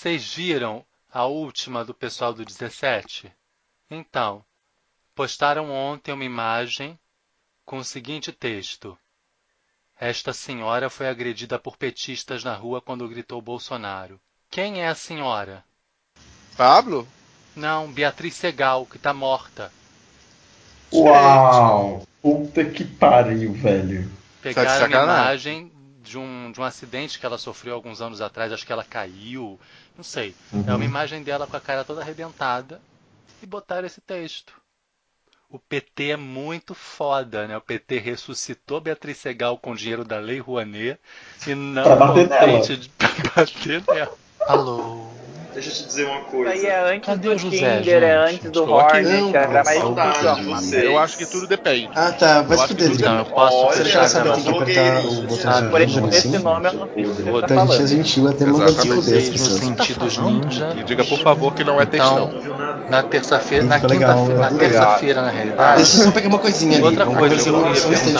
[0.00, 3.32] Vocês viram a última do pessoal do 17?
[3.90, 4.44] Então,
[5.12, 6.96] postaram ontem uma imagem
[7.66, 8.96] com o seguinte texto:
[9.98, 14.20] Esta senhora foi agredida por petistas na rua quando gritou Bolsonaro.
[14.48, 15.64] Quem é a senhora?
[16.56, 17.04] Pablo?
[17.56, 19.72] Não, Beatriz Segal, que tá morta.
[20.92, 22.06] Uau!
[22.22, 24.08] Puta que pariu, velho.
[24.42, 25.72] Pegaram uma imagem
[26.08, 29.60] de um, de um acidente que ela sofreu alguns anos atrás, acho que ela caiu,
[29.96, 30.34] não sei.
[30.52, 30.64] Uhum.
[30.66, 32.80] É uma imagem dela com a cara toda arrebentada
[33.42, 34.54] e botaram esse texto.
[35.50, 37.56] O PT é muito foda, né?
[37.56, 40.98] O PT ressuscitou Beatriz Segal com dinheiro da Lei Rouanet
[41.46, 42.60] e não pra bater nela.
[42.60, 44.18] De, pra bater nela.
[44.40, 45.17] Alô?
[45.54, 46.54] Deixa eu te dizer uma coisa.
[46.54, 48.34] Isso aí é antes Cadê do o José, Tinder, é gente?
[48.36, 48.70] antes do.
[48.70, 50.72] Hornet, Não, era mais.
[50.72, 51.90] Eu acho que tudo depende.
[51.94, 52.42] Ah, tá.
[52.42, 52.90] Vai Eu se fuder.
[52.92, 55.68] Então, eu posso Olha, Você já sabe que tem que apertar o botão Ah, de
[55.68, 57.86] Por esse, nome eu não sei o que você Então tá a gente é falando.
[57.88, 59.04] gentil até mandar te Exatamente.
[59.04, 59.58] fuder pessoas.
[59.60, 60.76] sentidos ninja.
[60.76, 62.30] E diga, por favor, que não é textão.
[62.38, 62.58] Então,
[62.90, 65.76] na terça-feira, na quinta-feira, na terça-feira, na realidade.
[65.76, 66.84] Deixa eu só pegar uma coisinha ali.
[66.84, 67.52] Outra coisa,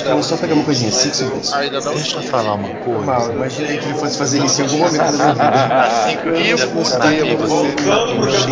[0.05, 0.91] vamos só pegar uma coisinha.
[0.91, 1.50] Cinco segundos.
[1.52, 1.95] Não.
[1.95, 3.05] Deixa eu falar uma coisa.
[3.05, 6.39] Mal, imaginei que ele fosse fazer isso em algum momento da minha vida.
[6.39, 8.48] E o Mapi, você- Gaúcho,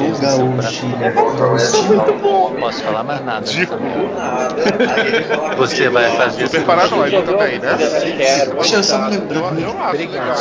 [0.00, 0.86] no gaúcho.
[0.86, 3.40] Não posso falar mais nada.
[3.40, 3.72] né, Dico.
[3.74, 5.56] Samuel?
[5.56, 7.76] Você vai fazer Super paranoico também, né?
[7.76, 9.58] Deixa eu só me lembrar.
[9.58, 10.36] Eu acho legal.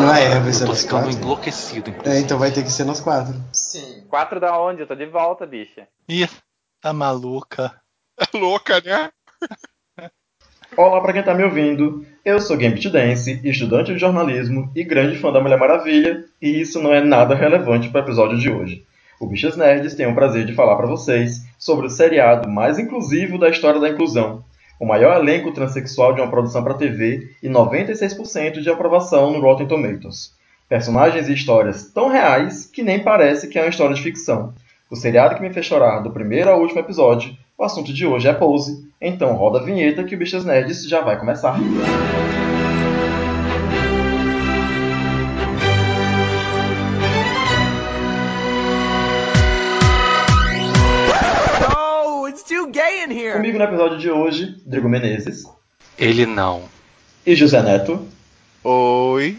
[0.00, 1.18] Não é, vai Eu ser tô nós ficando quatro.
[1.20, 3.34] enlouquecido, É, então vai ter que ser nós quatro.
[3.52, 4.04] Sim.
[4.08, 4.80] Quatro da onde?
[4.82, 5.86] Eu tô de volta, bicha.
[6.08, 6.28] Ih,
[6.80, 7.72] tá maluca.
[8.20, 9.10] É louca, né?
[10.74, 12.02] Olá pra quem tá me ouvindo.
[12.24, 16.82] Eu sou Gambit Dance, estudante de jornalismo e grande fã da Mulher Maravilha, e isso
[16.82, 18.82] não é nada relevante para o episódio de hoje.
[19.20, 23.38] O Bichas Nerds tem o prazer de falar para vocês sobre o seriado mais inclusivo
[23.38, 24.42] da história da inclusão,
[24.80, 29.68] o maior elenco transexual de uma produção para TV e 96% de aprovação no Rotten
[29.68, 30.32] Tomatoes.
[30.70, 34.54] Personagens e histórias tão reais que nem parece que é uma história de ficção.
[34.90, 38.26] O seriado que me fez chorar do primeiro ao último episódio, o assunto de hoje
[38.26, 41.56] é Pose, então roda a vinheta que o Bichas Nerds já vai começar.
[53.32, 55.44] Comigo no episódio de hoje, Drigo Menezes
[55.98, 56.62] Ele não.
[57.26, 58.06] e José Neto.
[58.62, 59.36] Oi.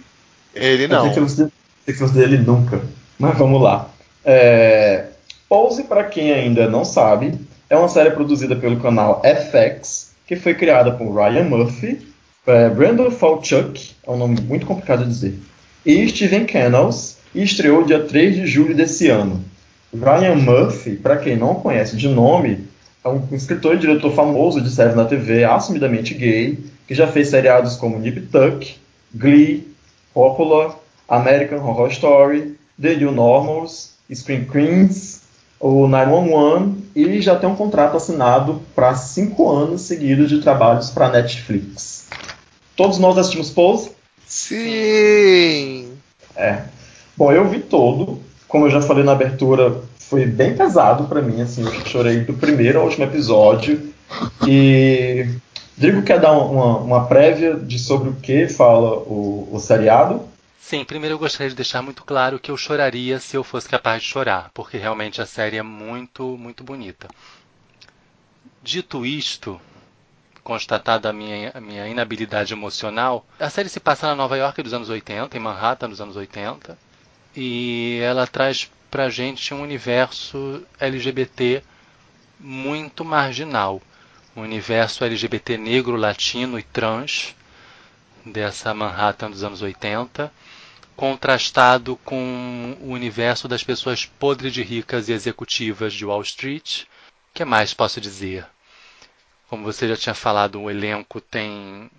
[0.54, 1.14] Ele Eu não.
[1.14, 1.52] fosse- pensei
[1.86, 2.82] que fosse dele nunca.
[3.18, 3.90] Mas vamos lá.
[4.26, 5.06] É...
[5.48, 7.40] Pose, para quem ainda não sabe,
[7.74, 12.08] é uma série produzida pelo canal FX, que foi criada por Ryan Murphy,
[12.46, 15.40] é, Brandon Falchuk, é um nome muito complicado de dizer,
[15.84, 19.44] e Steven Kennels, e estreou dia 3 de julho desse ano.
[19.92, 22.68] Ryan Murphy, para quem não conhece de nome,
[23.04, 27.30] é um escritor e diretor famoso de séries na TV, assumidamente gay, que já fez
[27.30, 28.76] seriados como Nip Tuck,
[29.16, 29.68] Glee,
[30.14, 30.78] Popular,
[31.10, 35.23] American Horror Story, The New Normals, Screen Queens,
[35.64, 41.08] o 911 e já tem um contrato assinado para cinco anos seguidos de trabalhos para
[41.08, 42.10] Netflix.
[42.76, 43.92] Todos nós assistimos Pose?
[44.28, 45.94] Sim.
[46.36, 46.64] É.
[47.16, 48.20] Bom, eu vi todo.
[48.46, 51.42] Como eu já falei na abertura, foi bem pesado para mim.
[51.42, 53.94] Assim, eu chorei do primeiro ao último episódio.
[54.46, 55.30] E
[55.78, 60.20] Drigo quer dar uma, uma prévia de sobre o que fala o, o seriado?
[60.66, 64.02] Sim, primeiro eu gostaria de deixar muito claro que eu choraria se eu fosse capaz
[64.02, 67.10] de chorar, porque realmente a série é muito, muito bonita.
[68.62, 69.60] Dito isto,
[70.42, 74.74] constatada a minha, a minha inabilidade emocional, a série se passa na Nova York dos
[74.74, 76.78] anos 80, em Manhattan dos anos 80,
[77.36, 81.62] e ela traz pra gente um universo LGBT
[82.40, 83.82] muito marginal.
[84.34, 87.36] Um universo LGBT negro, latino e trans
[88.26, 90.32] dessa Manhattan dos anos 80
[90.96, 96.84] contrastado com o universo das pessoas podres de ricas e executivas de Wall Street.
[96.84, 98.46] O que mais posso dizer?
[99.50, 101.90] Como você já tinha falado, o elenco tem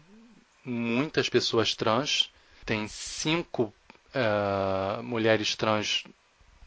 [0.65, 2.31] muitas pessoas trans,
[2.65, 3.73] tem cinco
[4.15, 6.05] uh, mulheres trans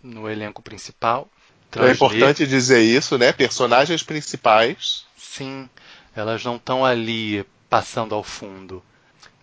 [0.04, 1.30] no elenco principal.
[1.75, 3.31] é importante dizer isso, né?
[3.31, 5.06] Personagens principais.
[5.18, 5.69] Sim,
[6.16, 8.84] elas não estão ali passando ao fundo.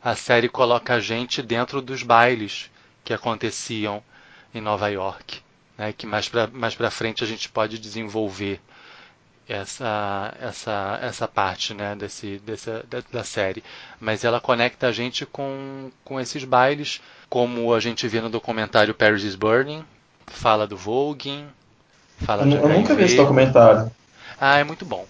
[0.03, 2.71] A série coloca a gente dentro dos bailes
[3.05, 4.03] que aconteciam
[4.55, 5.41] em Nova York,
[5.77, 8.61] né, que mais para mais para frente a gente pode desenvolver
[9.49, 13.63] essa essa essa parte, né, desse, dessa da, da, série.
[14.01, 18.95] Mas ela conecta a gente com com esses bailes, como a gente vê no documentário
[18.95, 19.85] Paris is Burning,
[20.27, 21.47] fala do voguing,
[22.19, 23.91] fala eu, de eu nunca vi esse documentário.
[24.41, 25.07] Ah, é muito bom.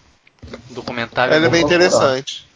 [0.70, 2.46] O documentário Ele é bem interessante.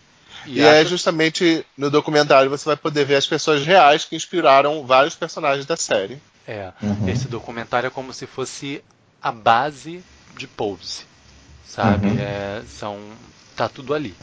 [0.51, 5.15] E, é justamente no documentário você vai poder ver as pessoas reais que inspiraram vários
[5.15, 6.19] personagens da série.
[6.47, 7.09] É, Uhum.
[7.09, 8.83] esse documentário é como se fosse
[9.21, 10.03] a base
[10.37, 11.03] de Pose,
[11.67, 12.07] sabe?
[12.09, 12.17] Uhum.
[12.19, 12.99] É, são,
[13.55, 14.15] tá tudo ali.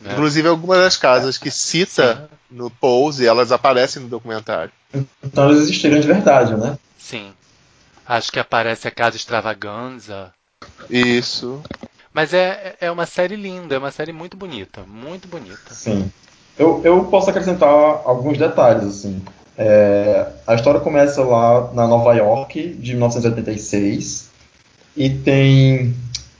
[0.00, 0.12] né?
[0.12, 4.70] Inclusive algumas das casas que cita no Pose, elas aparecem no documentário.
[5.22, 6.78] Então eles existiram de verdade, né?
[6.98, 7.32] Sim.
[8.06, 10.32] Acho que aparece a Casa Extravaganza.
[10.88, 11.60] Isso.
[12.16, 15.74] Mas é, é uma série linda, é uma série muito bonita, muito bonita.
[15.74, 16.10] Sim.
[16.58, 19.20] Eu, eu posso acrescentar alguns detalhes, assim.
[19.58, 24.30] É, a história começa lá na Nova York, de 1986,
[24.96, 25.94] e tem.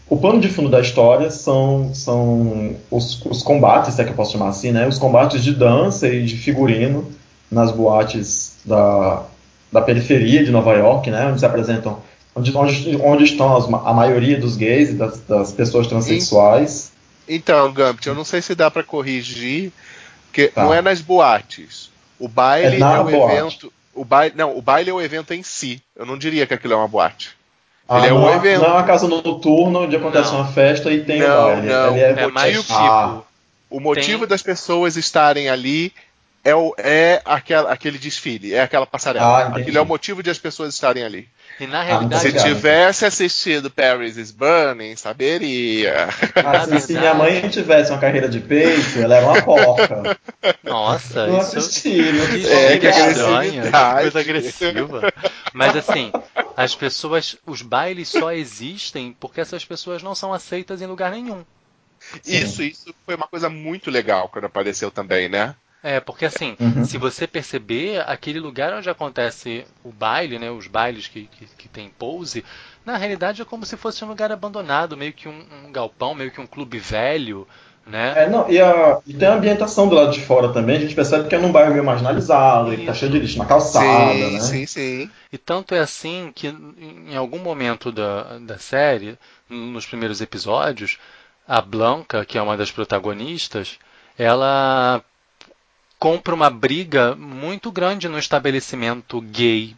[0.08, 4.16] O plano de fundo da história são, são os, os combates, se é que eu
[4.16, 4.88] posso chamar assim, né?
[4.88, 7.06] Os combates de dança e de figurino
[7.50, 9.24] nas boates da,
[9.70, 11.26] da periferia de Nova York, né?
[11.26, 11.98] Onde se apresentam.
[12.36, 16.92] Onde, onde, onde estão as a maioria dos gays e das, das pessoas transexuais.
[17.26, 19.72] Então, Gambit, eu não sei se dá pra corrigir,
[20.26, 20.62] porque Tá.
[20.62, 21.90] não é nas boates.
[22.18, 23.36] O baile É é, o boate.
[23.36, 23.72] evento.
[23.94, 25.82] O baile, não, o baile é o evento em si.
[25.96, 27.30] Eu não diria que aquilo é uma boate.
[27.88, 28.60] Ah, Ele é não, um é- evento.
[28.60, 30.40] não é uma casa noturna onde acontece Não.
[30.40, 31.66] uma festa e tem Não, o baile.
[31.68, 32.78] não, Ele é, É mais motivo- tipo.
[32.86, 33.22] Ah.
[33.70, 35.92] O motivo Tem- das pessoas estarem ali
[36.44, 39.26] é, o, é aquela, aquele desfile, é aquela passarela.
[39.26, 39.56] Ah.
[39.56, 41.28] Aquilo é o motivo de as pessoas estarem ali.
[41.58, 46.08] E na realidade, Se tivesse assistido Paris is Burning, saberia.
[46.34, 50.18] Ah, se, se minha mãe tivesse uma carreira de peito, ela era uma porca.
[50.62, 52.52] nossa, Não isso assisti, não que assisti.
[52.52, 54.00] É, que agressividade.
[54.02, 55.12] coisa agressiva.
[55.54, 56.12] Mas assim,
[56.56, 61.42] as pessoas, os bailes só existem porque essas pessoas não são aceitas em lugar nenhum.
[62.22, 62.36] Sim.
[62.36, 65.54] Isso, isso foi uma coisa muito legal quando apareceu também, né?
[65.86, 66.84] É, porque assim, Uhum.
[66.84, 71.68] se você perceber, aquele lugar onde acontece o baile, né, os bailes que, que, que
[71.68, 72.44] tem pose,
[72.84, 76.32] na realidade é como se fosse um lugar abandonado, meio que um, um galpão, meio
[76.32, 77.46] que um clube velho,
[77.86, 78.14] né?
[78.16, 80.76] É, não, e, a, e tem a ambientação do lado de fora também.
[80.76, 83.46] A gente percebe que é num bairro meio marginalizado, ele tá cheio de lixo na
[83.46, 84.40] calçada, sim, né?
[84.40, 85.10] sim, sim.
[85.32, 89.16] E tanto é assim que em algum momento da, da série,
[89.48, 90.98] nos primeiros episódios,
[91.46, 93.78] a Blanca, que é uma das protagonistas,
[94.18, 95.00] ela
[95.98, 99.74] compra uma briga muito grande no estabelecimento gay,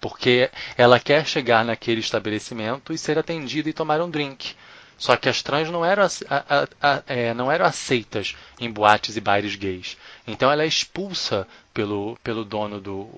[0.00, 4.54] porque ela quer chegar naquele estabelecimento e ser atendida e tomar um drink.
[4.96, 9.16] Só que as trans não eram, a- a- a- é, não eram aceitas em boates
[9.16, 9.96] e bares gays.
[10.26, 13.08] Então ela é expulsa pelo, pelo dono do,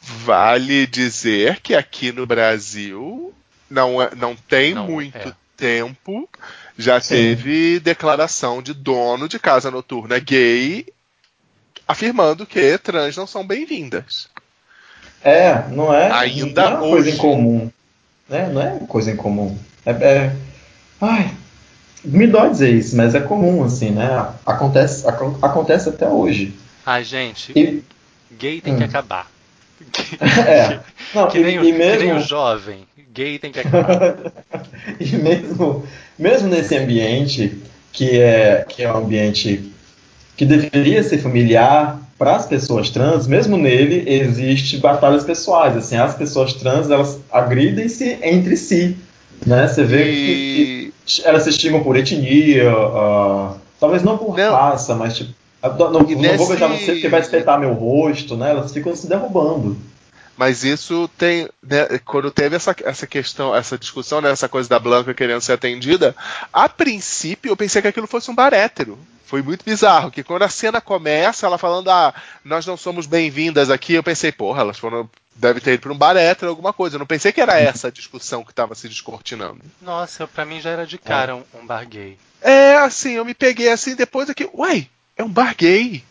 [0.00, 3.34] Vale dizer que aqui no Brasil
[3.68, 5.34] não, é- não tem Não, muito é.
[5.56, 6.28] tempo
[6.78, 7.14] já Sim.
[7.16, 10.86] teve declaração de dono de casa noturna gay
[11.88, 14.28] afirmando que trans não são bem-vindas.
[15.24, 17.16] É, não é, Ainda não é uma coisa hoje.
[17.16, 17.70] incomum.
[18.28, 18.48] Né?
[18.52, 19.58] Não é coisa incomum.
[19.86, 20.36] É, é-
[21.00, 21.30] Ai,
[22.04, 24.06] me dói dizer isso, mas é comum, assim, né?
[24.44, 26.54] Acontece, acon- acontece até hoje.
[26.84, 27.82] Ai, gente, E,
[28.38, 28.78] gay tem Hum.
[28.78, 29.30] que acabar.
[30.46, 30.80] é,
[31.14, 32.86] não, Que e, nem, o, e que nem mesmo, o jovem.
[33.12, 34.16] Gay tem que acabar.
[35.00, 35.86] e mesmo,
[36.18, 37.60] mesmo nesse ambiente
[37.92, 39.72] que é, que é um ambiente
[40.38, 46.14] que deveria ser familiar para as pessoas trans, mesmo nele existe batalhas pessoais, assim, as
[46.14, 48.96] pessoas trans elas agridem-se entre si,
[49.46, 49.68] né?
[49.68, 54.52] Você vê que, E que elas se estigam por etnia, ah, talvez não por Não.
[54.52, 55.30] raça, mas tipo,
[55.62, 58.50] não, não E vou nesse- beijar você porque vai espetar meu rosto, né?
[58.50, 59.76] Elas ficam se derrubando.
[60.38, 61.48] Mas isso tem.
[61.60, 65.54] né, quando teve essa, essa questão, essa discussão, né, essa coisa da Blanca querendo ser
[65.54, 66.14] atendida,
[66.52, 68.96] a princípio eu pensei que aquilo fosse um bar hétero.
[69.26, 73.68] Foi muito bizarro, que quando a cena começa, ela falando, ah, nós não somos bem-vindas
[73.68, 75.10] aqui, eu pensei, porra, elas foram.
[75.34, 76.96] Deve ter ido para um bar hétero, alguma coisa.
[76.96, 79.60] Eu não pensei que era essa a discussão que estava se descortinando.
[79.82, 82.16] Nossa, pra mim já era de cara um, um bar gay.
[82.40, 86.02] É, assim, eu me peguei assim depois aqui, uai, é um bar gay.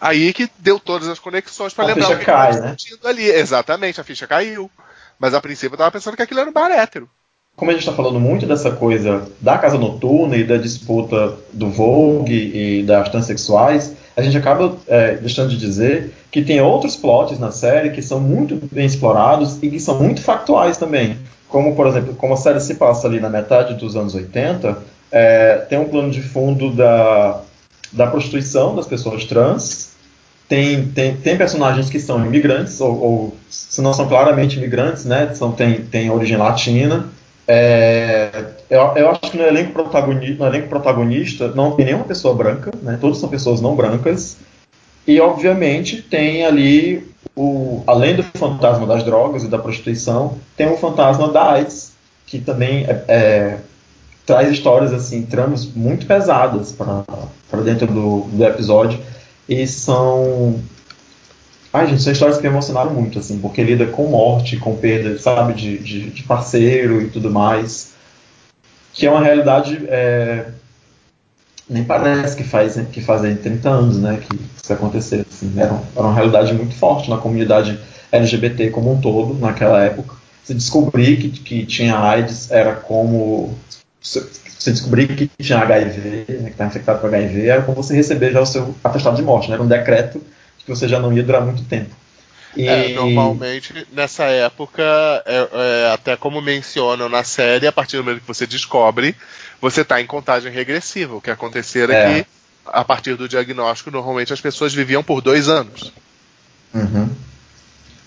[0.00, 2.74] Aí que deu todas as conexões para lembrar o que cai, né?
[2.76, 3.24] discutindo ali.
[3.24, 4.70] Exatamente, a ficha caiu.
[5.18, 7.08] Mas a princípio eu tava pensando que aquilo era um bar hétero.
[7.56, 11.70] como a gente está falando muito dessa coisa da casa noturna e da disputa do
[11.70, 17.38] Vogue e das transexuais, a gente acaba é, deixando de dizer que tem outros plots
[17.38, 21.16] na série que são muito bem explorados e que são muito factuais também.
[21.48, 24.76] Como, por exemplo, como a série se passa ali na metade dos anos 80,
[25.10, 27.40] é, tem um plano de fundo da,
[27.96, 29.96] da prostituição das pessoas trans,
[30.48, 35.34] tem, tem, tem personagens que são imigrantes, ou, ou se não são claramente imigrantes, né,
[35.34, 37.10] são, tem, tem origem latina,
[37.48, 42.34] é, eu, eu acho que no elenco, protagonista, no elenco protagonista não tem nenhuma pessoa
[42.34, 42.98] branca, né?
[43.00, 44.36] Todos são pessoas não brancas.
[45.06, 50.76] E obviamente tem ali o, além do fantasma das drogas e da prostituição, tem o
[50.76, 51.92] fantasma da AIDS,
[52.26, 53.58] que também é, é,
[54.26, 59.00] traz histórias assim, tramas muito pesadas para dentro do, do episódio
[59.48, 60.60] e são
[61.76, 65.18] Ai, gente, são histórias que me emocionaram muito, assim, porque lida com morte, com perda,
[65.18, 67.92] sabe, de, de, de parceiro e tudo mais.
[68.94, 69.84] Que é uma realidade.
[69.88, 70.46] É,
[71.68, 75.26] nem parece que faz que fazem 30 anos, né, que isso aconteceu.
[75.30, 77.78] Assim, era, era uma realidade muito forte na comunidade
[78.10, 80.14] LGBT como um todo, naquela época.
[80.44, 83.54] Se descobrir que, que tinha AIDS era como.
[84.06, 88.32] Se descobrir que tinha HIV, né, que estava infectado com HIV, era como você receber
[88.32, 89.54] já o seu atestado de morte, né?
[89.54, 90.22] Era um decreto
[90.58, 91.90] que você já não ia durar muito tempo.
[92.56, 92.66] E...
[92.68, 94.82] É, normalmente, nessa época,
[95.26, 99.14] é, é, até como mencionam na série, a partir do momento que você descobre,
[99.60, 101.16] você está em contagem regressiva.
[101.16, 102.28] O que acontecer é, é que,
[102.66, 105.92] a partir do diagnóstico, normalmente as pessoas viviam por dois anos.
[106.72, 107.10] Uhum.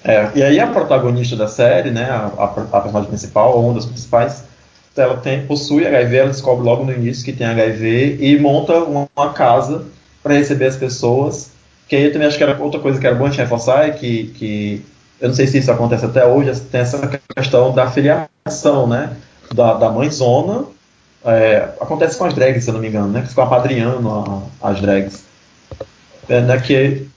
[0.03, 3.74] É, e aí a protagonista da série, né, a, a, a personagem principal, ou uma
[3.75, 4.44] das principais,
[4.96, 9.08] ela tem, possui HIV, ela descobre logo no início que tem HIV e monta uma,
[9.15, 9.86] uma casa
[10.22, 11.51] para receber as pessoas
[11.89, 13.88] que aí eu também acho que era outra coisa que era bom a gente reforçar
[13.88, 14.86] é que, que
[15.19, 19.17] eu não sei se isso acontece até hoje, tem essa questão da filiação, né?
[19.53, 20.65] Da, da mãezona.
[21.25, 23.24] É, acontece com as drags, se eu não me engano, né?
[23.24, 25.24] Que ficam apadrinhando a, as drags.
[26.29, 27.08] É, né, que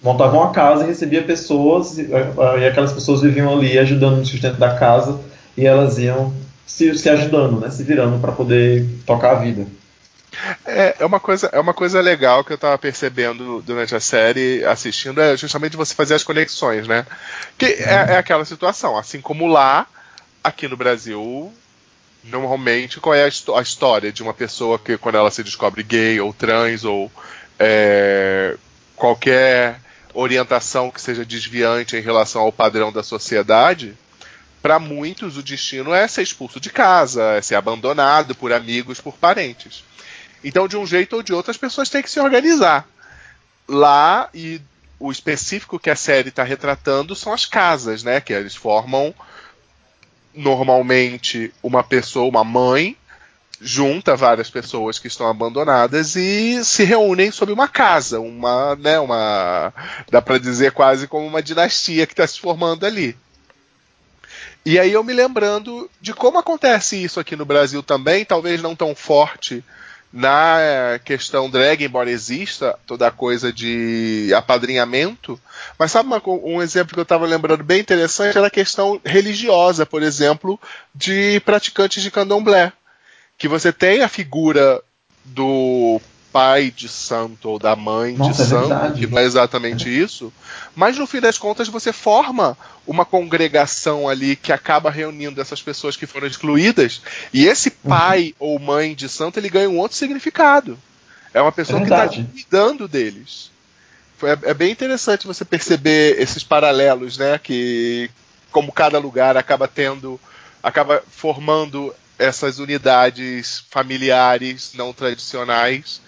[0.00, 4.58] montavam a casa e recebia pessoas, e, e, aquelas pessoas viviam ali ajudando no sustento
[4.58, 5.18] da casa
[5.56, 6.32] e elas iam
[6.70, 7.68] se, se ajudando, né?
[7.68, 9.66] Se virando para poder tocar a vida.
[10.64, 14.64] É, é, uma coisa, é uma coisa legal que eu estava percebendo durante a série,
[14.64, 17.04] assistindo, é justamente você fazer as conexões, né?
[17.58, 19.84] Que é, é aquela situação, assim como lá,
[20.44, 21.52] aqui no Brasil,
[22.22, 26.20] normalmente, qual é a, a, história de uma pessoa que, quando ela se descobre gay
[26.20, 27.10] ou trans ou
[27.58, 28.56] é,
[28.94, 29.80] qualquer
[30.14, 33.96] orientação que seja desviante em relação ao padrão da sociedade,
[34.62, 39.16] para muitos o destino é ser expulso de casa, é ser abandonado por amigos, por
[39.16, 39.84] parentes.
[40.42, 42.86] Então, de um jeito ou de outro, as pessoas têm que se organizar.
[43.68, 44.60] Lá, e
[44.98, 48.20] o específico que a série está retratando são as casas, né?
[48.20, 49.14] Que eles formam
[50.34, 52.96] normalmente uma pessoa, uma mãe,
[53.60, 59.72] junta várias pessoas que estão abandonadas e se reúnem sob uma casa, uma, né, uma,
[60.10, 63.16] dá para dizer quase como uma dinastia que está se formando ali.
[64.64, 68.76] E aí eu me lembrando de como acontece isso aqui no Brasil também, talvez não
[68.76, 69.64] tão forte
[70.12, 75.40] na questão drag, embora exista toda a coisa de apadrinhamento,
[75.78, 79.86] mas sabe uma, um exemplo que eu estava lembrando bem interessante era a questão religiosa,
[79.86, 80.58] por exemplo,
[80.94, 82.72] de praticantes de candomblé.
[83.38, 84.82] Que você tem a figura
[85.24, 86.00] do
[86.32, 90.32] pai de santo ou da mãe Nossa, de é santo, que não é exatamente isso,
[90.74, 92.56] mas no fim das contas você forma
[92.86, 97.90] uma congregação ali que acaba reunindo essas pessoas que foram excluídas, e esse uhum.
[97.90, 98.48] pai uhum.
[98.48, 100.78] ou mãe de santo ele ganha um outro significado.
[101.32, 103.50] É uma pessoa é que está cuidando deles.
[104.22, 107.38] É, é, bem interessante você perceber esses paralelos, né?
[107.38, 108.10] Que
[108.50, 110.20] como cada lugar acaba tendo,
[110.62, 116.02] acaba formando essas unidades familiares não tradicionais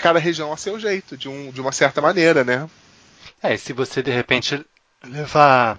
[0.00, 2.68] cada região a seu jeito, de, um, de uma certa maneira, né?
[3.42, 4.64] É, se você de repente
[5.04, 5.78] levar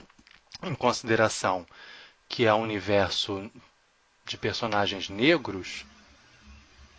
[0.63, 1.65] em consideração
[2.29, 3.51] que é um universo
[4.25, 5.85] de personagens negros,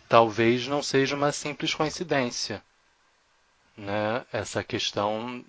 [0.07, 2.61] talvez não seja uma simples coincidência.
[3.75, 4.23] Né?
[4.31, 5.43] Essa questão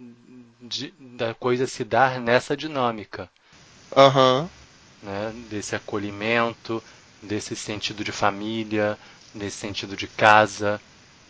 [0.60, 3.28] de, da coisa se dar nessa dinâmica.
[3.94, 4.48] Uhum.
[5.02, 5.32] Né?
[5.50, 6.82] Desse acolhimento,
[7.22, 8.98] desse sentido de família,
[9.34, 10.80] desse sentido de casa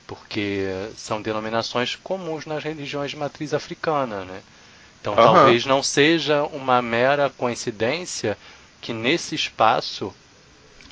[0.07, 4.41] porque são denominações comuns nas religiões de matriz africana, né?
[5.01, 5.23] Então uhum.
[5.23, 8.37] talvez não seja uma mera coincidência
[8.81, 10.13] que nesse espaço,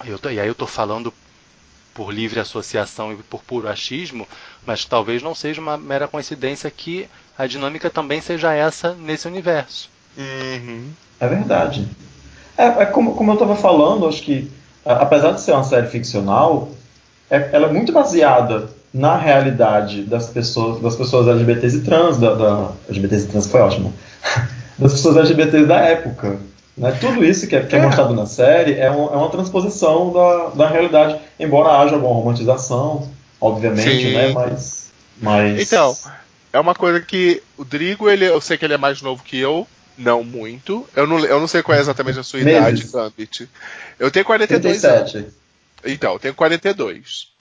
[0.05, 1.13] eu tô, e aí eu estou falando
[1.95, 4.27] por livre associação e por puro achismo,
[4.67, 9.91] mas talvez não seja uma mera coincidência que a dinâmica também seja essa nesse universo.
[10.17, 10.91] Uhum.
[11.21, 11.87] É verdade.
[12.57, 14.51] É, é como, como eu estava falando, acho que
[14.85, 16.71] apesar de ser uma série ficcional,
[17.31, 22.35] é, ela é muito baseada na realidade das pessoas, das pessoas LGBTs e trans, da,
[22.35, 23.95] da LGBTs e trans foi ótimo,
[24.79, 26.39] das pessoas LGBTs da época.
[26.77, 26.97] Né?
[27.01, 27.83] Tudo isso que é, que é, é.
[27.83, 33.09] mostrado na série é, um, é uma transposição da, da realidade, embora haja alguma romantização,
[33.41, 34.33] obviamente, né?
[34.33, 35.61] Mas, mas.
[35.61, 35.95] Então,
[36.53, 39.39] é uma coisa que o Drigo, ele, eu sei que ele é mais novo que
[39.39, 40.87] eu, não muito.
[40.95, 43.49] Eu não, eu não sei qual é exatamente a sua idade, Gambit.
[43.99, 45.17] Eu tenho 42 37.
[45.17, 45.33] anos.
[45.85, 47.32] Então, eu tenho 42.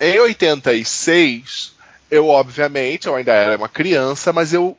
[0.00, 1.72] Em 86,
[2.10, 4.76] eu obviamente, eu ainda era uma criança, mas eu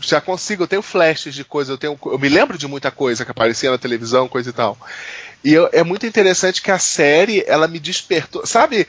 [0.00, 3.24] já consigo, eu tenho flashes de coisa, eu, tenho, eu me lembro de muita coisa
[3.24, 4.76] que aparecia na televisão, coisa e tal.
[5.44, 8.46] E eu- é muito interessante que a série, ela me despertou.
[8.46, 8.88] Sabe,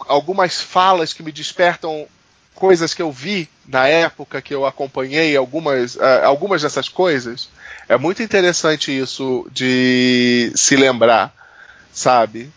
[0.00, 2.06] algumas falas que me despertam
[2.54, 7.48] coisas que eu vi na época que eu acompanhei, algumas, ah, algumas dessas coisas.
[7.88, 11.34] É muito interessante isso de se lembrar,
[11.92, 12.50] sabe?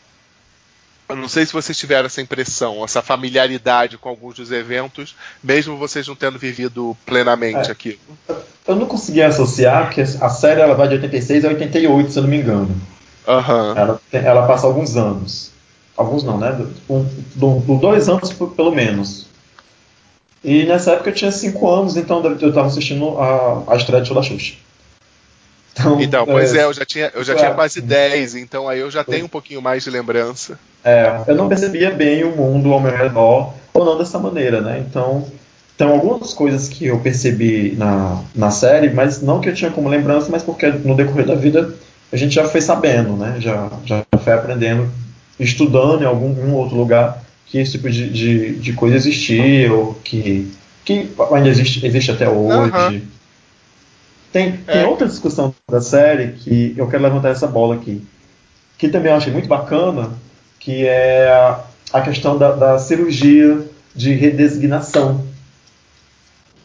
[1.09, 5.77] Eu não sei se vocês tiveram essa impressão, essa familiaridade com alguns dos eventos, mesmo
[5.77, 7.71] vocês não tendo vivido plenamente É.
[7.71, 7.99] aquilo.
[8.67, 12.23] Eu não consegui associar, porque a série ela vai de 86 a 88, se eu
[12.23, 12.75] não me engano.
[13.25, 13.73] Aham.
[13.77, 15.51] Ela, ela passa alguns anos.
[15.95, 16.51] Alguns não, né?
[16.51, 17.03] Do,
[17.35, 19.27] do- do dois anos pelo menos.
[20.43, 24.13] E nessa época eu tinha cinco anos, então eu estava assistindo a, a estreia de
[24.13, 24.53] da Xuxa.
[25.79, 27.35] Então, Então, pois é, eu já tinha, eu já é.
[27.35, 30.59] tinha quase 10, então aí eu já tenho um pouquinho mais de lembrança.
[30.83, 34.83] É, eu não percebia bem o mundo ao meu redor, ou não dessa maneira, né?
[34.87, 35.25] Então,
[35.77, 39.89] tem algumas coisas que eu percebi na, na série, mas não que eu tinha como
[39.89, 41.73] lembrança, mas porque no decorrer da vida
[42.11, 43.35] a gente já foi sabendo, né?
[43.39, 44.89] Já, já foi aprendendo,
[45.39, 49.93] estudando em algum um outro lugar que esse tipo de, de, de coisa existia, ou
[50.03, 50.51] que,
[50.83, 53.03] que ainda existe, existe até hoje.
[54.31, 54.85] Tem, tem É.
[54.87, 58.05] outra discussão da série que eu quero levantar essa bola aqui,
[58.77, 60.11] que também eu achei muito bacana,
[60.59, 63.65] que é a- a questão da, da cirurgia
[63.95, 65.25] de redesignação.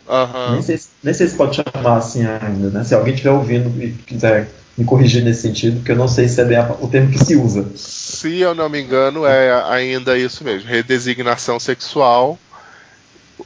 [0.09, 0.53] Aham.
[0.55, 2.85] Nem, sei, se- nem sei se pode chamar assim ainda, né?
[2.85, 6.41] Se alguém estiver ouvindo e quiser me corrigir nesse sentido, porque eu não sei se
[6.41, 7.65] é bem a- o termo que se usa.
[7.77, 12.39] Se eu não me engano, é ainda isso mesmo, redesignação sexual.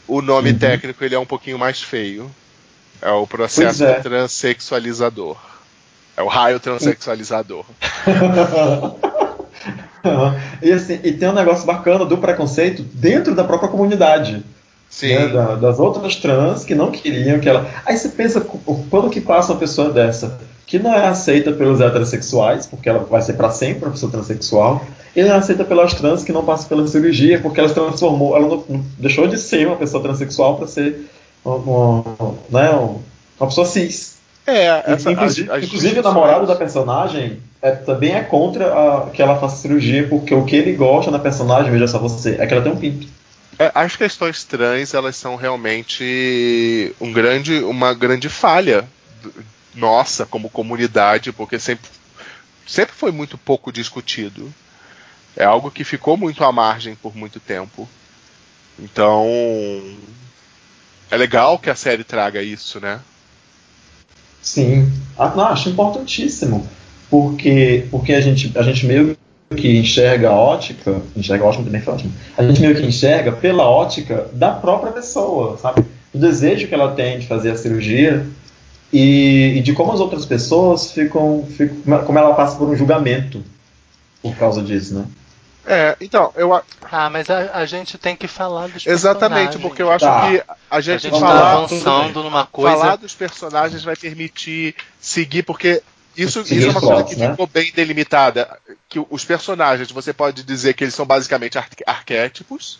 [0.08, 0.58] O nome Uhum.
[0.58, 2.30] técnico ele é um pouquinho mais feio.
[3.02, 4.00] É o processo é.
[4.00, 5.36] transexualizador.
[6.16, 7.64] É o raio transexualizador.
[10.62, 14.44] e, assim, e tem um negócio bacana do preconceito dentro da própria comunidade.
[14.88, 15.14] Sim.
[15.14, 17.68] né, da- das outras trans que não queriam que ela.
[17.84, 22.66] Aí você pensa quando que passa uma pessoa dessa que não é aceita pelos heterossexuais,
[22.66, 24.84] porque ela vai ser para sempre uma pessoa transexual,
[25.14, 28.36] e não é aceita pelas trans que não passam pela cirurgia, porque ela se transformou,
[28.36, 31.08] ela não, não- deixou de ser uma pessoa transexual para ser
[31.54, 32.70] uma, uma- né,
[33.38, 34.16] uma pessoa cis.
[34.46, 39.11] É, essa, inclusive, as- as inclusive o namorado da personagem é, também é contra a-
[39.11, 42.46] que ela faça cirurgia, porque o que ele gosta na personagem, veja só você, é
[42.46, 43.09] que ela tem um pinto.
[43.59, 48.85] É, as questões trans elas são realmente um grande, uma grande falha
[49.74, 51.90] nossa como comunidade, porque sempre,
[52.66, 54.52] sempre foi muito pouco discutido.
[55.37, 57.88] É algo que ficou muito à margem por muito tempo.
[58.78, 59.26] Então
[61.11, 63.01] é legal que a série traga isso, né?
[64.42, 66.66] Sim, ah, não, acho importantíssimo,
[67.11, 69.16] porque, porque a, gente, a gente meio
[69.57, 73.33] que enxerga a ótica, enxerga a ótica também foi ótimo, a gente meio que enxerga
[73.33, 75.85] pela ótica da própria pessoa, sabe?
[76.14, 78.27] O desejo que ela tem de fazer a cirurgia
[78.92, 83.42] e, e de como as outras pessoas ficam, ficam, como ela passa por um julgamento
[84.23, 85.05] por causa disso, né?
[85.66, 89.62] É, então, eu a- Ah, mas a, a gente tem que falar dos exatamente, personagens.
[89.62, 90.20] porque eu acho Tá.
[90.31, 90.38] que
[90.70, 92.76] a A gente, gente Vamos tá falar, tudo avançando numa coisa.
[92.76, 95.83] falar dos personagens vai permitir seguir, porque
[96.16, 97.31] isso, isso é uma coisa que né?
[97.33, 98.48] ficou bem delimitada.
[98.88, 102.79] Que os personagens, você pode dizer que eles são basicamente ar- arquétipos,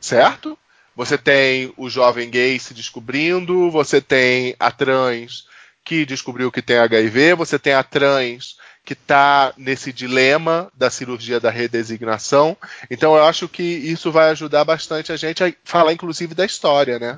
[0.00, 0.56] certo?
[0.96, 5.44] Você tem o jovem gay se descobrindo, você tem a trans
[5.84, 8.56] que descobriu que tem HIV, você tem a trans
[8.90, 12.56] que está nesse dilema da cirurgia da redesignação.
[12.90, 16.98] Então eu acho que isso vai ajudar bastante a gente a falar, inclusive, da história,
[16.98, 17.16] né?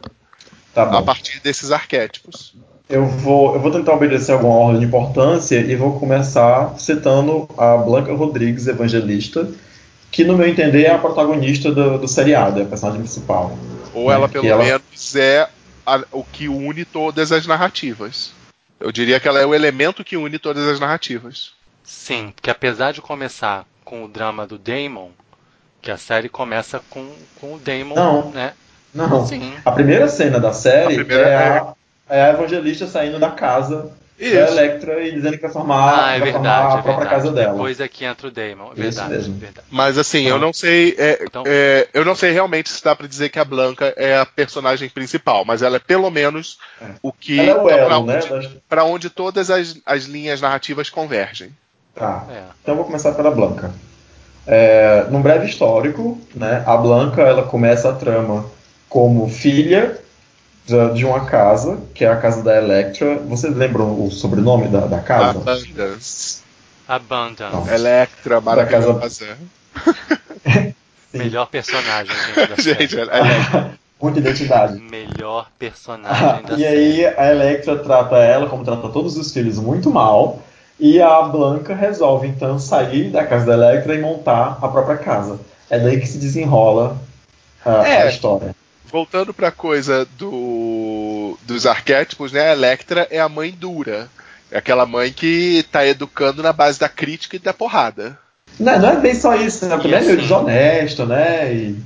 [0.74, 2.54] Tá A partir desses arquétipos.
[2.90, 7.78] Eu vou, eu vou tentar obedecer alguma ordem de importância e vou começar citando a
[7.78, 9.48] Blanca Rodrigues, evangelista,
[10.10, 13.56] que, no meu entender, é a protagonista do, do seriado, é a personagem principal.
[13.94, 15.48] Ou ela, que pelo ela- menos, é
[15.86, 18.32] a- o que une todas as narrativas.
[18.78, 21.61] Eu diria que ela é o elemento que une todas as narrativas.
[21.84, 25.10] Sim, porque apesar de começar com o drama do Damon,
[25.80, 28.30] que a série começa com, com o Damon, Não.
[28.30, 28.52] né?
[28.94, 29.54] Não, Sim.
[29.64, 31.74] a primeira cena da série A é, é- a,
[32.08, 34.36] é a evangelista saindo da casa da Isso.
[34.52, 37.10] Electra e dizendo que vai formar, Ah, é vai formar verdade, a é própria verdade.
[37.22, 37.52] casa dela.
[37.54, 38.66] Depois é que entra o Damon.
[38.66, 39.34] É Isso verdade, mesmo.
[39.38, 39.66] verdade.
[39.70, 40.38] Mas assim, eu Ah.
[40.38, 40.94] não sei.
[40.98, 44.16] é, Então- é, eu não sei realmente se dá pra dizer que a Blanca é
[44.18, 46.86] a personagem principal, mas ela é pelo menos É.
[47.02, 47.40] o que.
[47.40, 48.16] Ela é o pra elo, né?
[48.18, 51.50] onde, das- pra onde todas as, as linhas narrativas convergem.
[51.94, 52.24] Tá.
[52.30, 52.42] É.
[52.62, 53.70] Então eu vou começar pela Blanca.
[54.46, 58.44] É, num breve histórico, né, a Blanca ela começa a trama
[58.88, 59.98] como filha
[60.94, 63.16] de uma casa, que é a casa da Electra.
[63.18, 65.38] Vocês lembram o sobrenome da, da casa?
[65.38, 66.42] Abandas.
[66.88, 67.50] A banda.
[67.50, 67.68] Não.
[67.68, 69.36] Electra, Da casa- maravilhosa.
[71.12, 72.86] Melhor personagem, gente, da série.
[72.86, 74.80] Gente, ela- Muita identidade.
[74.80, 76.66] Melhor personagem da e série.
[76.66, 80.40] aí a Electra trata ela, como trata todos os filhos, muito mal.
[80.80, 85.38] E a Blanca resolve então sair da casa da Electra e montar a própria casa.
[85.70, 86.96] É daí que se desenrola
[87.64, 88.02] a, É.
[88.02, 88.54] a história.
[88.86, 92.48] Voltando pra coisa do, dos arquétipos, né?
[92.50, 94.08] A Electra é a mãe dura.
[94.50, 98.18] É aquela mãe que tá educando na base da crítica e da porrada.
[98.60, 99.76] Não, não é bem só isso, né?
[99.76, 101.54] Porque E é meio desonesto, né?
[101.54, 101.76] E,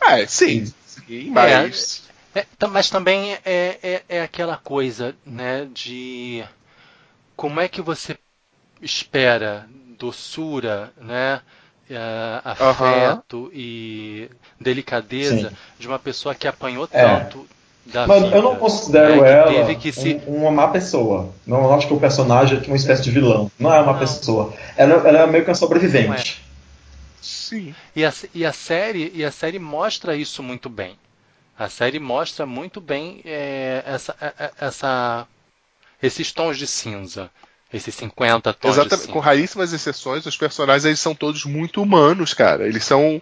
[0.00, 0.72] É, sim.
[0.86, 2.02] sim mas.
[2.32, 6.44] É, tam- mas também é, é, é aquela coisa, né, de
[7.40, 8.18] como é que você
[8.82, 9.66] espera
[9.98, 11.40] doçura, né,
[11.88, 11.96] é,
[12.44, 14.28] afeto e
[14.60, 15.56] delicadeza Sim.
[15.78, 17.02] de uma pessoa que apanhou É.
[17.02, 17.46] tanto
[17.86, 18.36] da Mas vida.
[18.36, 21.32] eu não considero né, que ela teve que se um- uma má pessoa.
[21.46, 23.50] Não acho que o personagem é uma espécie de vilão.
[23.58, 23.98] Não é uma Não.
[23.98, 24.52] pessoa.
[24.76, 26.44] Ela, ela é meio que uma sobrevivente.
[27.22, 27.74] Sim.
[27.96, 30.98] E a, e a série e a série mostra isso muito bem.
[31.58, 35.26] A série mostra muito bem é, essa, é, é, essa,
[36.02, 37.30] esses tons de cinza,
[37.72, 39.00] esses 50 tons de Exatamente.
[39.02, 39.12] cinza.
[39.12, 42.66] Com raríssimas exceções, os personagens eles são todos muito humanos, cara.
[42.66, 43.20] Eles são.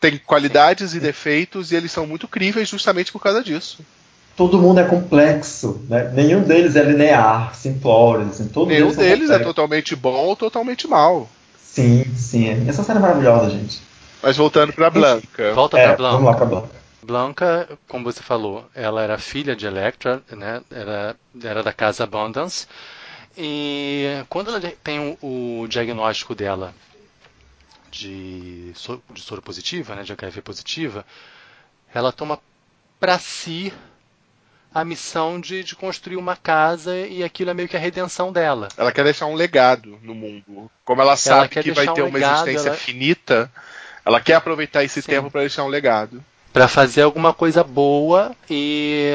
[0.00, 3.78] têm qualidades e defeitos e eles são muito críveis justamente por causa disso.
[4.36, 5.80] Todo mundo é complexo.
[5.88, 6.10] Né?
[6.12, 8.26] Nenhum deles é linear, simplório.
[8.26, 11.28] Assim, todos Nenhum deles é totalmente bom ou totalmente mal.
[11.62, 12.68] Sim, sim.
[12.68, 13.80] Essa série é maravilhosa, gente.
[14.22, 15.54] Mas voltando pra Blanca.
[15.54, 16.12] Volta É, para Blanca.
[16.16, 16.83] vamos lá pra Blanca.
[17.04, 20.62] Blanca, como você falou, ela era filha de Electra, né?
[20.70, 22.66] Era, era da casa Abundance.
[23.36, 26.74] E quando ela tem o, o diagnóstico dela
[27.90, 30.02] de, so- de soro positiva, né?
[30.02, 31.04] De HIV positiva,
[31.92, 32.38] ela toma
[32.98, 33.72] para si
[34.74, 38.68] a missão de, de construir uma casa e aquilo é meio que a redenção dela.
[38.76, 40.70] Ela quer deixar um legado no mundo.
[40.84, 43.52] Como ela sabe quer que vai ter um uma legado, existência ela- finita,
[44.04, 45.10] ela quer aproveitar esse Sim.
[45.12, 46.24] tempo para deixar um legado.
[46.54, 49.10] Para fazer alguma coisa boa e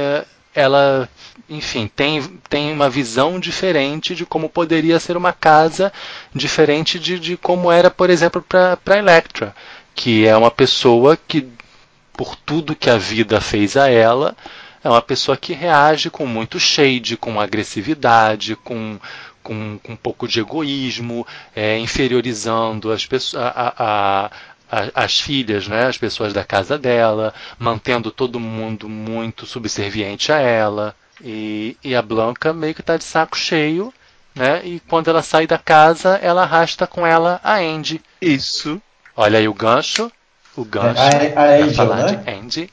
[0.54, 1.08] ela,
[1.50, 5.90] enfim, tem, tem uma visão diferente de como poderia ser uma casa,
[6.36, 9.56] diferente de, de como era, por exemplo, para Electra,
[9.96, 11.48] que é uma pessoa que,
[12.12, 14.36] por tudo que a vida fez a ela,
[14.84, 19.00] é uma pessoa que reage com muito shade, com agressividade, com,
[19.42, 21.26] com, com um pouco de egoísmo,
[21.56, 23.44] é, inferiorizando as pessoas.
[23.46, 24.32] A, a,
[24.72, 30.40] a- as filhas, né, as pessoas da casa dela, mantendo todo mundo muito subserviente a
[30.40, 30.96] ela.
[31.24, 33.94] E, e a Blanca meio que está de saco cheio,
[34.34, 34.62] né?
[34.64, 38.00] E quando ela sai da casa, ela arrasta com ela a Andy.
[38.22, 38.82] Isso.
[39.18, 40.10] Olha aí o gancho.
[40.56, 41.02] O gancho.
[41.02, 42.16] A- a pra Angel, falar né?
[42.16, 42.70] de Andy.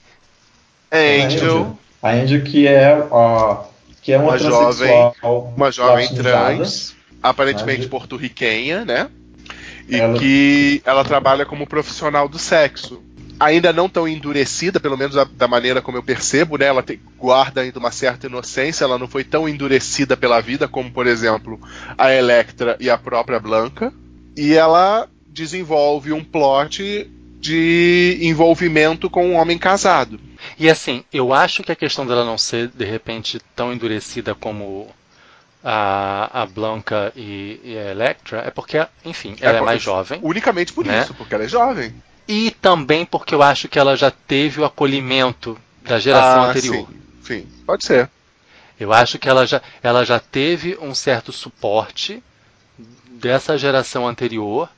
[0.92, 3.64] Angel, A Angel que é, a,
[4.00, 9.08] que é uma, Uma transexual uma jovem trans, aparentemente porto-riquenha, né?
[9.88, 13.02] E Ela- que ela trabalha como profissional do sexo.
[13.38, 16.66] Ainda não tão endurecida, pelo menos da, da maneira como eu percebo, né?
[16.66, 20.90] Ela tem- guarda ainda uma certa inocência, ela não foi tão endurecida pela vida como,
[20.90, 21.60] por exemplo,
[21.98, 23.92] a Electra e a própria Blanca.
[24.36, 30.18] E ela desenvolve um plot de envolvimento com um homem casado.
[30.58, 34.88] E assim, eu acho que a questão dela não ser, de repente, tão endurecida como
[35.62, 40.20] a, a Blanca e, e a Electra é porque, enfim, ela é, por- mais jovem.
[40.22, 41.02] Unicamente por Né?
[41.02, 41.94] isso, porque ela é jovem.
[42.28, 46.88] E também porque eu acho que ela já teve o acolhimento da geração Ah, anterior.
[46.88, 48.10] Sim, sim, pode ser.
[48.78, 52.22] Eu acho que ela já, ela já teve um certo suporte
[53.10, 54.68] dessa geração anterior,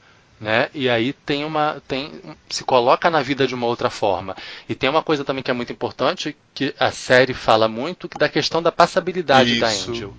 [0.40, 0.68] né?
[0.74, 2.12] E aí tem uma tem
[2.48, 4.36] se coloca na vida de uma outra forma.
[4.68, 8.18] E tem uma coisa também que é muito importante que a série fala muito que
[8.18, 9.90] da questão da passabilidade da Isso.
[9.90, 10.14] Angel.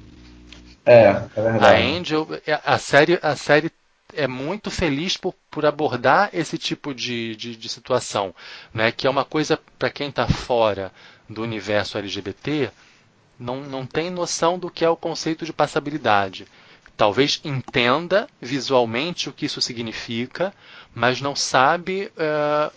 [0.90, 1.82] É, é A verdade.
[1.82, 2.28] Angel,
[2.66, 3.72] a série, a série
[4.16, 8.34] é muito feliz por, por abordar esse tipo de, de, de situação,
[8.74, 8.92] né?
[8.92, 10.92] Que é uma coisa para quem está fora
[11.30, 12.72] do universo LGBT
[13.40, 16.46] não, não tem noção do que é o conceito de passabilidade.
[16.98, 20.54] Talvez entenda visualmente o que isso significa,
[20.94, 22.72] mas não sabe eh,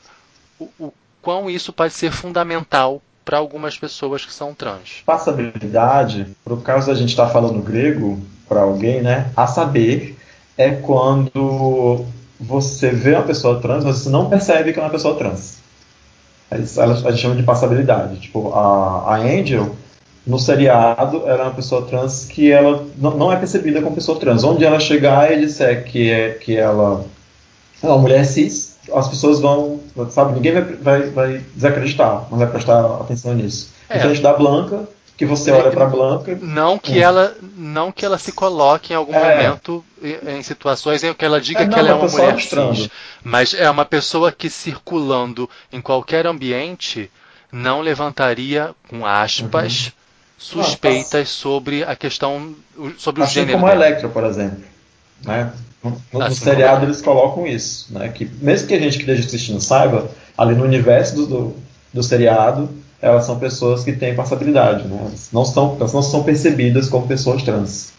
[0.60, 5.02] o, o quão isso pode ser fundamental para algumas pessoas que são trans.
[5.06, 9.30] Passabilidade, por causa da gente estar falando grego para alguém, né?
[9.36, 10.16] A saber
[10.58, 12.04] é quando
[12.40, 15.58] você vê uma pessoa trans, mas você não percebe que é uma pessoa trans.
[16.50, 18.20] Ela- A gente chama de passabilidade.
[18.20, 19.74] Tipo, a, a Angel,
[20.26, 24.18] no seriado, ela é uma pessoa trans que ela não, não é percebida como pessoa
[24.18, 24.44] trans.
[24.44, 27.04] Onde ela chegar e disser que, é, que ela
[27.82, 32.46] é uma mulher cis, as pessoas vão, sabe, ninguém vai, vai, vai desacreditar, não vai
[32.46, 33.70] prestar atenção nisso.
[33.88, 33.94] É.
[33.96, 37.02] Diferente da Blanca, que você olha pra Blanca Não que Hum.
[37.02, 39.36] ela não que ela se coloque em algum É.
[39.36, 42.88] momento em situações em que ela diga É, que não, ela é uma mulher cis,
[43.22, 47.08] mas é uma pessoa que circulando em qualquer ambiente
[47.52, 49.92] não levantaria com aspas
[50.38, 53.74] suspeitas sobre a questão, o- sobre o Assim gênero como a.
[53.74, 54.64] Electra, por exemplo.
[55.24, 55.52] Né?
[55.82, 58.08] No, no- no seriado eles colocam isso, né?
[58.08, 61.56] Que mesmo que a gente que esteja assistindo saiba, ali no universo do, do,
[61.92, 62.68] do seriado,
[63.00, 64.96] elas são pessoas que têm passabilidade, né?
[65.00, 67.92] Elas não, são, elas não são percebidas como pessoas trans.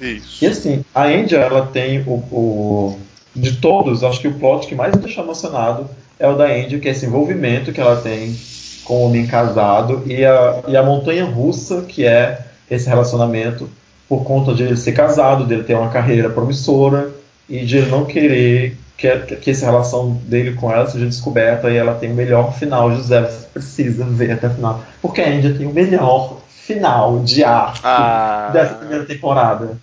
[0.00, 0.44] Isso.
[0.44, 2.98] E assim, a Angel, ela tem o, o-
[3.34, 5.88] De todos, acho que o plot que mais me deixou emocionado
[6.18, 8.36] é o da Angel, que é esse envolvimento que ela tem
[8.84, 13.68] com o homem casado e a, e a montanha russa que é esse relacionamento
[14.08, 17.12] por conta de ele ser casado, dele ter uma carreira promissora
[17.48, 21.76] e de ele não querer que, que essa relação dele com ela seja descoberta e
[21.76, 22.94] ela tem o melhor final.
[22.94, 24.84] José, você precisa ver até o final.
[25.00, 28.50] Porque a Angel tem o melhor final de arco Ah.
[28.52, 29.78] dessa primeira temporada.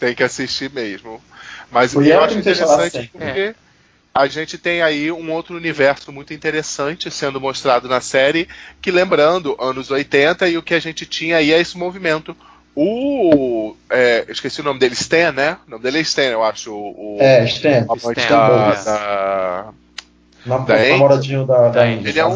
[0.00, 1.20] Tem que assistir mesmo.
[1.70, 3.54] Mas Foi eu acho interessante porque
[4.14, 8.48] a gente tem aí um outro universo muito interessante sendo mostrado na série,
[8.80, 12.36] que lembrando, anos 80, e o que a gente tinha aí é esse movimento.
[12.76, 13.76] O.
[13.88, 15.58] é, eu esqueci o nome dele, Stan, né?
[15.66, 16.72] O nome dele é Stan, eu acho.
[16.74, 17.86] O, É, Stan.
[17.88, 19.72] o Stan, da, da-
[20.44, 21.86] Na, Da namoradinho da, da.
[21.86, 22.32] Ele é um-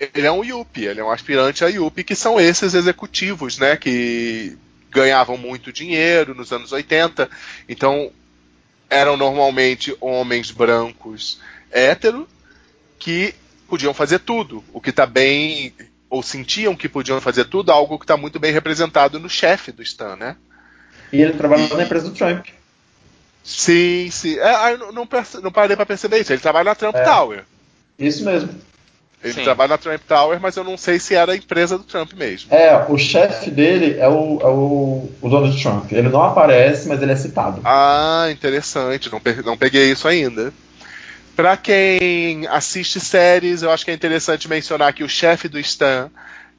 [0.00, 3.76] ele é um Yuppie, ele é um aspirante a Yuppie, que são esses executivos, né,
[3.76, 4.56] que
[4.90, 7.28] ganhavam muito dinheiro nos anos 80.
[7.68, 8.10] Então,
[8.90, 12.28] eram normalmente homens brancos hétero
[12.98, 13.34] que
[13.68, 15.72] podiam fazer tudo, o que está bem
[16.10, 19.82] ou sentiam que podiam fazer tudo, algo que está muito bem representado no chefe do
[19.82, 20.36] Stan, né?
[21.12, 22.46] E ele trabalha na empresa do Trump.
[23.42, 24.36] Sim, sim.
[24.38, 26.32] É, ah, eu não, não, perce- não parei para perceber isso.
[26.32, 27.02] Ele trabalha na Trump É.
[27.02, 27.44] Tower.
[27.98, 28.50] Isso mesmo.
[29.24, 29.42] Ele Sim.
[29.42, 32.54] trabalha na Trump Tower, mas eu não sei se era a empresa do Trump mesmo.
[32.54, 35.90] É, o chefe dele é o, é o, o Donald Trump.
[35.90, 37.60] Ele não aparece, mas ele é citado.
[37.64, 39.10] Ah, interessante.
[39.10, 40.52] Não, pe- não peguei isso ainda.
[41.38, 46.10] Pra quem assiste séries, eu acho que é interessante mencionar que o chefe do Stan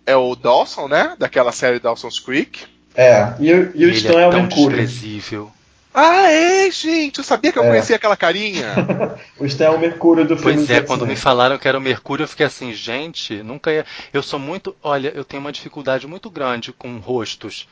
[0.06, 1.18] é o Dawson, né?
[1.20, 2.62] Daquela série Dawson's Creek.
[2.96, 5.52] É, e, o- e o Ele Stan é é o tão Mercúrio.
[5.94, 7.18] Ah, é, gente!
[7.18, 7.68] Eu sabia que eu É.
[7.72, 8.74] conhecia aquela carinha.
[9.38, 11.82] O Stan é o Mercúrio do filme Pois é, quando me falaram que era o
[11.82, 13.86] Mercúrio, eu fiquei assim, gente, nunca ia.
[14.14, 14.74] Eu sou muito.
[14.82, 17.68] Olha, eu tenho uma dificuldade muito grande com rostos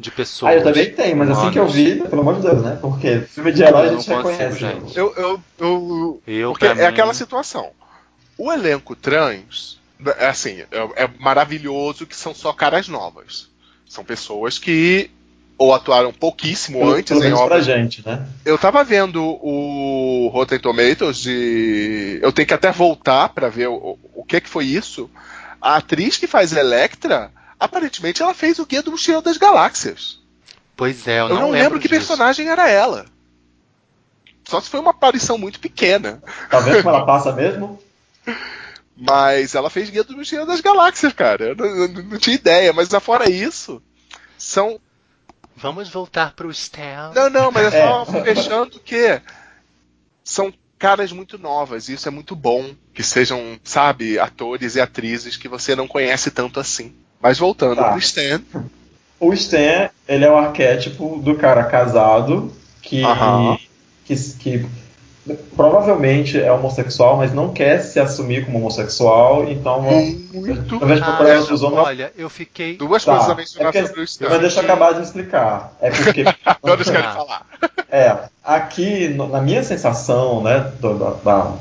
[0.00, 0.52] de pessoas.
[0.52, 2.78] Ah, eu também tenho, mas assim que eu vi, pelo amor de Deus, né?
[2.80, 4.62] Porque filme de herói a gente reconhece.
[4.64, 4.72] né?
[4.80, 4.96] gente.
[4.96, 7.70] Eu, eu, eu, Eu, porque é mim- aquela situação.
[8.38, 9.78] O elenco trans,
[10.18, 13.48] é assim, é, é maravilhoso que são só caras novas.
[13.86, 15.10] São pessoas que
[15.58, 18.26] ou atuaram pouquíssimo Pelo, antes pelo em menos pra gente, né?
[18.46, 22.18] Eu tava vendo o Rotten Tomatoes de.
[22.22, 25.10] Eu tenho que até voltar pra ver o, o que que foi isso.
[25.60, 27.30] A atriz que faz Electra,
[27.60, 30.18] aparentemente ela fez o Guia do Mochileiro das Galáxias.
[30.76, 32.00] Pois é, eu, Eu, não, lembro, que disso.
[32.00, 33.04] personagem era ela.
[34.48, 36.22] Só se foi uma aparição muito pequena.
[36.50, 37.80] Tá vendo como ela passa mesmo?
[38.96, 41.48] Mas ela fez Guia do Mochileiro das Galáxias, cara.
[41.50, 42.72] Eu não, eu não tinha ideia.
[42.72, 43.82] Mas fora isso,
[44.36, 44.80] são
[45.60, 47.12] Vamos voltar pro Stan.
[47.14, 48.22] Não, não, mas é só É.
[48.34, 49.20] fechando que
[50.24, 52.74] são caras muito novas, e isso é muito bom.
[52.94, 56.94] Que sejam, sabe, atores e atrizes que você não conhece tanto assim.
[57.20, 57.90] Mas voltando Tá.
[57.90, 58.40] pro Stan.
[59.18, 62.52] O Stan, ele é o arquétipo do cara casado
[62.82, 63.02] que,
[64.06, 64.66] que, que
[65.54, 69.82] provavelmente é homossexual, mas não quer se assumir como homossexual, então
[70.32, 70.76] Muito.
[70.76, 71.86] ao invés de Ah, procurar outros homens.
[71.86, 72.76] olha, eu fiquei.
[72.76, 74.38] Duas Tá, coisas a mencionar é sobre o Mas Stan.
[74.38, 75.72] deixa eu acabar de explicar.
[75.80, 76.24] É porque
[76.62, 77.12] Todos querem Ah.
[77.14, 77.46] falar.
[77.90, 81.52] É, aqui, no- na minha sensação, né, do- da, da,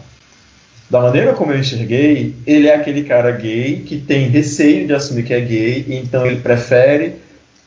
[0.90, 5.24] da maneira como eu enxerguei, ele é aquele cara gay que tem receio de assumir
[5.24, 7.16] que é gay, então ele prefere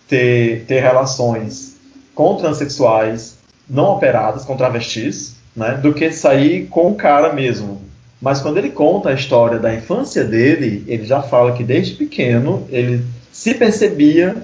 [0.08, 1.76] ter, ter relações
[2.14, 7.80] com transexuais não operadas, com travestis, né, do que sair com o cara mesmo.
[8.20, 12.66] Mas quando ele conta a história da infância dele, ele já fala que desde pequeno
[12.70, 14.36] ele se percebia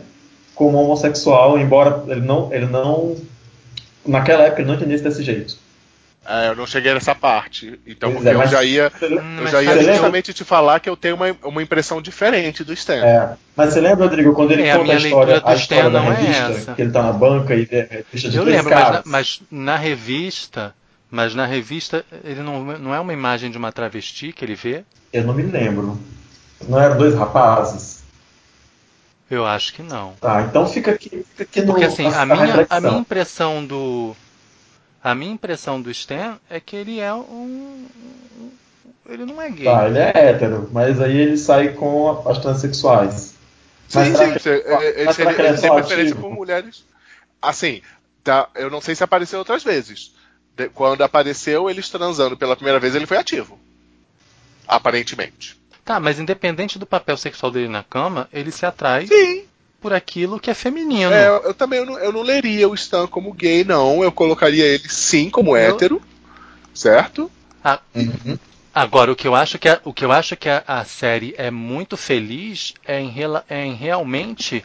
[0.54, 3.16] como homossexual, embora ele não, ele não
[4.06, 5.56] naquela época ele não entendesse desse jeito.
[6.28, 7.80] É, eu não cheguei nessa parte.
[7.86, 8.92] Então é, eu já ia.
[9.00, 13.02] Eu já ia justamente te falar que eu tenho uma, uma impressão diferente do Stan.
[13.02, 15.56] É, mas você lembra, Rodrigo, quando ele É, a conta a, minha história, a história
[15.56, 16.74] Stan da não é revista, essa.
[16.74, 19.76] que ele tá na banca e a revista de Eu lembro, mas na, mas na
[19.76, 20.74] revista.
[21.10, 24.84] Mas na revista, ele não, não é uma imagem de uma travesti que ele vê?
[25.10, 25.98] Eu não me lembro.
[26.68, 28.02] Não eram dois rapazes?
[29.30, 30.12] Eu acho que não.
[30.20, 33.64] Tá, então fica aqui, fica aqui no Porque assim, a, a minha, a minha impressão
[33.64, 34.14] do.
[35.02, 37.86] A minha impressão do Stan é que ele é um.
[39.08, 39.64] Ele não é gay.
[39.64, 43.34] Tá, ele é hétero, mas aí ele sai com as transexuais.
[43.88, 44.34] Sim, Mas sim.
[44.38, 46.84] que- ele, mas ele, ele ele tem preferência por mulheres.
[47.40, 47.80] Assim,
[48.22, 50.14] tá, eu não sei se apareceu outras vezes.
[50.54, 53.58] De- quando apareceu eles transando pela primeira vez, ele foi ativo.
[54.66, 55.56] Aparentemente.
[55.84, 59.37] Tá, mas independente do papel sexual dele na cama, ele se atrai Sim.
[59.80, 61.12] Por aquilo que é feminino.
[61.12, 64.02] É, eu também eu não, eu não leria o Stan como gay, não.
[64.02, 66.02] Eu colocaria ele sim como Eu- hétero.
[66.74, 67.30] Certo?
[67.62, 68.38] Ah, Uhum.
[68.74, 71.34] Agora, o que eu acho que a, o que eu acho que a, a série
[71.36, 74.64] é muito feliz é em, rela- é em realmente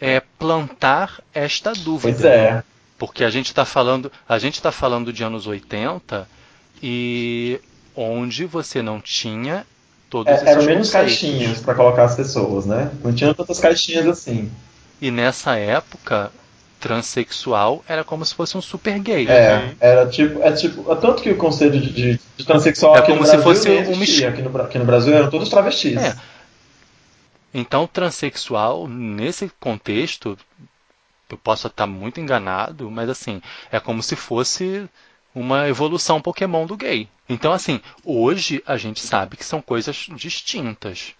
[0.00, 2.12] é, plantar esta dúvida.
[2.12, 2.62] Pois é.
[2.98, 6.28] Porque a gente está falando, a gente tá falando de anos 80
[6.82, 7.58] e
[7.96, 9.64] onde você não tinha
[10.08, 12.90] todos É, esses eram menos caixinhas pra colocar as pessoas, né?
[13.02, 14.50] Não tinha tantas caixinhas assim.
[15.00, 16.32] E nessa época,
[16.80, 19.26] transexual era como se fosse um super gay.
[19.28, 23.00] É, era tipo, é tipo, é tanto que o conceito de, de, de transexual É
[23.00, 24.28] aqui como no se Brasil fosse um existia.
[24.28, 25.96] aqui, no, aqui no Brasil eram todos travestis.
[25.96, 26.16] É.
[27.52, 30.38] Então, transexual, nesse contexto,
[31.30, 33.40] eu posso estar muito enganado, mas assim,
[33.70, 34.88] é como se fosse
[35.38, 37.08] uma evolução Pokémon do gay.
[37.28, 41.14] Então, assim, hoje a gente sabe que são coisas distintas.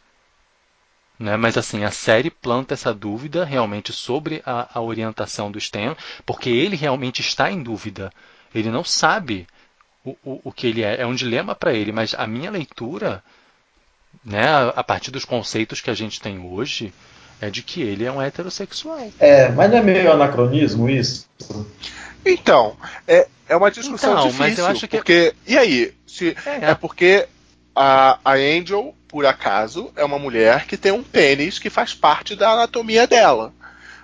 [1.19, 1.37] Né?
[1.37, 6.49] Mas assim, a série planta essa dúvida realmente sobre a, a orientação do Stan, porque
[6.49, 8.13] ele realmente está em dúvida.
[8.55, 9.47] Ele não sabe
[10.05, 11.01] o, o, o que ele é.
[11.01, 13.23] É um dilema para ele, mas a minha leitura
[14.25, 16.93] né, a a partir dos conceitos que a gente tem hoje,
[17.41, 19.11] é de que ele é um heterossexual.
[19.19, 21.27] É, mas não é meio anacronismo isso?
[22.25, 22.77] Então,
[23.07, 24.39] é, é uma discussão Então, difícil.
[24.47, 25.35] mas eu acho que- Porque.
[25.47, 25.95] E aí?
[26.07, 26.71] Se, É.
[26.71, 27.27] é porque
[27.75, 32.35] a, a Angel, por acaso, é uma mulher que tem um pênis que faz parte
[32.37, 33.53] da anatomia dela.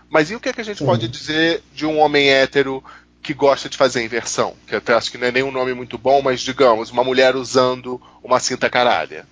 [0.08, 0.86] Mas e o que, é que a gente Sim.
[0.86, 2.82] pode dizer de um homem hétero
[3.22, 4.54] que gosta de fazer inversão?
[4.66, 7.34] Que até acho que não é nem um nome muito bom, mas digamos, uma mulher
[7.34, 9.26] usando uma cinta caralha.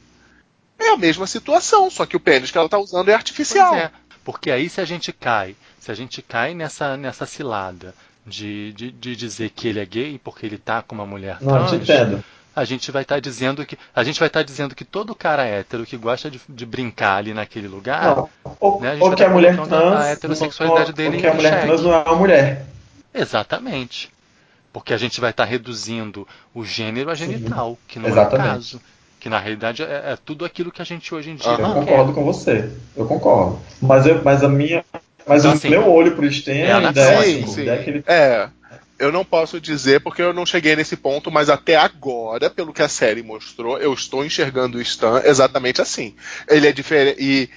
[0.79, 3.77] É a mesma situação, só que o pênis que ela tá usando é artificial.
[3.77, 3.93] É,
[4.25, 7.95] porque aí se a gente cai, se a gente cai nessa, nessa cilada
[8.27, 11.67] de, de, de dizer que ele é gay porque ele tá com uma mulher Não,
[11.67, 11.73] trans,
[12.55, 15.87] a gente vai estar dizendo que a gente vai estar dizendo que todo cara hétero
[15.87, 18.29] que gosta de, de brincar ali naquele lugar, Não.
[18.61, 19.73] Ou, né, ou que a tá mulher trans.
[19.73, 22.67] a heterossexualidade ou- dele ou que a mulher trans não é uma mulher.
[23.15, 24.11] exatamente.
[24.73, 28.49] Porque a gente vai estar reduzindo o gênero a genital, que não é Exatamente.
[28.49, 28.81] o caso.
[29.21, 31.61] Que na realidade é, é tudo aquilo que a gente hoje em dia Aham.
[31.63, 31.91] Eu não quer.
[31.91, 32.71] concordo com você.
[32.97, 33.61] Eu concordo.
[33.81, 34.83] Mas, eu, mas a minha.
[35.27, 37.23] Mas Então, o assim, meu olho pro Stan é ainda é.
[37.23, 37.69] Sim, sim.
[37.69, 38.49] é aquele- É,
[38.99, 42.83] eu não posso dizer porque eu não cheguei nesse ponto, mas até agora, pelo que
[42.83, 46.15] a série mostrou, eu estou enxergando o Stan exatamente assim.
[46.49, 47.49] Ele é diferente e,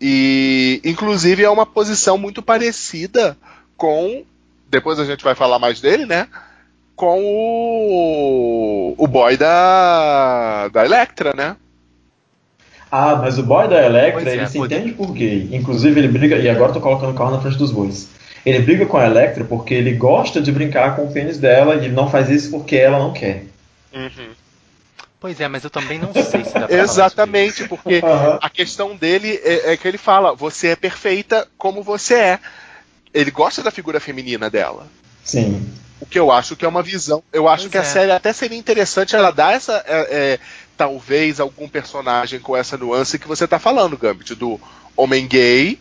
[0.00, 3.36] e inclusive é uma posição muito parecida
[3.76, 4.24] com
[4.68, 6.26] depois a gente vai falar mais dele, né?
[6.96, 11.56] Com o o boy da da Electra, né?
[12.96, 15.48] Ah, mas o boy da Electra, Pois é, ele se entende por gay.
[15.50, 16.36] Inclusive, ele briga.
[16.36, 18.08] E agora eu tô colocando o carro na frente dos bois.
[18.46, 21.86] Ele briga com a Electra porque ele gosta de brincar com o pênis dela e
[21.86, 23.46] ele não faz isso porque ela não quer.
[25.18, 26.76] Pois é, mas eu também não sei se dá pra.
[26.76, 28.38] Exatamente, porque Aham.
[28.40, 32.38] a questão dele é, é que ele fala: você é perfeita como você é.
[33.12, 34.86] Ele gosta da figura feminina dela.
[35.24, 35.66] Sim.
[36.00, 37.22] O que eu acho que é uma visão.
[37.32, 37.84] Eu acho Pois que a é.
[37.84, 39.82] série até seria interessante ela dar essa.
[39.86, 40.38] é, é,
[40.76, 44.60] talvez algum personagem com essa nuance que você tá falando, Gambit, do
[44.96, 45.78] homem gay,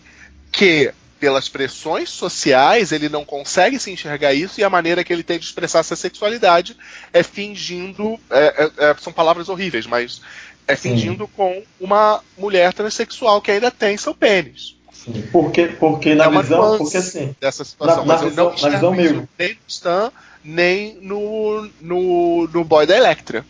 [0.52, 5.24] que pelas pressões sociais ele não consegue se enxergar isso e a maneira que ele
[5.24, 6.76] tem de expressar essa sexualidade
[7.14, 8.20] é fingindo.
[8.30, 10.22] é- é- é- são palavras horríveis, mas
[10.68, 10.90] é Sim.
[10.92, 14.76] fingindo com uma mulher transexual que ainda tem seu pênis.
[14.92, 15.24] sim.
[15.32, 16.78] Porque, porque na É visão.
[16.78, 17.36] Porque assim.
[17.40, 18.06] Dessa situação.
[18.06, 19.28] Na- na visão- não na visão nem no
[19.68, 20.12] Stan,
[20.44, 23.46] nem no, no, no boy da Electra.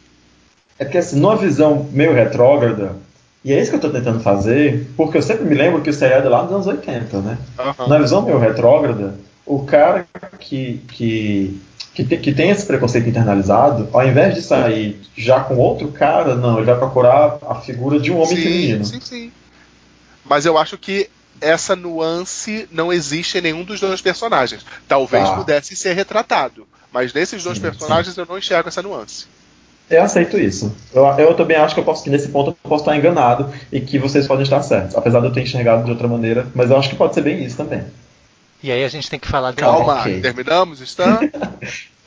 [0.79, 2.95] É porque assim, numa visão meio retrógrada,
[3.43, 5.93] e é isso que eu tô tentando fazer, porque eu sempre me lembro que o
[5.93, 7.37] seriado é lá nos anos 80, né?
[7.59, 7.87] Aham.
[7.87, 10.07] Na visão meio retrógrada, o cara
[10.39, 11.61] que, que,
[11.93, 16.35] que, te- que tem esse preconceito internalizado, ao invés de sair já com outro cara,
[16.35, 18.85] não, ele vai procurar a figura de um homem sim, feminino.
[18.85, 19.31] sim, sim.
[20.25, 21.09] Mas eu acho que
[21.41, 24.65] essa nuance não existe em nenhum dos dois personagens.
[24.87, 25.35] Talvez Tá.
[25.35, 26.65] pudesse ser retratado.
[26.91, 29.25] Mas nesses dois Sim, personagens eu não enxergo essa nuance.
[29.89, 30.75] Eu aceito isso.
[30.93, 33.79] Eu, eu também acho que eu posso que nesse ponto eu posso estar enganado e
[33.79, 36.77] que vocês podem estar certos, apesar de eu ter enxergado de outra maneira, mas eu
[36.77, 37.83] acho que pode ser bem isso também.
[38.61, 40.21] E aí a gente tem que falar de Calma, ok.
[40.21, 41.19] terminamos, Stan?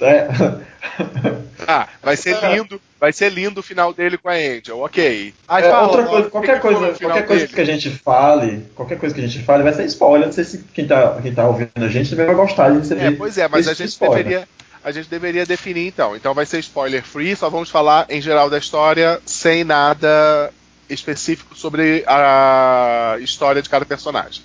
[0.01, 0.29] É.
[1.67, 2.81] ah, vai ser lindo.
[2.99, 5.35] Vai ser lindo o final dele com a Angel, ok.
[5.47, 7.55] Aí É, fala, outra coisa, qualquer coisa, qualquer coisa dele?
[7.55, 10.27] que a gente fale, qualquer coisa que a gente fale vai ser spoiler.
[10.27, 13.05] Não sei se quem tá, quem tá ouvindo a gente também vai gostar de receber.
[13.05, 14.25] É, pois é, mas a gente spoiler.
[14.25, 14.49] deveria.
[14.87, 16.15] A gente deveria definir então.
[16.15, 20.53] Então vai ser spoiler free, só vamos falar em geral da história, sem nada
[20.89, 24.43] específico sobre a história de cada personagem.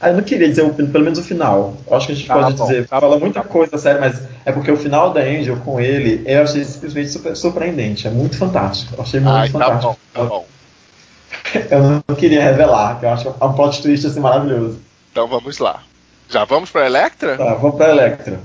[0.00, 1.76] Ah, eu não queria dizer o- pelo menos o final.
[1.90, 4.22] Eu acho que a gente Tá pode bom, dizer, tá fala muita coisa sério, mas
[4.44, 8.06] é porque o final da Angel com ele eu achei simplesmente super, surpreendente.
[8.06, 8.94] É muito fantástico.
[8.96, 9.98] Eu achei muito Ai, tá fantástico.
[10.14, 10.46] bom, tá bom.
[11.68, 14.78] Eu não queria revelar, que eu acho um plot twist assim maravilhoso.
[15.10, 15.82] Então vamos lá.
[16.28, 17.36] Já vamos pra Electra?
[17.36, 18.38] Tá, vamos pra Electra.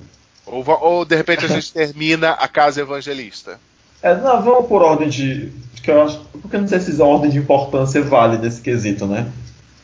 [0.46, 3.60] Ou, ou de repente a gente termina a Casa Evangelista?
[4.02, 5.52] É, não, vamos por ordem de.
[5.82, 9.06] Que eu acho, porque eu não sei se a ordem de importância vale nesse quesito,
[9.06, 9.30] né?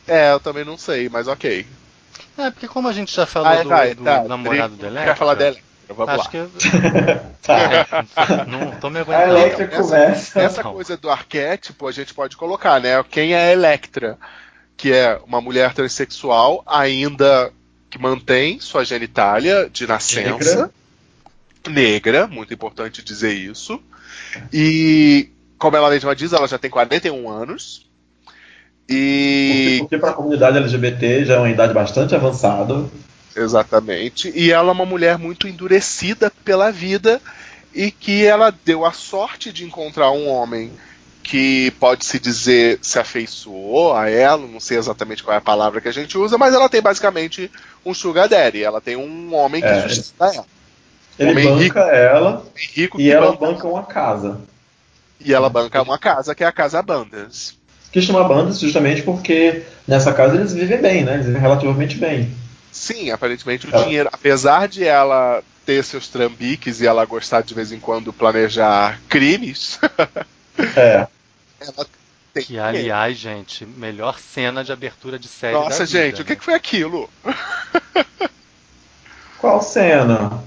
[0.08, 1.66] É, eu também não sei, mas ok.
[2.38, 4.86] É, porque como a gente já falou Ah, do, vai, do tá, namorado do Quer
[4.86, 5.64] Electra, falar da Electra?
[5.88, 6.30] Vamos acho lá.
[6.30, 6.50] que eu,
[7.42, 7.58] tá.
[7.58, 7.86] é,
[8.46, 9.32] não tô me A aguentando.
[9.38, 10.40] Electra Essa- começa.
[10.40, 10.72] Essa Não.
[10.72, 13.02] coisa do arquétipo a gente pode colocar, né?
[13.10, 14.16] Quem é a Electra?
[14.76, 17.52] Que é uma mulher transexual, ainda
[17.90, 20.70] que mantém sua genitália de nascença.
[21.68, 23.82] Negra, muito importante dizer isso.
[24.52, 25.28] E,
[25.58, 27.90] como ela mesma diz, ela já tem 41 anos.
[28.86, 29.76] Porque, E.
[29.80, 32.86] porque para a comunidade LGBT já é uma idade bastante avançada.
[33.36, 34.32] Exatamente.
[34.34, 37.20] E ela é uma mulher muito endurecida pela vida
[37.74, 40.72] e que ela deu a sorte de encontrar um homem
[41.22, 45.80] que pode se dizer se afeiçoou a ela, não sei exatamente qual é a palavra
[45.80, 47.50] que a gente usa, mas ela tem basicamente
[47.84, 49.88] um sugar daddy, ela tem um homem que É.
[49.88, 50.46] sustenta ela.
[51.18, 51.78] Ele Homem banca rico.
[51.78, 54.40] ela Rico e ela banca- banca uma casa.
[55.20, 57.54] e ela banca uma casa, que é a Casa Bandas.
[57.92, 61.14] Que chama bandas justamente porque nessa casa eles vivem bem, né?
[61.14, 62.32] Eles vivem relativamente bem.
[62.72, 67.52] Sim, aparentemente o Ela- dinheiro, apesar de ela ter seus trambiques e ela gostar de
[67.52, 69.78] vez em quando planejar crimes,
[70.76, 71.06] É.
[71.60, 71.86] ela
[72.34, 76.24] tem Que, aliás, gente, melhor cena de abertura de série Nossa, da vida, gente, o
[76.24, 76.36] que, né?
[76.36, 77.08] que foi aquilo?
[79.38, 80.42] Qual cena?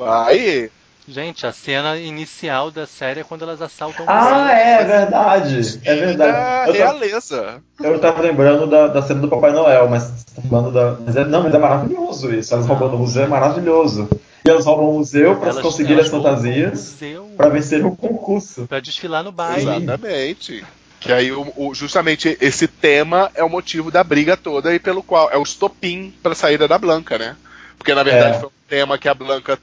[0.00, 0.70] Aí,
[1.08, 4.46] Gente, a cena inicial da série é quando elas assaltam o Ah, museu.
[4.54, 5.80] é verdade.
[5.84, 6.78] É da verdade.
[6.78, 10.96] Eu tava, eu tava lembrando da, da cena do Papai Noel, mas tá falando da.
[11.04, 12.54] Mas é, não, mas é maravilhoso isso.
[12.54, 14.08] Elas roubando o museu é maravilhoso.
[14.44, 18.66] E elas roubam o museu para conseguir as o fantasias museu para vencer o concurso.
[18.66, 19.62] pra desfilar no baile.
[19.68, 20.64] Exatamente.
[21.00, 25.02] Que aí, o, o- justamente, esse tema é o motivo da briga toda e pelo
[25.02, 27.36] qual é o estopim pra saída da Blanca, né?
[27.76, 28.40] Porque, na verdade, É.
[28.40, 29.58] foi um tema que a Blanca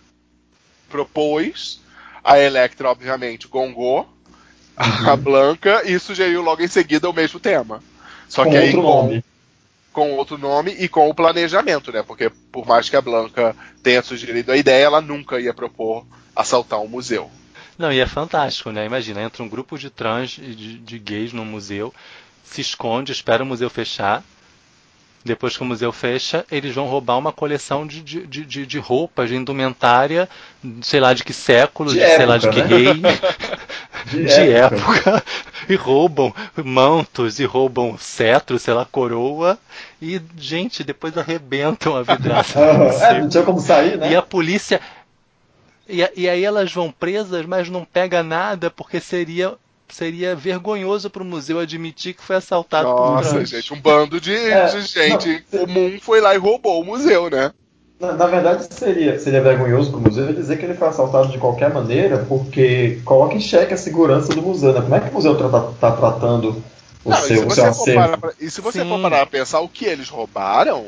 [0.90, 1.80] propôs,
[2.24, 4.08] a Electra, obviamente, gongou
[4.76, 7.82] a Blanca e sugeriu logo em seguida o mesmo tema.
[8.28, 9.24] Só com que aí outro com, nome.
[9.94, 12.04] com outro nome e com o planejamento, né?
[12.04, 16.06] Porque por mais que a Blanca tenha sugerido a ideia, ela nunca ia propor
[16.36, 17.30] assaltar um museu.
[17.80, 18.86] Não, e é fantástico, né?
[18.86, 21.92] Imagina, entra um grupo de trans e de, de gays no museu,
[22.44, 24.24] se esconde, espera o museu fechar.
[25.24, 29.28] Depois que o museu fecha, eles vão roubar uma coleção de, de, de, de- roupas,
[29.30, 30.30] de indumentária,
[30.82, 32.68] sei lá de que século, De de, sei lá de época, que né?
[32.78, 33.02] rei,
[34.06, 35.24] De, de época.
[35.68, 39.60] E roubam mantos, e roubam cetro, sei lá, coroa.
[40.02, 42.58] E, gente, depois arrebentam a vidraça.
[43.04, 44.10] É, não tinha como sair, né?
[44.12, 44.80] E a polícia.
[45.90, 49.56] E, a- e aí elas vão presas, mas não pega nada, porque seria,
[49.90, 53.50] seria vergonhoso para o museu admitir que foi assaltado por Nossa, trans.
[53.50, 57.30] gente, um bando de, É, de gente não, comum foi lá e roubou o museu,
[57.30, 57.52] né?
[58.00, 61.38] Na, na verdade, seria, seria vergonhoso para o museu dizer que ele foi assaltado de
[61.38, 64.72] qualquer maneira, porque coloca em xeque a segurança do museu.
[64.72, 64.82] Né?
[64.82, 66.64] Como é que o museu está tratando
[67.04, 68.18] o Não, e se seu, o você seu acervo?
[68.18, 68.90] pra- e se você Sim.
[68.90, 70.86] for parar a pensar o que eles roubaram,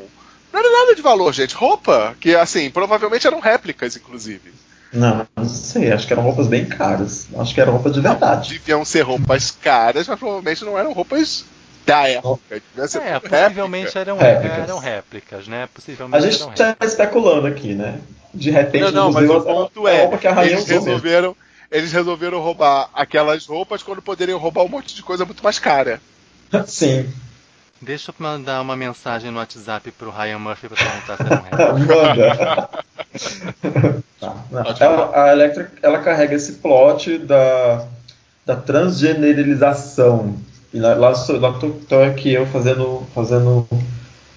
[0.52, 1.54] não era nada de valor, gente.
[1.54, 4.52] Roupa, que assim, provavelmente eram réplicas, inclusive.
[4.92, 7.26] Não, não sei, acho que eram roupas bem caras.
[7.38, 8.50] Acho que eram roupas de verdade.
[8.50, 11.44] Deviam ser roupas caras, mas provavelmente não eram roupas
[11.86, 12.40] da época.
[12.56, 13.38] É, réplica.
[13.48, 14.58] possivelmente eram Réplicas.
[14.58, 15.64] eram réplicas, né?
[15.64, 18.00] A Possivelmente gente eram está especulando aqui, né?
[18.34, 20.66] De repente, Não, não, mas o ponto é a é, roupa que a rainha eles
[20.66, 21.36] resolveram,
[21.70, 26.00] eles resolveram roubar aquelas roupas quando poderiam roubar um monte de coisa muito mais cara.
[26.66, 27.10] Sim,
[27.80, 31.96] Deixa eu mandar uma mensagem no WhatsApp pro Ryan Murphy para perguntar se eram réplicas.
[33.66, 34.02] manda.
[34.80, 37.86] Ela, a Electra ela carrega esse plot da,
[38.44, 40.36] da transgeneralização.
[40.72, 43.66] E lá, lá, lá tô, tô aqui eu fazendo, fazendo.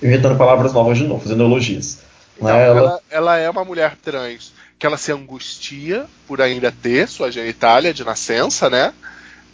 [0.02, 2.00] inventando palavras novas de novo, fazendo eologias.
[2.38, 6.72] Então, Né, ela- ela, ela é uma mulher trans que ela se angustia por ainda
[6.72, 8.94] ter sua genitália de nascença, né?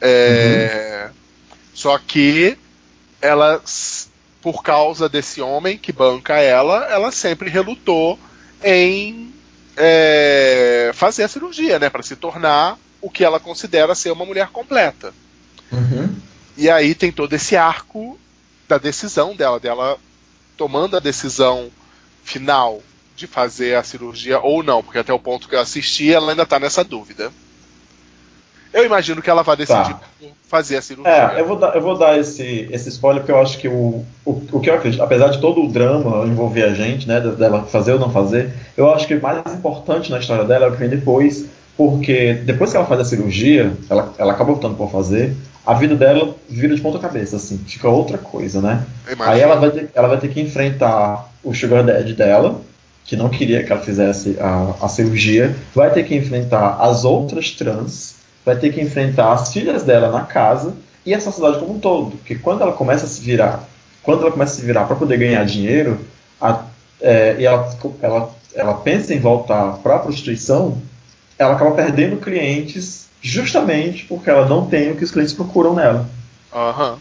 [0.01, 1.09] É,
[1.73, 2.57] Só que
[3.21, 3.61] ela,
[4.41, 8.17] por causa desse homem que banca ela, ela sempre relutou
[8.63, 9.31] em
[9.77, 11.89] é, fazer a cirurgia, né?
[11.89, 15.13] Para se tornar o que ela considera ser uma mulher completa.
[15.71, 16.15] Uhum.
[16.57, 18.19] E aí tem todo esse arco
[18.67, 19.97] da decisão dela, dela
[20.55, 21.71] tomando a decisão
[22.23, 22.81] final
[23.15, 26.45] de fazer a cirurgia ou não, porque até o ponto que eu assisti, ela ainda
[26.45, 27.31] tá nessa dúvida.
[28.73, 29.99] Eu imagino que ela vai decidir Tá.
[30.49, 31.11] fazer a cirurgia.
[31.13, 34.05] É, eu vou dar, eu vou dar esse, esse spoiler porque eu acho que o,
[34.25, 37.63] o, o que eu acredito, apesar de todo o drama envolver a gente, né, dela
[37.63, 40.71] fazer ou não fazer, eu acho que o mais importante na história dela é o
[40.71, 41.45] que vem depois,
[41.77, 45.95] porque depois que ela faz a cirurgia, ela, ela acaba optando por fazer, a vida
[45.95, 48.83] dela vira de ponta cabeça, assim, fica outra coisa, né?
[49.05, 49.29] Imagina.
[49.35, 52.59] Aí ela vai, ter, ela vai ter que enfrentar o Sugar Daddy dela,
[53.05, 57.51] que não queria que ela fizesse a, a cirurgia, vai ter que enfrentar as outras
[57.51, 58.15] trans,
[58.45, 60.73] vai ter que enfrentar as filhas dela na casa
[61.05, 62.11] e a sociedade como um todo.
[62.17, 63.63] Porque quando ela começa a se virar,
[64.03, 65.99] quando ela começa a se virar para poder ganhar dinheiro,
[66.39, 66.63] a-
[67.01, 67.69] é, e ela,
[68.01, 70.77] ela, ela pensa em voltar para a prostituição,
[71.37, 76.07] ela acaba perdendo clientes justamente porque ela não tem o que os clientes procuram nela.
[76.53, 76.97] Aham.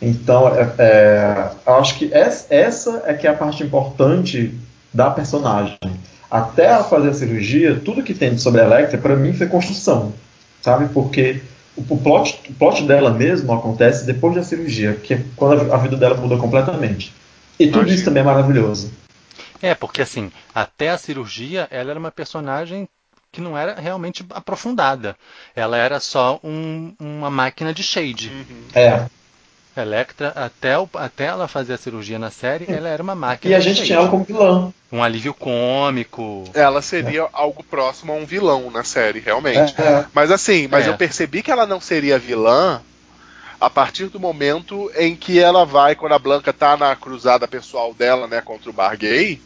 [0.00, 4.52] Então, é, é, eu acho que es- essa é que é a parte importante
[4.92, 5.78] da personagem.
[6.32, 10.14] Até ela fazer a cirurgia, tudo que tem sobre a Electra, pra mim, foi construção.
[10.62, 10.88] Sabe?
[10.88, 11.42] Porque
[11.76, 15.76] o, o plot, o plot dela mesmo acontece depois da cirurgia, que é quando a,
[15.76, 17.12] vida dela muda completamente.
[17.58, 17.94] E tudo Imagino.
[17.96, 18.90] isso também é maravilhoso.
[19.60, 22.88] É, porque assim, até a cirurgia, ela era uma personagem
[23.30, 25.14] que não era realmente aprofundada.
[25.54, 28.32] Ela era só um- uma máquina de shade.
[28.74, 29.04] É.
[29.76, 33.56] Electra, até, o- até ela fazer a cirurgia na série, ela era uma máquina E
[33.56, 34.70] a gente tinha ela como vilã.
[34.90, 36.44] Um alívio cômico.
[36.52, 39.74] Ela seria algo próximo a um vilão na série, realmente.
[39.80, 40.04] É.
[40.12, 40.90] Mas assim, mas É.
[40.90, 42.82] eu percebi que ela não seria vilã
[43.58, 47.94] a partir do momento em que ela vai, quando a Blanca tá na cruzada pessoal
[47.94, 49.40] dela, né, contra o bar gay,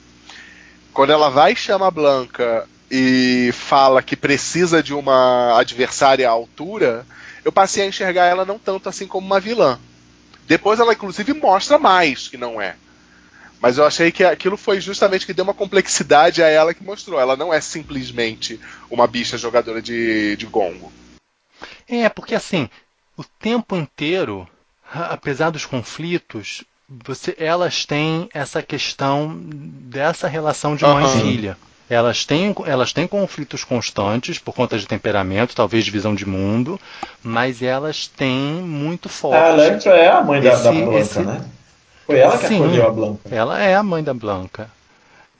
[0.93, 6.33] quando ela vai e chama a Blanca e fala que precisa de uma adversária à
[6.33, 7.07] altura,
[7.45, 9.79] eu passei a enxergar ela não tanto assim como uma vilã.
[10.47, 12.77] Depois ela inclusive mostra mais que não é.
[13.61, 17.19] Mas eu achei que aquilo foi justamente que deu uma complexidade a ela que mostrou.
[17.19, 20.93] Ela não é simplesmente uma bicha jogadora de, de gongo.
[21.89, 22.69] É, porque assim,
[23.17, 24.47] o tempo inteiro,
[24.93, 31.19] apesar dos conflitos, você, elas têm essa questão dessa relação de mãe Aham.
[31.19, 31.59] e filha.
[31.89, 36.80] Elas têm, elas têm conflitos constantes por conta de temperamento, talvez de visão de mundo,
[37.22, 39.51] mas elas têm muito A forte.
[39.61, 41.45] Electra é a mãe da, da Esse- Blanca, esse- né?
[42.07, 42.57] Foi ela que Sim.
[42.64, 43.20] acolheu a Blanca.
[43.34, 44.70] Ela é a mãe da Blanca.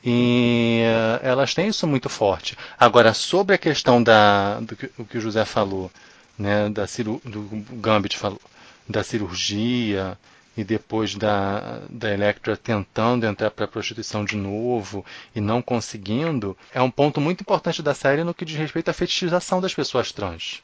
[0.05, 2.57] E eh, elas têm isso muito forte.
[2.79, 5.91] Agora, sobre a questão da, do que, o que o José falou,
[6.39, 7.43] né, da ciru, do
[7.73, 8.41] Gambit falou,
[8.89, 10.17] da cirurgia
[10.57, 15.05] e depois da, da Electra tentando entrar para a prostituição de novo
[15.35, 18.93] e não conseguindo, é um ponto muito importante da série no que diz respeito à
[18.93, 20.63] fetichização das pessoas trans.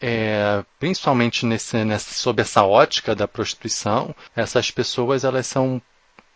[0.00, 5.80] É, principalmente nesse, nessa, sob essa ótica da prostituição, essas pessoas elas são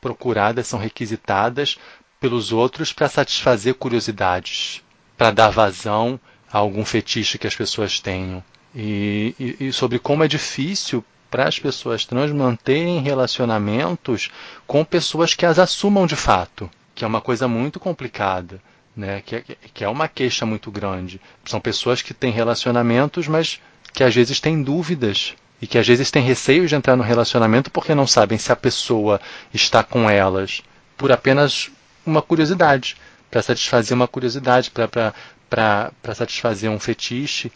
[0.00, 1.76] procuradas, são requisitadas
[2.18, 4.82] pelos outros para satisfazer curiosidades,
[5.16, 6.18] para dar vazão
[6.50, 8.42] a algum fetiche que as pessoas tenham.
[8.74, 14.30] E, e- e sobre como é difícil para as pessoas trans manterem relacionamentos
[14.66, 18.60] com pessoas que as assumam de fato, que é uma coisa muito complicada.
[18.96, 21.20] Né, que, é- que é uma queixa muito grande.
[21.44, 23.60] São pessoas que têm relacionamentos, mas
[23.92, 27.70] que às vezes têm dúvidas e que às vezes têm receio de entrar no relacionamento
[27.70, 29.20] porque não sabem se a pessoa
[29.54, 30.62] está com elas
[30.96, 31.70] por apenas
[32.04, 32.96] uma curiosidade,
[33.30, 37.52] para satisfazer uma curiosidade, para satisfazer um fetiche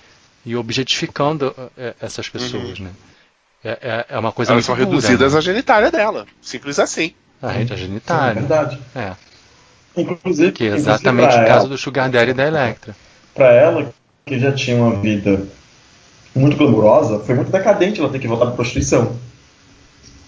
[0.47, 2.79] e objetificando eh, essas pessoas.
[2.79, 2.91] Né?
[3.65, 5.39] É, é- é uma coisa Elas muito são dura, reduzidas né?
[5.39, 6.27] à genitália dela.
[6.41, 7.13] Simples assim.
[7.41, 8.35] a rede É genitália.
[8.35, 8.79] verdade.
[8.95, 9.13] É,
[9.97, 12.95] Inclusive, que é exatamente o caso ela- do Sugar Daddy e da Electra.
[13.35, 13.93] Pra ela,
[14.25, 15.43] que já tinha uma vida
[16.35, 19.17] muito glamurosa, foi muito decadente ela ter que voltar pra prostituição.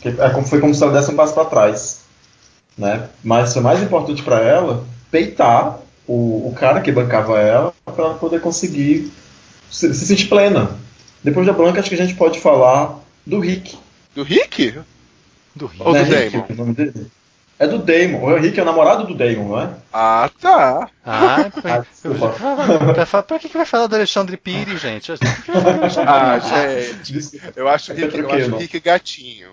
[0.05, 2.01] É como- Foi como se ela desse um passo pra trás.
[2.77, 3.09] Né?
[3.23, 5.79] Mas foi mais importante pra ela peitar
[6.09, 9.11] o, o cara que bancava ela pra ela poder conseguir
[9.71, 10.73] se, se sentir plena.
[11.23, 13.79] Depois da Blanca, acho que a gente pode falar do Rick.
[14.15, 14.79] Do Rick?
[15.55, 15.87] Do Rio.
[15.87, 16.47] Ou do Rick, Damon?
[16.51, 17.07] o nome dele?
[17.59, 18.23] É do Damon.
[18.25, 19.71] O Rick é o namorado do Damon, não é?
[19.93, 20.91] Ah, tá.
[21.05, 25.13] Ah, Ah, pra, fa- pra que, que vai falar do Alexandre Pires, gente?
[26.07, 27.41] Ah, gente.
[27.55, 28.57] Eu acho o É Rick, eu acho.
[28.57, 29.51] Rick gatinho.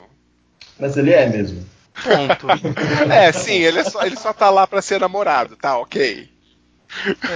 [0.79, 1.63] Mas ele é mesmo.
[2.03, 2.47] Ponto.
[3.11, 6.29] É, sim, ele, é só, ele só tá lá pra ser namorado, tá, ok.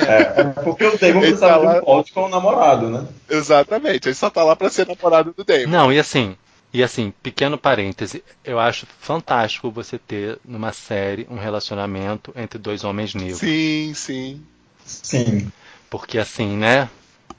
[0.08, 2.90] É, é porque o Damon Ele precisava tá de lá- um pote com o namorado,
[2.90, 3.08] né?
[3.30, 5.68] Exatamente, ele só tá lá pra ser namorado do Damon.
[5.68, 6.36] Não, e assim,
[6.74, 12.84] e assim, pequeno parêntese, eu acho fantástico você ter numa série um relacionamento entre dois
[12.84, 13.40] homens negros.
[13.40, 14.42] Sim, sim.
[14.86, 15.52] Sim.
[15.90, 16.90] Porque assim, né?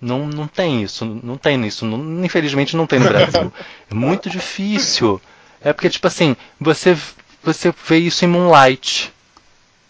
[0.01, 3.53] Não, não tem isso, não tem isso, não- infelizmente não tem no Brasil.
[3.91, 5.21] É muito difícil.
[5.61, 6.97] É porque, tipo assim, você,
[7.43, 9.13] você vê isso em Moonlight.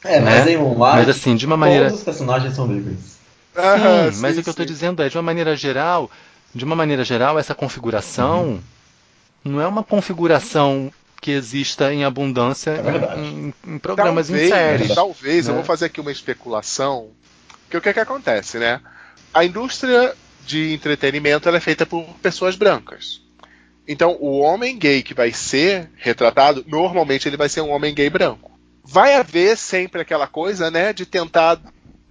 [0.07, 0.39] É, Né?
[0.39, 1.85] mas em Moonlight, Mas assim, de uma maneira.
[1.87, 3.17] todos os personagens são negros.
[3.57, 6.11] Aham, Sim, mas sim, o que eu estou dizendo é, de uma maneira geral,
[6.55, 8.61] de uma maneira geral, essa configuração
[9.45, 14.95] não é uma configuração que exista em abundância É em, em programas talvez, em séries.
[14.95, 15.57] Talvez, eu né?
[15.59, 17.09] vou fazer aqui uma especulação.
[17.63, 18.81] Porque o que, que acontece, né?
[19.33, 23.23] A indústria de entretenimento ela é feita por pessoas brancas.
[23.89, 28.11] Então, o homem gay que vai ser retratado, normalmente ele vai ser um homem gay
[28.11, 28.56] branco.
[28.87, 31.59] Vai haver sempre aquela coisa, né, de tentar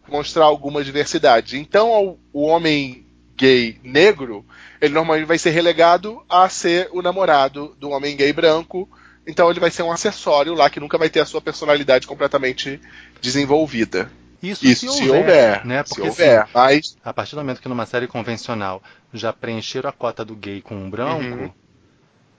[0.07, 1.57] mostrar alguma diversidade.
[1.57, 3.05] Então, o homem
[3.37, 4.45] gay negro,
[4.79, 8.89] ele normalmente vai ser relegado a ser o namorado do homem gay branco.
[9.27, 12.79] Então, ele vai ser um acessório lá que nunca vai ter a sua personalidade completamente
[13.21, 14.11] desenvolvida.
[14.43, 15.83] Isso, Isso se se houver, houver, né?
[15.83, 19.89] se Porque houver, assim, mas a partir do momento que numa série convencional já preencheram
[19.89, 21.51] a cota do gay com um branco, Uhum.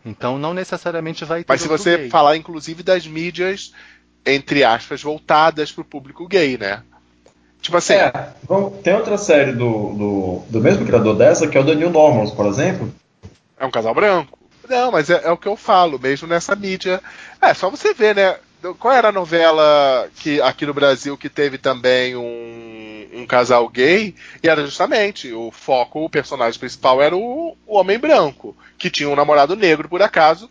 [0.05, 2.11] então não necessariamente vai ter Mas se você gay.
[2.11, 3.73] falar, inclusive, das mídias,
[4.27, 6.83] entre aspas, voltadas pro público gay, né?
[7.63, 8.13] Tipo assim, É,
[8.49, 11.91] vamos- tem outra série do, do, do mesmo criador dessa, que é o The New
[11.91, 12.93] Normals, por exemplo.
[13.59, 14.39] é um casal branco.
[14.69, 17.01] Não, mas é, é o que eu falo, mesmo nessa mídia.
[17.41, 18.37] É, só você ver, né?
[18.81, 24.15] Qual era a novela que aqui no Brasil que teve também um, um casal gay?
[24.43, 29.09] E era justamente o foco, o personagem principal era o, o homem branco, que tinha
[29.09, 30.51] um namorado negro, por acaso,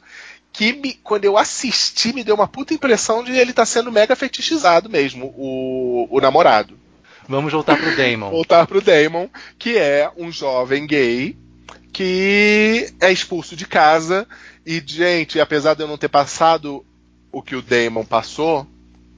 [0.57, 4.15] que me- quando eu assisti me deu uma puta impressão de ele estar sendo mega
[4.15, 6.77] fetichizado mesmo, o, o namorado.
[7.27, 8.29] Vamos voltar pro Damon.
[8.29, 9.27] Voltar pro Damon,
[9.57, 11.35] que é um jovem gay
[11.91, 14.27] que é expulso de casa.
[14.65, 16.85] E, gente, apesar de eu não ter passado
[17.31, 18.67] o que o Damon passou,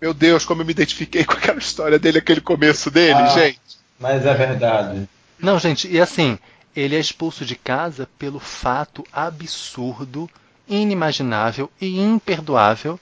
[0.02, 3.28] meu Deus, como eu me identifiquei com aquela história dele, aquele começo dele, Ah.
[3.28, 3.60] gente.
[4.00, 5.08] Mas é verdade.
[5.40, 6.38] Não, gente, e assim,
[6.76, 10.30] ele é expulso de casa pelo fato absurdo,
[10.68, 13.00] inimaginável e imperdoável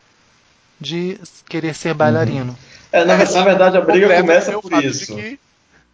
[0.80, 2.58] de querer ser bailarino.
[2.92, 5.14] É, na, na verdade, a briga começa o por isso.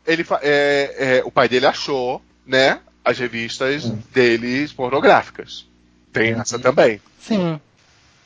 [0.06, 3.98] ele, é, é, o pai dele achou, né, as revistas Hum.
[4.14, 5.68] deles pornográficas.
[6.14, 7.02] Tem essa também.
[7.20, 7.60] Sim.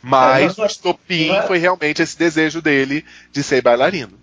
[0.02, 4.14] Mas É, mas- o estopim é- foi realmente esse desejo dele de ser bailarino.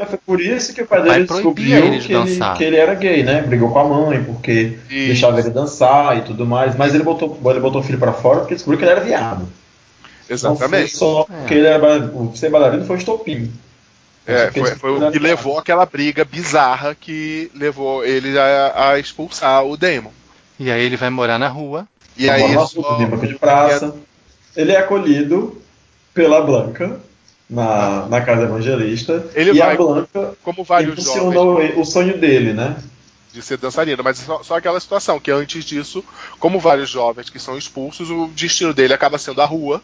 [0.00, 2.76] Mas foi por isso que o pai dele descobriu ele de que, ele, que ele
[2.76, 3.42] era gay, né?
[3.42, 5.06] Brigou com a mãe porque Isso.
[5.08, 6.74] deixava ele dançar e tudo mais.
[6.74, 9.46] Mas ele botou, ele botou o filho pra fora porque descobriu que ele era viado.
[10.28, 10.62] Exatamente.
[10.62, 11.36] Não foi só É.
[11.40, 13.52] porque ele era ser bailarino foi o estopim.
[14.26, 18.98] É, foi, ele foi o que levou aquela briga bizarra que levou ele a, a
[18.98, 20.12] expulsar o Damon.
[20.58, 21.86] E aí ele vai morar na rua.
[22.16, 23.94] E aí na só- de praça.
[24.56, 25.60] Ele é acolhido
[26.14, 26.98] pela Blanca
[27.50, 29.26] na, na casa evangelista.
[29.34, 32.76] Ele e vai- a Blanca como vários impulsionou jovens o sonho dele, né?
[33.32, 36.04] de ser dançarino, mas só, só aquela situação que antes disso,
[36.40, 39.80] como vários jovens que são expulsos, o destino dele acaba sendo a rua,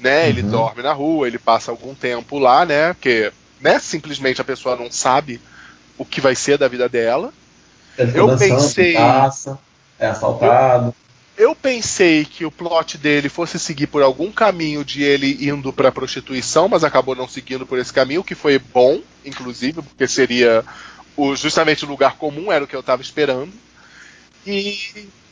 [0.00, 0.28] né?
[0.28, 0.50] Ele Uhum.
[0.50, 2.92] dorme na rua, ele passa algum tempo lá, né?
[2.94, 3.78] Porque, né?
[3.78, 5.40] Simplesmente a pessoa não sabe
[5.96, 7.32] o que vai ser da vida dela.
[7.96, 9.56] Eu dançando, pensei- passa,
[9.96, 10.92] é assaltado.
[11.36, 15.90] Eu pensei que o plot dele fosse seguir por algum caminho de ele indo pra
[15.90, 20.64] prostituição, mas acabou não seguindo por esse caminho, o que foi bom, inclusive, porque seria
[21.16, 23.52] o, justamente o lugar comum, era o que eu tava esperando.
[24.46, 24.78] E,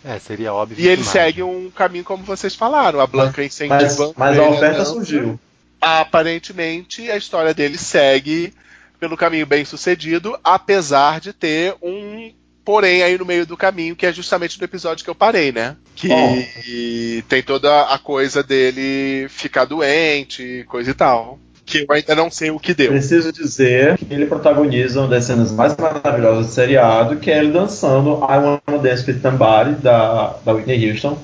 [0.04, 0.76] É, seria óbvio.
[0.84, 4.14] e ele segue um caminho como vocês falaram, a Blanca Mas, incentivando.
[4.16, 5.38] mas a ele oferta surgiu.
[5.80, 8.52] Aparentemente, a história dele segue
[8.98, 12.32] pelo caminho bem sucedido, apesar de ter um
[12.64, 15.76] porém aí no meio do caminho, que é justamente do episódio que eu parei, né?
[15.96, 21.38] Que tem toda a coisa dele ficar doente, coisa e tal.
[21.64, 22.90] Que eu ainda não sei o que deu.
[22.90, 27.52] Preciso dizer que ele protagoniza uma das cenas mais maravilhosas do seriado, que é ele
[27.52, 31.16] dançando I Wanna Dance With Somebody, da, da Whitney Houston.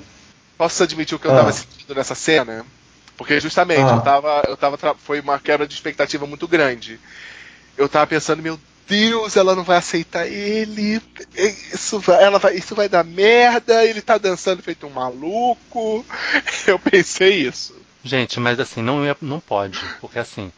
[0.57, 1.39] Posso admitir o que eu Ah.
[1.39, 2.65] tava sentindo nessa cena?
[3.17, 3.97] Porque justamente Ah.
[3.97, 7.01] eu tava, eu tava foi uma quebra de expectativa muito grande.
[7.77, 8.59] Eu tava pensando, meu
[8.89, 11.01] Deus, ela não vai aceitar ele.
[11.73, 13.85] Isso vai, ela vai, isso vai dar merda.
[13.85, 16.05] Ele tá dançando feito um maluco.
[16.67, 17.75] Eu pensei isso.
[18.03, 19.79] Gente, mas assim, não, é- não pode.
[20.01, 20.51] Porque assim,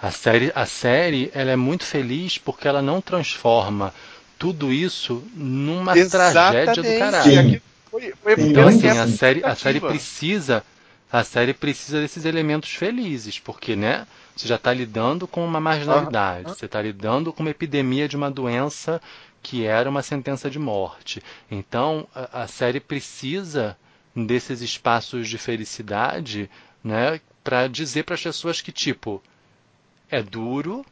[0.00, 3.94] a série, a série ela é muito feliz porque ela não transforma
[4.38, 7.62] tudo isso numa tragédia do caralho.
[7.90, 10.64] Foi, Então, assim, é a série, a série precisa.
[11.12, 14.06] A série precisa desses elementos felizes, porque, né?
[14.36, 18.30] Você já está lidando com uma marginalidade, você está lidando com uma epidemia de uma
[18.30, 19.00] doença
[19.42, 21.22] que era uma sentença de morte.
[21.50, 23.76] Então, a, a série precisa
[24.14, 26.48] desses espaços de felicidade,
[26.82, 27.20] né?
[27.42, 29.22] Para dizer para as pessoas que, tipo,
[30.08, 30.86] é duro,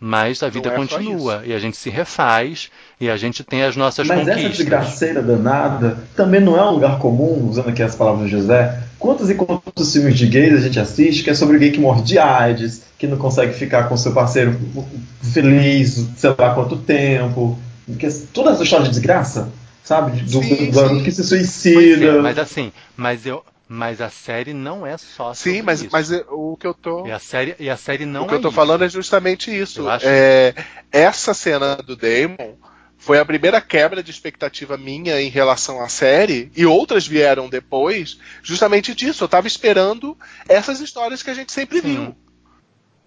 [0.00, 3.76] mas a vida é continua e a gente se refaz e a gente tem as
[3.76, 4.56] nossas Mas essa conquistas.
[4.56, 8.80] desgraceira danada também não é um lugar comum, usando aqui as palavras do José.
[8.98, 11.80] Quantos e quantos filmes de gays a gente assiste que é sobre o gay que
[11.80, 14.58] morre de AIDS, que não consegue ficar com seu parceiro
[15.22, 17.58] feliz, sei lá quanto tempo.
[17.98, 19.50] Que é toda essa história de desgraça,
[19.82, 20.20] sabe?
[20.22, 21.02] Do, Sim, do garoto sim.
[21.02, 22.22] que se é, suicida.
[22.22, 23.42] mas assim, mas eu,
[23.72, 25.90] mas a série não é só sobre Sim, mas, isso.
[25.92, 27.06] mas é- o que eu tô.
[27.06, 28.54] E a série, e a série não o que é eu tô isso.
[28.56, 29.82] falando é justamente isso.
[29.82, 30.52] Eu acho- É,
[30.90, 32.56] essa cena do Damon
[33.02, 38.18] Foi a primeira quebra de expectativa minha em relação à série, e outras vieram depois,
[38.42, 39.24] justamente disso.
[39.24, 40.14] Eu tava esperando
[40.46, 41.94] essas histórias que a gente sempre Sim.
[41.94, 42.16] viu.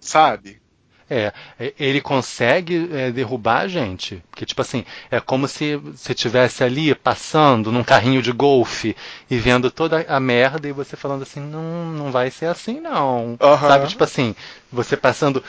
[0.00, 0.60] Sabe?
[1.14, 4.22] É, é, ele consegue é, derrubar a gente.
[4.30, 8.96] Porque, tipo assim, é como se você estivesse ali passando num carrinho de golfe
[9.30, 13.36] e vendo toda a merda e você falando assim, não, não vai ser assim não.
[13.40, 13.68] Aham.
[13.68, 14.34] Sabe, tipo assim,
[14.72, 15.42] você passando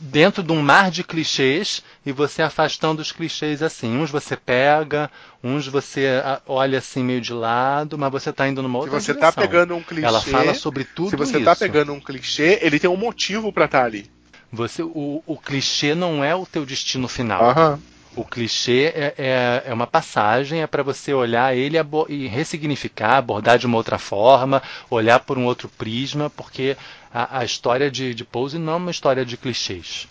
[0.00, 3.98] dentro de um mar de clichês e você afastando os clichês assim.
[3.98, 5.10] Uns você pega,
[5.42, 9.12] uns você olha assim meio de lado, mas você tá indo numa Se outra você
[9.14, 9.42] tá direção.
[9.42, 10.06] pegando um clichê.
[10.06, 11.44] Ela fala sobre tudo se você isso.
[11.44, 14.08] tá pegando um clichê, ele tem um motivo pra estar ali.
[14.52, 17.50] Você, o, o clichê não é o teu destino final.
[17.50, 17.80] Aham.
[18.16, 21.76] O clichê é, é, é uma passagem, é para você olhar ele
[22.08, 26.76] e ressignificar, abordar de uma outra forma, olhar por um outro prisma, porque
[27.14, 30.08] a, a história de, de Pose não é uma história de clichês.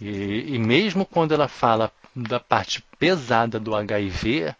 [0.00, 4.54] E, e mesmo quando ela fala da parte pesada do HIV,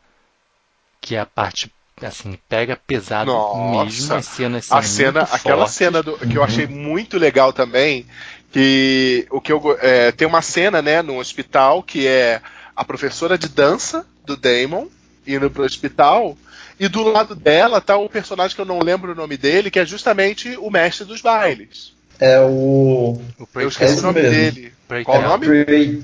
[1.01, 5.65] que é a parte assim pega pesado Nossa, mesmo, as cenas são A cena, aquela
[5.65, 5.77] fortes.
[5.77, 6.45] cena do- que eu Uhum.
[6.45, 8.07] achei muito legal também,
[8.53, 12.41] que o que eu é, tem uma cena, né, no hospital que é
[12.75, 14.87] a professora de dança do Damon
[15.27, 16.37] indo pro hospital
[16.79, 19.79] e do lado dela tá o personagem que eu não lembro o nome dele, que
[19.79, 21.95] é justamente o mestre dos bailes.
[22.21, 23.21] É o.
[23.39, 24.37] O Eu esqueci esse o nome mesmo.
[24.37, 24.73] dele.
[24.87, 25.47] Pray Qual o nome?
[25.65, 26.03] Prey.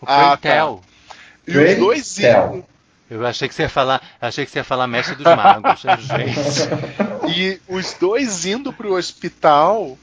[0.00, 0.80] O Ah, Pray Tell.
[1.46, 2.64] E Pray os dois indo,
[3.10, 7.34] Eu achei que você ia falar, achei que você ia falar mestre dos magos, gente.
[7.36, 9.98] e os dois indo pro hospital.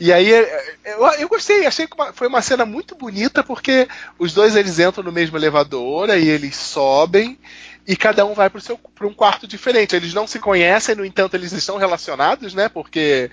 [0.00, 3.88] E aí é, eu, eu gostei, achei que uma- foi uma cena muito bonita porque
[4.18, 7.38] os dois eles entram no mesmo elevador, aí eles sobem
[7.86, 9.96] e cada um vai para um quarto diferente.
[9.96, 12.68] Eles não se conhecem, no entanto eles estão relacionados, né?
[12.68, 13.30] Porque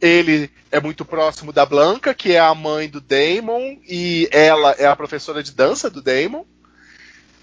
[0.00, 4.86] ele é muito próximo da Blanca, que é a mãe do Damon, e ela é
[4.86, 6.44] a professora de dança do Damon.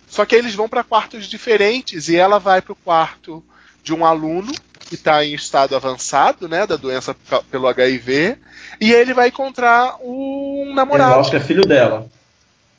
[0.07, 3.43] Só que eles vão para quartos diferentes e ela vai pro quarto
[3.83, 4.51] de um aluno
[4.87, 7.15] que está em estado avançado, né, da doença
[7.49, 8.37] pelo HIV,
[8.79, 11.19] e ele vai encontrar um Eu namorado.
[11.19, 12.09] acho que é filho dela.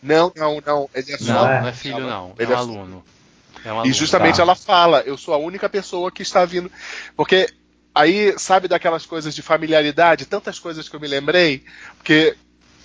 [0.02, 1.60] Não, não, não, ele é só Não, é?
[1.62, 3.04] não é filho não, é Ele um é- aluno.
[3.64, 3.94] É um E aluno.
[3.94, 4.42] justamente Tá.
[4.42, 6.70] ela fala, eu sou a única pessoa que está vindo.
[7.16, 7.48] Porque
[7.94, 11.64] aí, sabe daquelas coisas de familiaridade, tantas coisas que eu me lembrei,
[11.96, 12.36] porque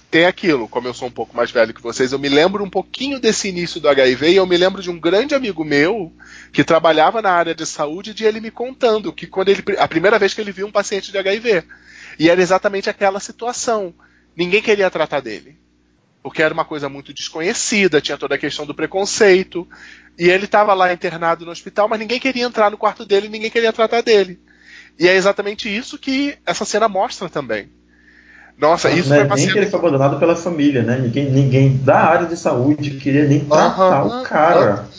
[0.09, 2.69] tem aquilo, como eu sou um pouco mais velho que vocês, eu me lembro um
[2.69, 6.11] pouquinho desse início do HIV e eu me lembro de um grande amigo meu
[6.53, 10.17] que trabalhava na área de saúde de ele me contando que quando ele a primeira
[10.17, 11.63] vez que ele viu um paciente de HIV
[12.19, 13.93] e era exatamente aquela situação.
[14.35, 15.57] Ninguém queria tratar dele.
[16.21, 19.65] Porque era uma coisa muito desconhecida, tinha toda a questão do preconceito.
[20.17, 23.49] E ele estava lá internado no hospital, mas ninguém queria entrar no quarto dele, ninguém
[23.49, 24.37] queria tratar dele.
[24.99, 27.71] E é exatamente isso que essa cena mostra também.
[28.57, 30.97] Nossa, isso não foi é nem que ele foi abandonado pela família, né?
[30.97, 34.89] Ninguém, ninguém da área de saúde queria nem tratar Aham, o cara.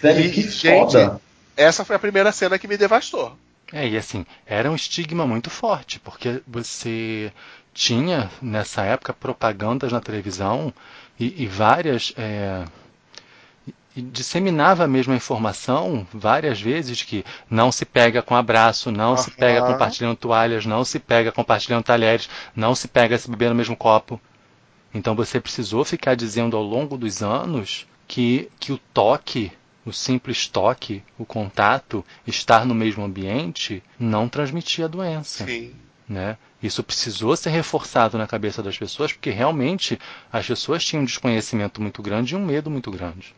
[0.00, 1.20] Velho, E, que gente, foda.
[1.54, 3.36] Essa foi a primeira cena que me devastou.
[3.72, 7.32] É, e assim, era um estigma muito forte, porque você
[7.72, 10.72] tinha nessa época propagandas na televisão
[11.18, 12.12] e, e várias.
[12.16, 12.64] é,
[13.96, 19.30] e disseminava a mesma informação várias vezes que não se pega com abraço, não se
[19.32, 23.76] pega compartilhando toalhas, não se pega compartilhando talheres, não se pega se beber no mesmo
[23.76, 24.20] copo.
[24.94, 29.52] Então você precisou ficar dizendo ao longo dos anos que, que o toque,
[29.90, 35.44] o simples toque, o contato, estar no mesmo ambiente, não transmitia a doença.
[35.44, 35.72] Sim.
[36.08, 36.36] Né?
[36.62, 39.98] Isso precisou ser reforçado na cabeça das pessoas, porque realmente
[40.32, 43.34] as pessoas tinham um desconhecimento muito grande e um medo muito grande.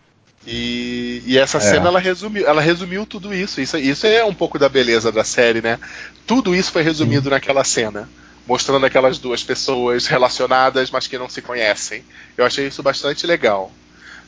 [0.47, 1.61] E, e essa É.
[1.61, 3.61] cena ela resumiu, ela resumiu tudo isso.
[3.61, 3.77] isso.
[3.77, 5.79] Isso é um pouco da beleza da série, né?
[6.27, 8.09] Tudo isso foi resumido naquela cena.
[8.45, 12.03] Mostrando aquelas duas pessoas relacionadas, mas que não se conhecem.
[12.37, 13.71] Eu achei isso bastante legal.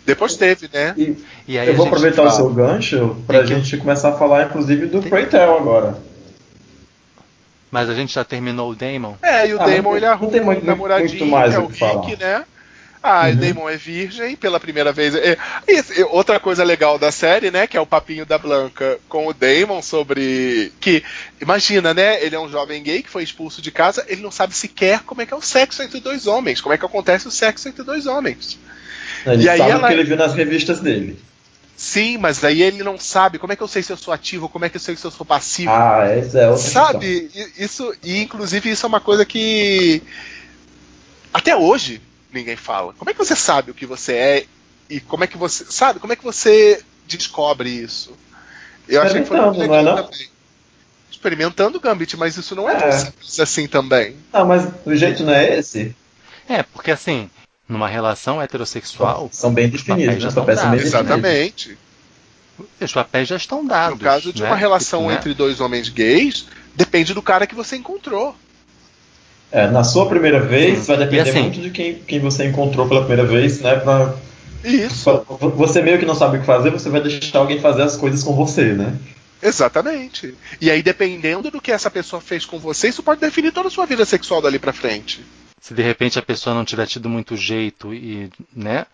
[0.07, 0.94] Depois teve, né?
[0.96, 1.16] E
[1.48, 4.11] E aí eu a vou aproveitar o fala- seu gancho pra Tem que- gente começar
[4.11, 5.96] a falar, inclusive, do Tem- Preytel agora.
[7.70, 9.14] Mas a gente já terminou o Damon?
[9.22, 11.64] É, e o Ah, Damon não- ele arruma um namoradinho, muito mais que é o
[11.64, 12.00] o.
[12.07, 12.44] Rick, né?
[13.02, 13.32] Ah, Uhum.
[13.32, 15.14] o Damon é virgem pela primeira vez.
[15.14, 15.36] É,
[15.66, 17.66] é, outra coisa legal da série, né?
[17.66, 20.72] Que é o papinho da Blanca com o Damon sobre.
[20.80, 21.02] Que,
[21.40, 22.22] imagina, né?
[22.24, 25.20] Ele é um jovem gay que foi expulso de casa, ele não sabe sequer como
[25.20, 27.82] é que é o sexo entre dois homens, como é que acontece o sexo entre
[27.82, 28.59] dois homens.
[29.27, 31.18] Ele E aí sabe ela- o que ele viu nas revistas dele.
[31.77, 34.49] Sim, mas aí ele não sabe como é que eu sei se eu sou ativo,
[34.49, 35.72] como é que eu sei se eu sou passivo.
[35.72, 36.85] Ah, essa é outra questão.
[36.87, 40.01] Sabe, i- isso, e inclusive isso é uma coisa que
[41.33, 42.01] até hoje
[42.33, 42.93] ninguém fala.
[42.93, 44.45] Como é que você sabe o que você é
[44.89, 48.12] e como é que você, sabe, como é que você descobre isso?
[48.89, 50.11] Eu achei que foi muito Experimentando, legal não é não?
[50.11, 50.29] também.
[51.11, 52.93] Experimentando o Gambit, mas isso não é, tão É.
[52.93, 54.16] simples assim também.
[54.33, 55.95] Ah, mas o jeito não é esse?
[56.49, 57.31] É, porque assim,
[57.68, 60.20] Numa relação heterossexual, São bem os definidos, né?
[60.20, 60.80] já Os papéis são bem.
[60.80, 61.78] Exatamente.
[62.80, 63.98] Os papéis já estão dados.
[63.98, 64.48] No caso de né?
[64.48, 65.14] uma relação Né?
[65.14, 66.46] entre dois homens gays,
[66.76, 68.36] depende do cara que você encontrou.
[69.50, 70.84] É, na sua primeira vez, Sim.
[70.86, 73.76] vai depender assim- muito de quem, quem você encontrou pela primeira vez, né?
[73.76, 74.14] Pra,
[74.64, 75.04] Isso.
[75.04, 77.96] pra- você meio que não sabe o que fazer, você vai deixar alguém fazer as
[77.96, 78.94] coisas com você, né?
[79.45, 80.34] Exatamente.
[80.61, 83.70] E aí, dependendo do que essa pessoa fez com você, isso pode definir toda a
[83.70, 85.24] sua vida sexual dali pra frente.
[85.61, 88.86] Se de repente a pessoa não tiver tido muito jeito e, né,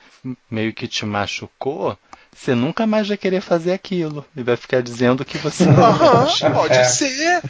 [0.50, 1.96] meio que te machucou,
[2.36, 4.24] você nunca mais vai querer fazer aquilo.
[4.36, 6.84] E vai ficar dizendo que você Aham, pode É.
[6.84, 7.42] ser.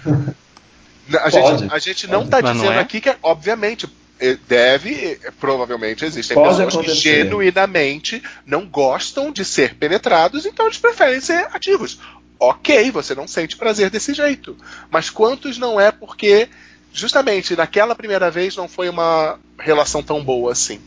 [1.22, 1.58] A Pode.
[1.62, 2.30] gente, a gente não Pode.
[2.30, 2.82] tá Mas não dizendo é?
[2.82, 3.88] aqui que, obviamente,
[4.20, 7.24] eh, deve, eh, provavelmente existem Pode pessoas que acontecer.
[7.24, 11.98] genuinamente não gostam de ser penetrados, então eles preferem ser ativos.
[12.40, 14.56] Ok, você não sente prazer desse jeito.
[14.90, 16.48] Mas quantos não é porque,
[16.92, 20.80] justamente, naquela primeira vez não foi uma relação tão boa assim?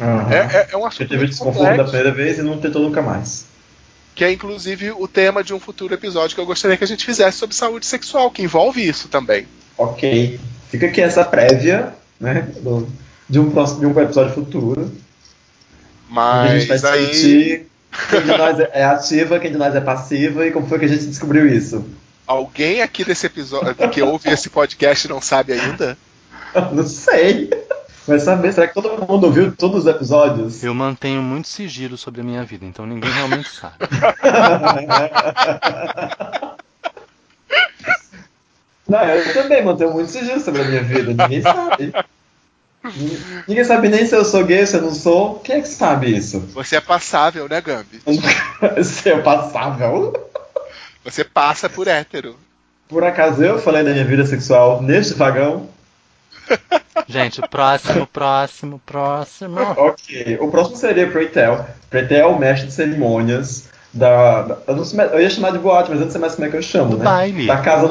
[0.00, 0.32] Aham.
[0.32, 2.80] É, é, é um Você assunto teve muito desconforto da primeira vez e não tentou
[2.82, 3.44] nunca mais.
[4.14, 7.04] que é inclusive o tema de um futuro episódio que eu gostaria que a gente
[7.04, 9.46] fizesse sobre saúde sexual, que envolve isso também.
[9.76, 10.40] Ok.
[10.70, 12.48] Fica aqui essa prévia, né?
[12.62, 12.88] do-
[13.28, 14.80] de, um próximo, de um episódio futuro.
[16.10, 17.06] onde a gente Mas vai aí.
[17.10, 17.67] discutir
[18.10, 20.88] quem de nós é ativa, quem de nós é passiva e como foi que a
[20.88, 21.84] gente descobriu isso.
[22.26, 25.96] Alguém aqui desse episódio que ouve esse podcast não sabe ainda?
[26.72, 27.50] Não sei.
[28.06, 30.64] Vai saber, será que todo mundo ouviu todos os episódios?
[30.64, 33.74] Eu mantenho muito sigilo sobre a minha vida, então ninguém realmente sabe.
[38.88, 41.92] Não, eu também mantenho muito sigilo sobre a minha vida, ninguém sabe.
[43.46, 45.40] Ninguém sabe nem se eu sou gay, se eu não sou.
[45.40, 46.40] Quem é que sabe isso?
[46.54, 48.00] Você é passável, né, Gambi?
[48.84, 50.12] se é passável.
[51.04, 52.36] Você passa por hétero.
[52.88, 55.68] Por acaso eu falei da minha vida sexual neste vagão?
[57.06, 59.60] Gente, próximo, próximo, próximo.
[59.60, 60.38] Ok.
[60.40, 61.66] O próximo seria Pretel.
[61.90, 64.42] Pretel é o mestre de cerimônias da.
[64.42, 66.46] da- eu, não sei, eu ia chamar de boate, mas eu não sei mais como
[66.46, 67.04] é que eu chamo, Do né?
[67.04, 67.46] baile.
[67.46, 67.88] Da casa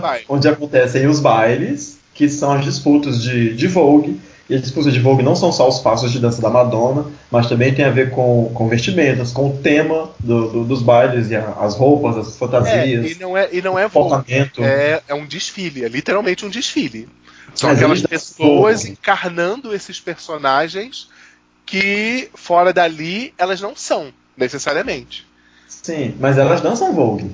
[0.00, 0.24] Vai.
[0.28, 4.18] onde acontecem os bailes, que são as disputas de, de Vogue.
[4.48, 7.48] E as disputas de Vogue não são só os passos de dança da Madonna, mas
[7.48, 11.36] também tem a ver com, com vestimentas, com o tema do- do- dos bailes e
[11.36, 14.62] a- as roupas, as É, fantasias, e não é, e não é comportamento.
[14.62, 17.08] É, é um desfile, é literalmente um desfile.
[17.56, 18.90] São Mas aquelas eles pessoas dançam.
[18.92, 21.08] encarnando esses personagens
[21.64, 25.26] que, fora dali, elas não são, necessariamente.
[25.68, 27.30] Sim, mas elas dançam Vogue.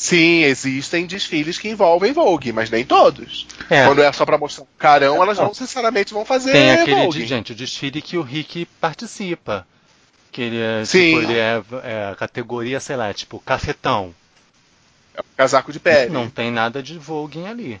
[0.00, 3.48] Sim, existem desfiles que envolvem Vogue, mas nem todos.
[3.68, 6.94] É, Quando é só pra mostrar um carão, elas não necessariamente vão fazer tem aquele,
[7.02, 7.18] Vogue.
[7.18, 9.66] de, gente, o desfile que o Rick participa.
[10.30, 11.16] Que ele é, Sim.
[11.18, 14.14] tipo, ele é, é a categoria, sei lá, tipo, cafetão.
[15.36, 16.12] Casaco de pele.
[16.12, 17.80] Não tem nada de voguing ali.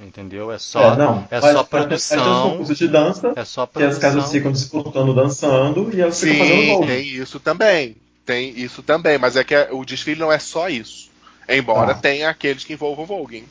[0.00, 0.50] Entendeu?
[0.50, 1.28] É só, é, não.
[1.30, 2.50] é só os produção.
[2.50, 4.32] concursos de dança, É só que as casas produção.
[4.32, 6.86] ficam disputando dançando e elas ficam fazendo Sim, Vogue.
[6.88, 7.96] tem isso também.
[8.26, 11.11] Tem isso também, mas é que o desfile não é só isso.
[11.48, 11.94] Embora Ah.
[11.94, 13.44] tenha aqueles que envolvam Vogue.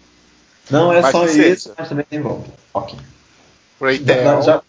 [0.70, 2.50] Não é Mas só que isso, mas também tem Vogue.
[2.74, 2.98] Ok.
[3.80, 4.42] Reitel.
[4.42, 4.62] Já,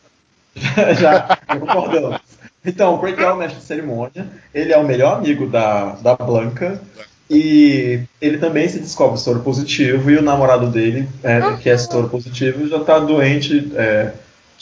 [0.57, 2.20] já, já concordamos.
[2.64, 6.14] Então, o Creighton é o mestre de cerimônia, ele é o melhor amigo da, da
[6.14, 6.81] Blanca
[7.29, 12.09] e ele também se descobre soro positivo e o namorado dele, é, que é soro
[12.09, 13.73] positivo, já tá doente.
[13.75, 14.12] É,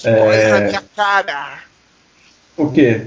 [0.05, 1.59] na é, minha cara.
[2.57, 3.07] o quê?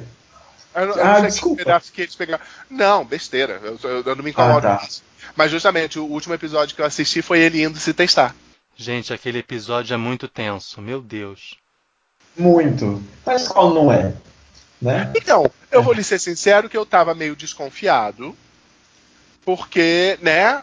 [0.75, 1.57] Eu, Ah, não sei desculpa.
[1.57, 2.43] que pedaço que eles pegaram.
[2.69, 3.59] Não, besteira.
[3.63, 4.87] Eu, eu- eu não me incomodo Ah, tá.
[5.35, 8.35] Mas justamente, o último episódio que eu assisti foi ele indo se testar.
[8.75, 10.81] Gente, aquele episódio é muito tenso.
[10.81, 11.57] Meu Deus.
[12.37, 13.01] Muito.
[13.25, 14.13] Mas qual não é?
[14.81, 15.11] Né?
[15.15, 18.35] Então, eu vou lhe ser sincero que eu tava meio desconfiado.
[19.45, 20.61] Porque, né?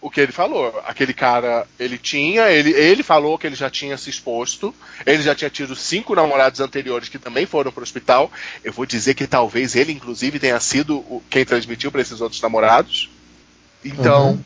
[0.00, 0.80] O que ele falou.
[0.86, 4.72] Aquele cara, ele tinha, ele, ele falou que ele já tinha se exposto.
[5.04, 8.30] Ele já tinha tido cinco namorados anteriores que também foram pro hospital.
[8.62, 12.40] Eu vou dizer que talvez ele, inclusive, tenha sido o- quem transmitiu para esses outros
[12.40, 13.10] namorados.
[13.84, 14.40] Então, Uhum.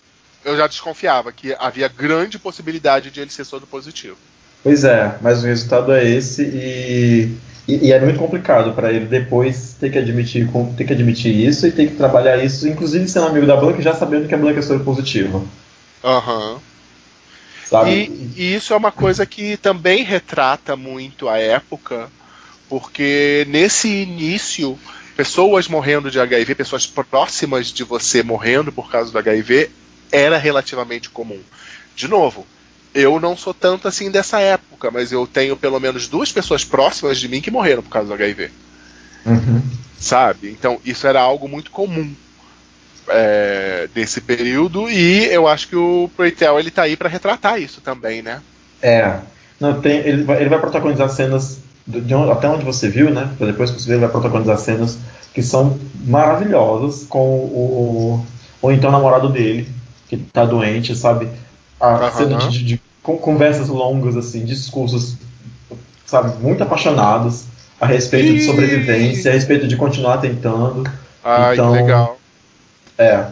[0.45, 4.17] eu já desconfiava que havia grande possibilidade de ele ser soro positivo.
[4.63, 7.31] Pois é, mas o resultado é esse e,
[7.67, 11.67] e, e é muito complicado para ele depois ter que admitir ter que admitir isso
[11.67, 14.39] e ter que trabalhar isso, inclusive sendo amigo da Blanca e já sabendo que a
[14.39, 15.43] Blanca é soro positiva,
[16.03, 16.59] Aham.
[17.65, 17.91] sabe?
[18.37, 22.11] E, e isso é uma coisa que também retrata muito a época,
[22.69, 24.79] porque nesse início,
[25.17, 29.71] pessoas morrendo de HIV, pessoas próximas de você morrendo por causa do HIV,
[30.11, 31.41] era relativamente comum.
[31.95, 32.47] De novo,
[32.95, 37.19] eu não sou tanto assim dessa época, mas eu tenho pelo menos duas pessoas próximas
[37.19, 38.51] de mim que morreram por causa do HIV.
[39.25, 39.63] Uhum.
[39.99, 40.51] sabe?
[40.51, 42.13] Então isso era algo muito comum
[43.09, 47.81] é, nesse período e eu acho que o Preytel ele tá aí para retratar isso
[47.81, 48.41] também, né?
[48.81, 49.19] É,
[49.61, 53.31] não tem, ele vai, ele vai protagonizar cenas de onde- até onde você viu, né?
[53.39, 54.99] Depois que você vê, ele vai protagonizar cenas
[55.35, 58.27] que são maravilhosas com o,
[58.61, 59.69] ou então o namorado dele,
[60.09, 61.29] que tá doente, sabe?
[61.83, 62.11] A Aham.
[62.13, 65.17] cena de, de- de con- conversas longas, assim, discursos,
[66.07, 67.45] sabe, muito apaixonados
[67.81, 70.89] a respeito de sobrevivência, a respeito de continuar tentando.
[71.25, 72.19] Ai, Então, que legal.
[72.97, 73.27] É.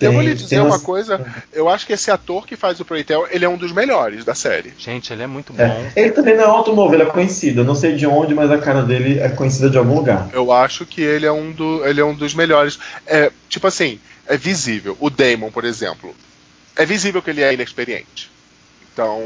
[0.00, 1.24] eu vou Tem lhe dizer uma coisa.
[1.52, 4.34] Eu acho que esse ator que faz o Proitel, ele é um dos melhores da
[4.34, 4.72] série.
[4.76, 5.62] Gente, ele é muito bom.
[5.62, 5.92] É.
[5.94, 7.60] Ele também não é alto novo, ele é conhecido.
[7.60, 10.28] Eu não sei de onde, mas a cara dele é conhecida de algum lugar.
[10.32, 12.78] Eu acho que ele é um, do, ele é um dos melhores.
[13.06, 14.96] É, tipo assim, é visível.
[14.98, 16.12] O Damon, por exemplo,
[16.78, 18.30] é visível que ele é inexperiente.
[18.92, 19.20] Então,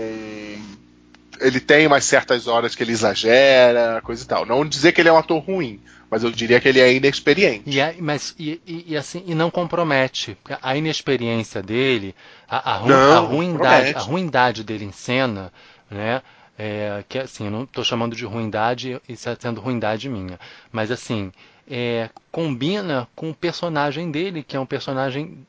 [1.40, 4.46] ele tem umas certas horas que ele exagera, coisa e tal.
[4.46, 5.80] Não dizer que ele é um ator ruim,
[6.10, 7.64] mas eu diria que ele é inexperiente.
[7.64, 10.36] E, é- mas, e, e- e assim, e não compromete.
[10.60, 12.14] A inexperiência dele,
[12.48, 15.52] a, a, ru- Não, a ruindade, a ruindade dele em cena,
[15.90, 16.22] né?
[16.58, 20.38] É, que assim, eu não estou chamando de ruindade, isso está sendo ruindade minha.
[20.70, 21.32] Mas assim,
[21.70, 25.46] é, combina com o personagem dele, que é um personagem.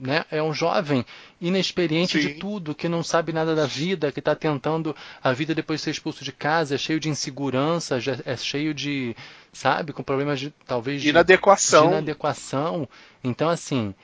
[0.00, 1.04] Né, é um jovem
[1.40, 2.38] inexperiente de Sim.
[2.38, 5.90] tudo, que não sabe nada da vida, que está tentando a vida depois de ser
[5.90, 9.14] expulso de casa, é cheio de insegurança, é cheio de,
[9.52, 11.86] sabe, com problemas de talvez de, Inadequação.
[11.86, 12.88] de inadequação.
[13.22, 13.94] Então, assim,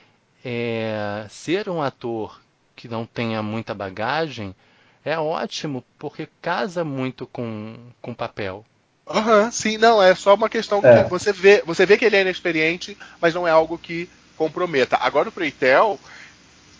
[0.43, 2.39] é, ser um ator
[2.75, 4.55] que não tenha muita bagagem
[5.03, 8.63] é ótimo, porque casa muito com com o papel.
[9.07, 11.03] Aham, sim, não, é só uma questão É.
[11.03, 14.07] que você vê, você vê que ele é inexperiente, mas não é algo que
[14.41, 14.97] comprometa.
[14.99, 15.99] Agora o Preitel,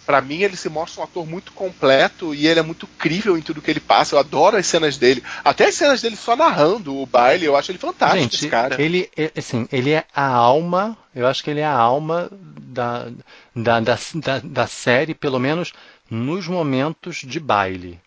[0.06, 3.42] pra mim, ele se mostra um ator muito completo e ele é muito crível em
[3.42, 4.16] tudo que ele passa.
[4.16, 7.72] Eu adoro as cenas dele, até as cenas dele só narrando o baile, eu acho
[7.72, 8.82] ele fantástico, Gente, esse cara.
[8.82, 13.08] ele, é, assim, ele é a alma, eu acho que ele é a alma da,
[13.56, 15.72] da, da, da, da série, pelo menos
[16.10, 18.00] nos momentos de baile.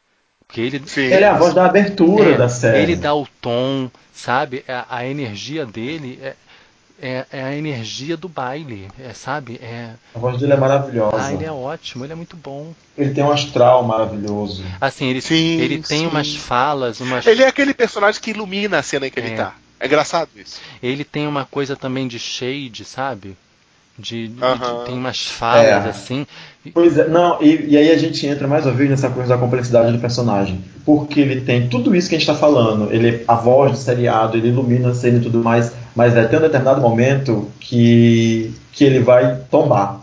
[0.46, 1.02] Porque ele, Sim.
[1.06, 2.82] Ele é a voz da abertura É, da série.
[2.82, 4.62] Ele dá o tom, sabe?
[4.68, 6.34] A, a energia dele é,
[7.00, 9.58] é, é a energia do baile, é, sabe?
[9.62, 11.16] É, A voz dele é maravilhosa.
[11.18, 12.72] ah, ele é ótimo, ele é muito bom.
[12.96, 14.62] Ele tem um astral maravilhoso.
[14.80, 16.06] Assim, ele, Sim, ele tem sim.
[16.06, 19.36] umas falas, umas, Ele é aquele personagem que ilumina a cena em que ele É.
[19.36, 19.54] tá.
[19.80, 20.60] É engraçado isso.
[20.82, 23.36] ele tem uma coisa também de shade, sabe?
[23.98, 24.78] De, Aham.
[24.80, 25.88] de- tem umas falas É.
[25.88, 26.26] assim.
[26.72, 29.38] Pois é, não, e, e aí a gente entra mais uma vez nessa coisa da
[29.38, 30.64] complexidade do personagem.
[30.84, 32.92] Porque ele tem tudo isso que a gente está falando.
[32.92, 36.28] Ele é a voz do seriado, ele ilumina a cena e tudo mais, mas vai
[36.28, 40.00] ter um determinado momento que, que ele vai tombar.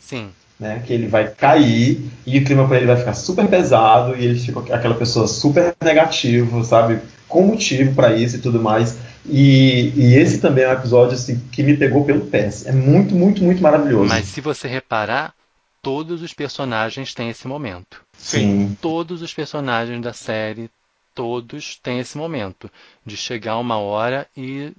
[0.00, 0.30] Sim.
[0.58, 4.24] Né, que ele vai cair e o clima para ele vai ficar super pesado e
[4.24, 7.00] ele fica aquela pessoa super negativo, sabe?
[7.26, 8.96] Com motivo para isso e tudo mais.
[9.26, 12.48] E, e esse também é um episódio assim, que me pegou pelo pé.
[12.66, 14.08] É muito, muito, muito maravilhoso.
[14.08, 15.34] Mas se você reparar,
[15.82, 18.00] todos os personagens têm esse momento.
[18.16, 18.76] Sim.
[18.80, 20.70] todos os personagens da série,
[21.14, 22.70] todos têm esse momento
[23.04, 24.72] de chegar uma hora e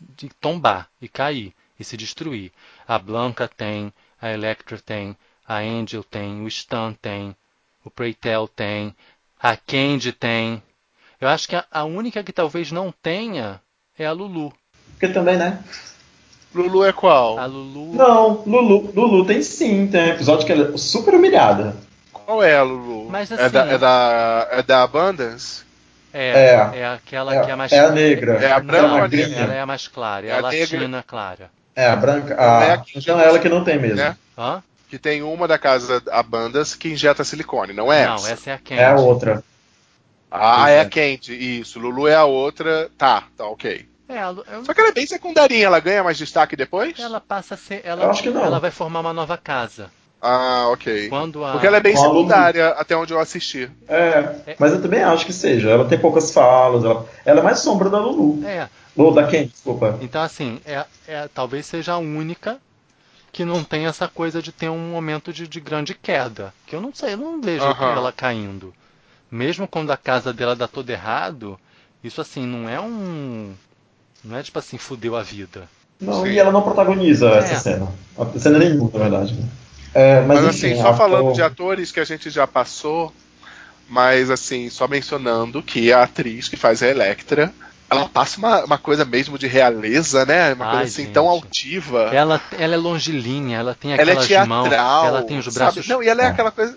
[0.00, 2.52] de tombar e cair e se destruir.
[2.86, 7.36] A Blanca tem, a Electra tem, a Angel tem, o Stan tem,
[7.84, 8.94] o Preytel tem,
[9.40, 10.62] a Candy tem.
[11.20, 13.60] Eu acho que a, a única que talvez não tenha
[13.98, 14.52] é a Lulu.
[14.92, 15.62] Porque também, né?
[16.54, 17.38] Lulu é qual?
[17.38, 21.76] A Lulu Não, Lulu, Lulu tem sim, tem episódio que ela é super humilhada.
[22.12, 23.08] Qual é a Lulu?
[23.08, 25.64] Mas é, assim- da, é, da, é da Abundance?
[26.12, 26.28] É,
[26.74, 26.78] É.
[26.80, 28.32] é aquela É, que é a mais é a negra.
[28.44, 29.34] É a Não, branca a negra?
[29.40, 30.78] ela é a mais clara, é, É a a negra.
[30.78, 31.50] latina clara.
[31.76, 32.34] É, a branca.
[32.34, 33.96] Não é A, a que- então é ela que não tem mesmo.
[33.96, 34.16] Né?
[34.36, 34.62] Hã?
[34.88, 38.32] Que tem uma da casa Abundance que injeta silicone, não é Não, essa?
[38.32, 38.80] essa é a Candy.
[38.80, 39.44] É a outra.
[40.30, 40.80] Ah, é é.
[40.80, 41.78] a Candy, isso.
[41.78, 42.90] Lulu é a outra.
[42.98, 43.88] Tá, tá, ok.
[44.08, 46.98] É, a eu- Só que ela é bem secundarinha, ela ganha mais destaque depois?
[46.98, 47.82] ela passa a ser.
[47.84, 48.44] Ela, Eu acho que não.
[48.44, 49.90] ela vai formar uma nova casa.
[50.22, 51.08] Ah, ok.
[51.08, 51.52] Quando a.
[51.52, 52.08] Porque ela é bem Lulu.
[52.08, 53.70] secundária até onde eu assisti.
[53.88, 55.70] É, mas eu também acho que seja.
[55.70, 56.84] Ela tem poucas falas.
[56.84, 58.44] Ela, ela é mais sombra da Lulu.
[58.46, 59.98] É, Ou da Ken, desculpa.
[60.02, 62.58] então assim, é, é, talvez seja a única
[63.32, 66.52] que não tem essa coisa de ter um momento de, de grande queda.
[66.66, 67.92] Que eu não sei, eu não vejo Aham.
[67.92, 68.74] ela caindo.
[69.30, 71.58] Mesmo quando a casa dela dá todo errado,
[72.04, 73.54] isso assim, não é um.
[74.22, 75.68] Não é tipo assim, fudeu a vida.
[76.00, 76.30] Não, Sim.
[76.30, 77.38] e ela não protagoniza É.
[77.38, 77.88] essa cena.
[78.18, 79.38] A cena nenhuma, na verdade.
[79.94, 83.12] É, mas, Mas, enfim, assim, só a- falando de atores que a gente já passou,
[83.88, 87.52] mas assim, só mencionando que a atriz que faz a Electra,
[87.90, 90.52] ela passa uma, uma coisa mesmo de realeza, né?
[90.54, 91.12] Uma Ai, coisa assim gente.
[91.12, 92.10] tão altiva.
[92.12, 95.06] Ela, ela é longilínea, ela tem ela é aquelas mãos, teatral.
[95.06, 95.54] ela tem os sabe?
[95.58, 96.28] braços Não, e ela é É.
[96.28, 96.76] aquela coisa.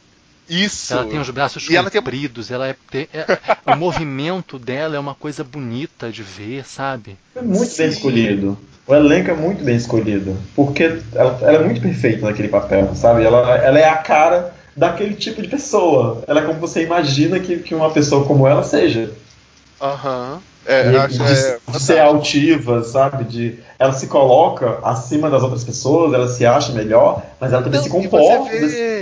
[0.49, 0.93] Isso.
[0.93, 3.25] Ela tem os braços E ela tem- compridos, ela é, é-
[3.71, 7.17] o movimento dela é uma coisa bonita de ver, sabe?
[7.35, 7.97] É muito bem Sim.
[7.97, 8.57] escolhido.
[8.85, 10.35] O elenco é muito bem escolhido.
[10.55, 13.23] Porque ela, ela é muito perfeita naquele papel, sabe?
[13.23, 16.23] Ela, ela é a cara daquele tipo de pessoa.
[16.27, 19.09] Ela é como você imagina que, que uma pessoa como ela seja.
[19.81, 20.41] Aham.
[20.65, 23.25] É, E- acho, de, é, de ser altiva, sabe?
[23.25, 27.79] De, ela se coloca acima das outras pessoas, ela se acha melhor, mas ela também
[27.79, 28.49] Não, se e comporta.
[28.49, 28.92] você vê,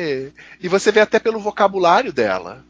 [0.62, 2.64] e você vê até pelo vocabulário dela.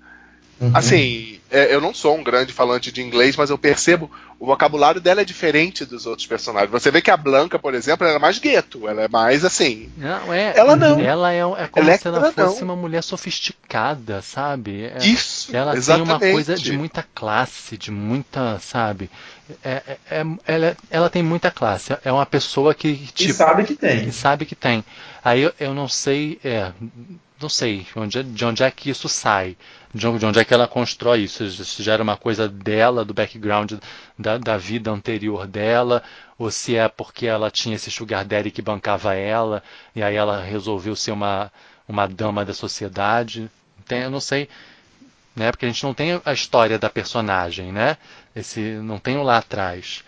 [0.59, 0.71] Uhum.
[0.75, 5.01] Assim, é, eu não sou um grande falante de inglês, mas eu percebo o vocabulário
[5.01, 6.69] dela é diferente dos outros personagens.
[6.71, 9.89] Você vê que a Blanca, por exemplo, ela é mais gueto, ela é mais assim.
[9.97, 10.53] Não, é.
[10.55, 10.99] Ela não.
[10.99, 12.65] Ela é, é como Electra se ela fosse não.
[12.67, 14.83] uma mulher sofisticada, sabe?
[14.83, 16.19] É- Isso, Ela exatamente.
[16.19, 19.09] tem uma coisa de muita classe, de muita, sabe?
[19.63, 21.97] É, é- é- ela, ela tem muita classe.
[22.05, 24.05] É uma pessoa que, E tipo, sabe que tem.
[24.05, 24.85] que sabe que tem.
[25.23, 26.71] Aí eu, eu não sei, é,
[27.41, 29.57] não sei onde, é- de onde é que isso sai,
[29.93, 31.49] de onde, de onde é que ela constrói isso.
[31.65, 33.73] Se já era uma coisa dela, do background
[34.17, 36.03] da, da vida anterior dela,
[36.37, 39.63] ou se é porque ela tinha esse sugar daddy que bancava ela,
[39.95, 41.51] e aí ela resolveu ser uma,
[41.87, 43.49] uma dama da sociedade.
[43.87, 44.47] Tem, eu não sei,
[45.35, 45.51] né?
[45.51, 47.97] Porque a gente não tem a história da personagem, né?
[48.35, 50.03] Esse, não tem o lá atrás.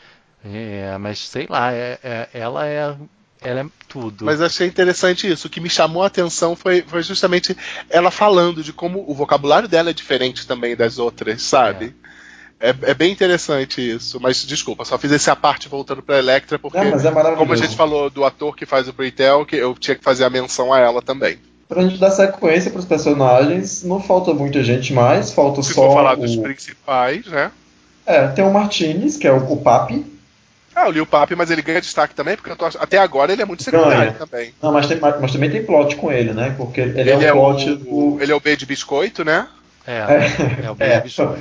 [0.45, 2.95] É, mas sei lá, é- é- ela é
[3.43, 4.25] ela é tudo.
[4.25, 5.47] Mas achei interessante isso.
[5.47, 7.55] O que me chamou a atenção foi, foi justamente
[7.89, 11.95] ela falando de como o vocabulário dela é diferente também das outras, sabe?
[12.59, 14.19] É, é bem interessante isso.
[14.21, 17.35] Mas desculpa, só fiz essa parte voltando pra Electra, porque, Não, é maravilhoso.
[17.35, 20.23] como a gente falou do ator que faz o Pretel, que eu tinha que fazer
[20.23, 21.37] a menção a ela também.
[21.67, 25.93] Pra gente dar sequência pros personagens, não falta muita gente mais, falta Se só for
[25.93, 26.41] falar dos o...
[26.41, 27.51] principais, né?
[28.05, 30.05] É, tem o Martinez, que é o, o Papi.
[30.75, 33.41] Ah, o Lil Papi, mas ele ganha destaque também, porque eu tô até agora ele
[33.41, 34.13] é muito secundário Ganha.
[34.13, 34.53] também.
[34.61, 36.53] Não, mas, tem- mas- mas também tem plot com ele, né?
[36.57, 38.21] Porque ele, Ele, é é, o plot o, do...
[38.21, 39.47] ele é o B de biscoito, né?
[39.85, 40.97] É, É, é o é.
[40.97, 41.35] Baby Show.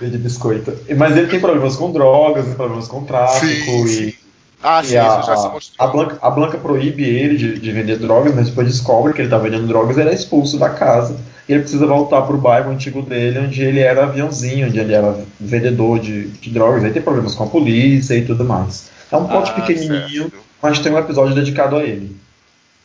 [0.00, 0.76] de biscoito.
[0.96, 4.14] Mas ele tem problemas com drogas, tem problemas com tráfico Sim, e, sim.
[4.62, 5.88] Ah, sim, e a, isso já se a, mostrou.
[5.88, 9.28] a Blanca, a Blanca proíbe ele de, de vender drogas, mas depois descobre que ele
[9.30, 11.16] tá vendendo drogas ele é expulso da casa.
[11.48, 15.98] Ele precisa voltar pro bairro antigo dele, onde ele era aviãozinho, onde ele era vendedor
[15.98, 16.84] de, de drogas.
[16.84, 18.90] Aí tem problemas com a polícia e tudo mais.
[19.10, 20.38] É um plot Ah, pequenininho, certo.
[20.60, 22.14] mas tem um episódio dedicado a ele.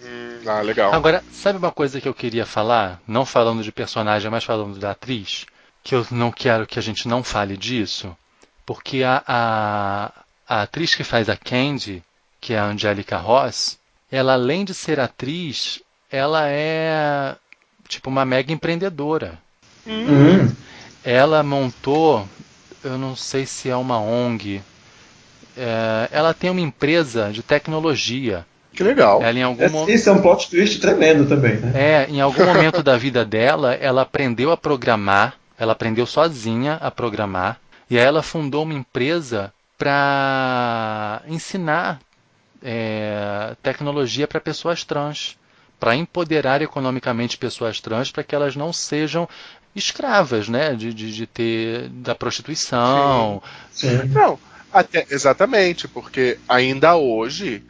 [0.02, 0.94] Hum, ah, legal.
[0.94, 3.02] Agora, sabe uma coisa que eu queria falar?
[3.06, 5.46] Não falando de personagem, mas falando da atriz?
[5.84, 8.16] Que eu não quero que a gente não fale disso.
[8.66, 10.12] Porque a, a,
[10.48, 12.02] a atriz que faz a Candy,
[12.40, 13.78] que é a Angélica Ross,
[14.10, 17.36] ela além de ser atriz, ela é
[17.94, 19.40] tipo uma mega empreendedora.
[19.88, 20.50] Hum,
[21.04, 22.28] Ela montou,
[22.84, 24.62] eu não sei se é uma ONG,
[25.58, 28.46] é, ela tem uma empresa de tecnologia.
[28.74, 29.22] Que legal.
[29.22, 29.90] Ela em algum momento.
[29.90, 31.72] Esse é um plot twist tremendo também, né?
[31.76, 36.90] É, em algum momento da vida dela, ela aprendeu a programar, ela aprendeu sozinha a
[36.90, 42.00] programar, e aí ela fundou uma empresa para ensinar
[42.64, 45.38] é, tecnologia para pessoas trans,
[45.84, 49.28] para empoderar economicamente pessoas trans, para que elas não sejam
[49.76, 53.44] escravas, né, de, de, de ter da prostituição.
[53.70, 53.98] Sim.
[54.06, 54.40] Não,
[54.72, 57.62] até, exatamente, porque ainda hoje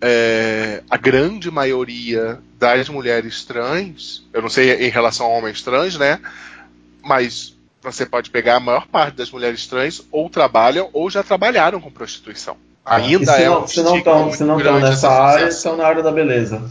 [0.00, 5.98] é, a grande maioria das mulheres trans, eu não sei em relação a homens trans,
[5.98, 6.20] né?
[7.04, 11.82] Mas você pode pegar a maior parte das mulheres trans ou trabalham ou já trabalharam
[11.82, 12.56] com prostituição.
[12.82, 15.06] Ainda e se é não, um se não estão muito se não estão grande nessa
[15.06, 16.62] essa área, estão na área da beleza.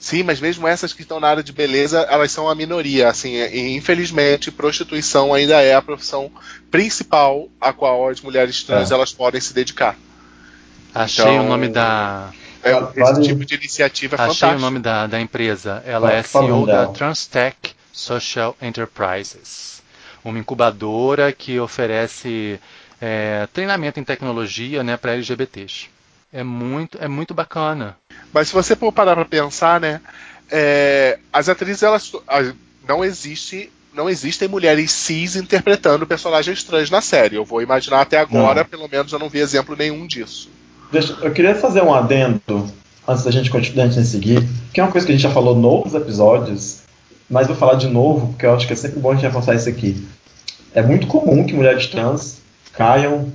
[0.00, 3.08] Sim, mas mesmo essas que estão na área de beleza, elas são a minoria.
[3.08, 6.30] Assim, e, infelizmente, prostituição ainda é a profissão
[6.70, 8.94] principal a qual as mulheres trans É.
[8.94, 9.96] elas podem se dedicar.
[10.94, 12.30] Achei Então, o nome da,
[12.62, 14.58] É, Vale- esse tipo de iniciativa é achei fantástico.
[14.58, 15.82] o nome da, da empresa.
[15.86, 16.92] Ela é CEO da dela.
[16.92, 17.56] Transtech
[17.92, 19.80] Social Enterprises,
[20.24, 22.58] uma incubadora que oferece
[23.00, 25.88] é, treinamento em tecnologia, né, para LGBTs.
[26.32, 27.96] É muito, é muito bacana.
[28.32, 30.00] Mas se você for parar pra pensar, né?
[30.50, 32.10] é, as atrizes, elas.
[32.26, 32.52] a-
[32.88, 33.70] Não existe.
[33.94, 37.36] Não existem mulheres cis interpretando personagens trans na série.
[37.36, 38.68] Eu vou imaginar até agora, Não.
[38.68, 40.48] pelo menos eu não vi exemplo nenhum disso.
[40.92, 42.70] Deixa- eu queria fazer um adendo
[43.06, 45.30] antes da gente continuar antes de seguir, que é uma coisa que a gente já
[45.30, 46.78] falou nos episódios,
[47.28, 49.54] mas vou falar de novo, porque eu acho que é sempre bom a gente reforçar
[49.54, 50.06] isso aqui.
[50.72, 52.38] É muito comum que mulheres trans
[52.72, 53.32] caiam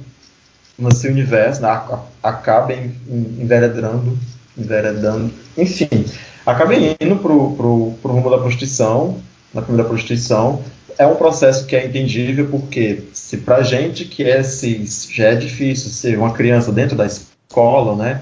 [0.78, 4.18] nesse universo, né, a- a- acabem en- enveredando,
[4.58, 6.06] enveredando, enfim,
[6.46, 9.20] acabem indo pro, pro, pro rumo da prostituição,
[9.54, 10.62] na da prostituição.
[10.98, 15.36] É um processo que é entendível, porque se pra gente que é cis já é
[15.36, 18.22] difícil ser uma criança dentro da escola, né,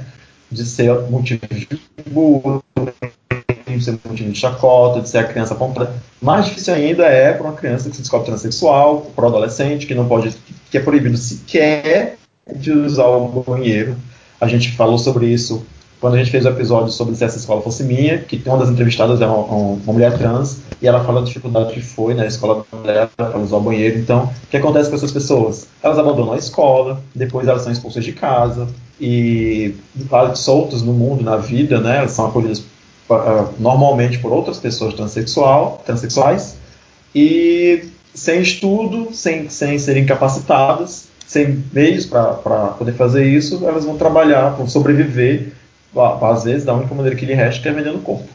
[0.49, 1.68] de ser motivo de
[2.10, 2.61] bullying,
[3.78, 5.94] de ser motivo de chacota, de ser a criança apontada.
[6.22, 9.95] Mais difícil ainda é para uma criança que se descobre transexual, para um adolescente que
[9.95, 10.36] não pode,
[10.69, 12.18] que é proibido sequer
[12.55, 13.95] de usar o banheiro.
[14.39, 15.63] A gente falou sobre isso
[16.01, 18.69] quando a gente fez o episódio sobre se essa escola fosse minha, que uma das
[18.69, 22.65] entrevistadas é uma, uma mulher trans, e ela fala da dificuldade que foi na escola
[22.84, 23.99] dela para usar o banheiro.
[23.99, 25.68] Então, o que acontece com essas pessoas?
[25.81, 28.68] Elas abandonam a escola, depois elas são expulsas de casa,
[28.99, 29.76] e
[30.34, 31.97] soltos no mundo, na vida, né?
[31.97, 32.59] Elas são acolhidas
[33.07, 36.57] uh, normalmente por outras pessoas transexual, transexuais,
[37.13, 42.34] e sem estudo, sem, sem serem capacitadas, sem meios para
[42.78, 45.53] poder fazer isso, elas vão trabalhar, vão sobreviver,
[46.22, 48.28] às vezes, da única maneira que lhe resta, que é vendendo corpo.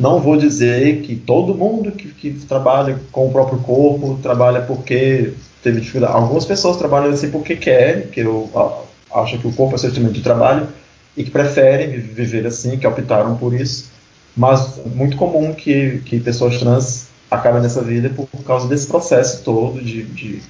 [0.00, 5.34] Não vou dizer que todo mundo que, que trabalha com o próprio corpo trabalha porque
[5.62, 6.14] teve dificuldade.
[6.14, 8.48] Algumas pessoas trabalham assim porque querem, que eu
[9.12, 10.68] acho que o corpo é seu instrumento de trabalho
[11.14, 13.90] e que preferem viver assim, que optaram por isso.
[14.34, 19.82] Mas muito comum que, que pessoas trans acabem nessa vida por causa desse processo todo
[19.82, 20.40] de, de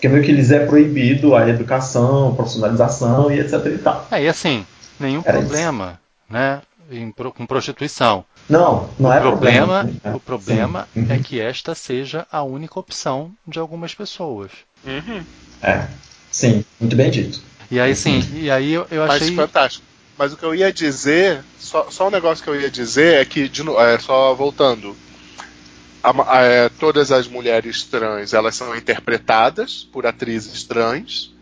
[0.00, 4.06] que meio que lhes é proibido a educação, a profissionalização e etc e tal.
[4.10, 4.66] É, e assim,
[4.98, 6.32] nenhum Era problema, isso.
[6.32, 8.24] né, em, com prostituição.
[8.48, 9.84] Não, não o é problema.
[9.84, 10.16] problema.
[10.16, 11.06] O problema Sim.
[11.10, 14.50] é que esta seja a única opção de algumas pessoas.
[14.84, 15.24] Uhum.
[15.62, 15.86] É,
[16.30, 17.40] sim, muito bem dito.
[17.70, 19.30] E aí sim, e aí eu, eu achei.
[19.30, 19.84] Mas fantástico.
[20.16, 23.24] Mas o que eu ia dizer, só, só um negócio que eu ia dizer é
[23.24, 24.96] que, de, é, só voltando,
[26.04, 31.34] a, a, é, todas as mulheres trans elas são interpretadas por atrizes trans.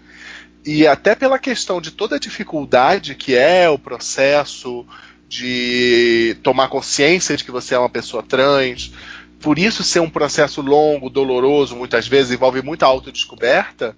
[0.65, 4.87] E até pela questão de toda a dificuldade que é o processo
[5.29, 8.93] de tomar consciência de que você é uma pessoa trans,
[9.41, 13.97] por isso ser um processo longo, doloroso, muitas vezes envolve muita autodescoberta,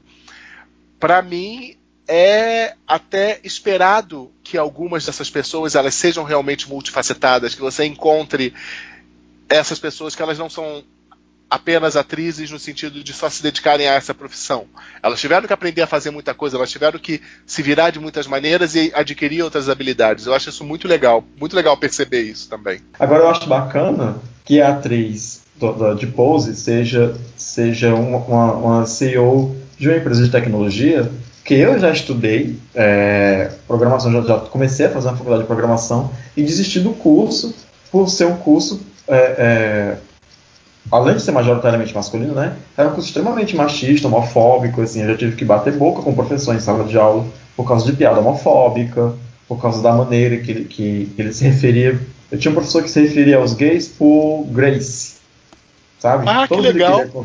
[0.99, 1.77] para mim
[2.09, 8.55] é até esperado que algumas dessas pessoas elas sejam realmente multifacetadas, que você encontre
[9.55, 10.83] essas pessoas que elas não são
[11.49, 14.65] apenas atrizes no sentido de só se dedicarem a essa profissão.
[15.03, 18.27] Elas tiveram que aprender a fazer muita coisa, elas tiveram que se virar de muitas
[18.27, 20.27] maneiras e adquirir outras habilidades.
[20.27, 22.81] Eu acho isso muito legal, muito legal perceber isso também.
[22.99, 25.43] Agora eu acho bacana que a atriz
[25.99, 31.11] de pose seja, seja uma, uma, CEO de uma empresa de tecnologia
[31.45, 36.11] que eu já estudei é, programação, já, já, comecei a fazer uma faculdade de programação
[36.37, 37.55] e desisti do curso
[37.93, 39.97] por ser um curso é, é,
[40.91, 45.17] além de ser majoritariamente masculino, né, era um curso extremamente machista, homofóbico, assim, eu já
[45.17, 47.27] tive que bater boca com o professor em sala de aula
[47.57, 49.15] por causa de piada homofóbica,
[49.47, 52.01] por causa da maneira que ele, que ele se referia.
[52.31, 55.15] Eu tinha um professor que se referia aos gays por Grace,
[55.99, 56.25] sabe?
[56.29, 57.01] Ah, toda que legal!
[57.01, 57.25] Que ia,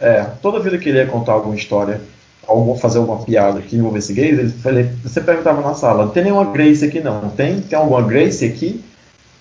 [0.00, 2.00] é, toda vida que ele ia contar alguma história,
[2.46, 6.24] ou fazer alguma piada que envolvesse gays, ele falei, você perguntava na sala, não tem
[6.24, 7.60] nenhuma Grace aqui não, tem?
[7.60, 8.82] Tem alguma Grace aqui?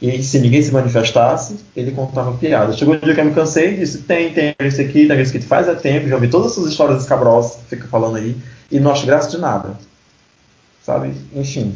[0.03, 2.73] E se ninguém se manifestasse, ele contava piada.
[2.73, 5.31] Chegou um dia que eu me cansei e disse: tem, tem esse aqui, tem esse
[5.31, 8.35] que faz é tempo, já ouvi todas essas histórias escabrosas que fica falando aí,
[8.69, 9.77] e não acho graça de nada.
[10.85, 11.13] Sabe?
[11.33, 11.73] Enfim.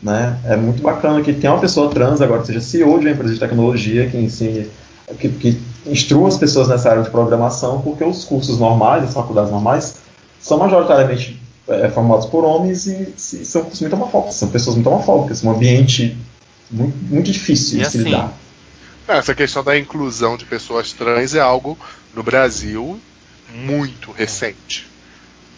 [0.00, 0.38] Né?
[0.44, 3.40] É muito bacana que tem uma pessoa trans agora, seja CEO de uma empresa de
[3.40, 4.70] tecnologia, que ensine,
[5.18, 9.50] que, que instrua as pessoas nessa área de programação, porque os cursos normais, as faculdades
[9.50, 9.96] normais,
[10.38, 15.42] são majoritariamente é, formados por homens e, e são muito homofóbicos, são pessoas muito homofóbicas,
[15.42, 16.16] um ambiente
[16.70, 18.32] muito, muito difícil e de assim, se lidar.
[19.06, 21.78] Essa questão da inclusão de pessoas trans é algo
[22.14, 23.00] no Brasil
[23.52, 24.86] muito recente.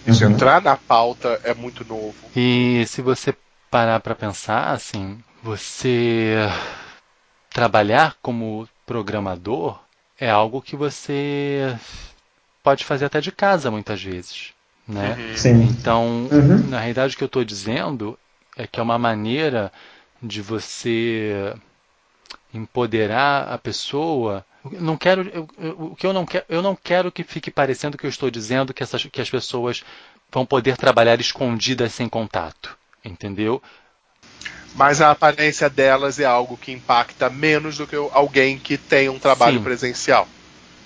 [0.06, 0.32] Isso uhum.
[0.32, 2.14] entrar na pauta é muito novo.
[2.34, 3.34] E se você
[3.70, 6.36] parar para pensar, assim, você
[7.50, 9.78] trabalhar como programador
[10.18, 11.76] é algo que você
[12.62, 14.50] pode fazer até de casa muitas vezes,
[14.86, 15.16] né?
[15.18, 15.36] Uhum.
[15.36, 15.62] Sim.
[15.62, 16.68] Então, uhum.
[16.68, 18.18] na realidade, o que eu estou dizendo
[18.56, 19.72] é que é uma maneira
[20.22, 21.54] de você
[22.52, 24.44] empoderar a pessoa.
[24.64, 27.96] Não quero, eu, eu, o que eu não quero, eu não quero que fique parecendo
[27.96, 29.82] que eu estou dizendo que, essas, que as pessoas
[30.30, 33.62] vão poder trabalhar escondidas sem contato, entendeu?
[34.74, 39.18] Mas a aparência delas é algo que impacta menos do que alguém que tem um
[39.18, 39.64] trabalho Sim.
[39.64, 40.28] presencial.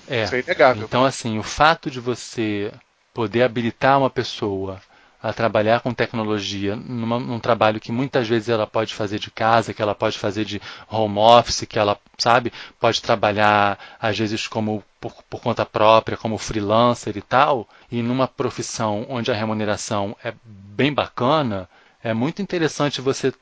[0.07, 0.23] É.
[0.23, 0.83] Isso é inegável.
[0.83, 2.71] Então, assim, o fato de você
[3.13, 4.81] poder habilitar uma pessoa
[5.25, 9.73] a trabalhar com tecnologia numa, num trabalho que muitas vezes ela pode fazer de casa,
[9.73, 14.83] que ela pode fazer de home office, que ela, sabe, pode trabalhar às vezes como
[15.01, 20.31] por, por conta própria, como freelancer e tal, e numa profissão onde a remuneração é
[20.43, 21.67] bem bacana,
[22.03, 23.33] é muito interessante você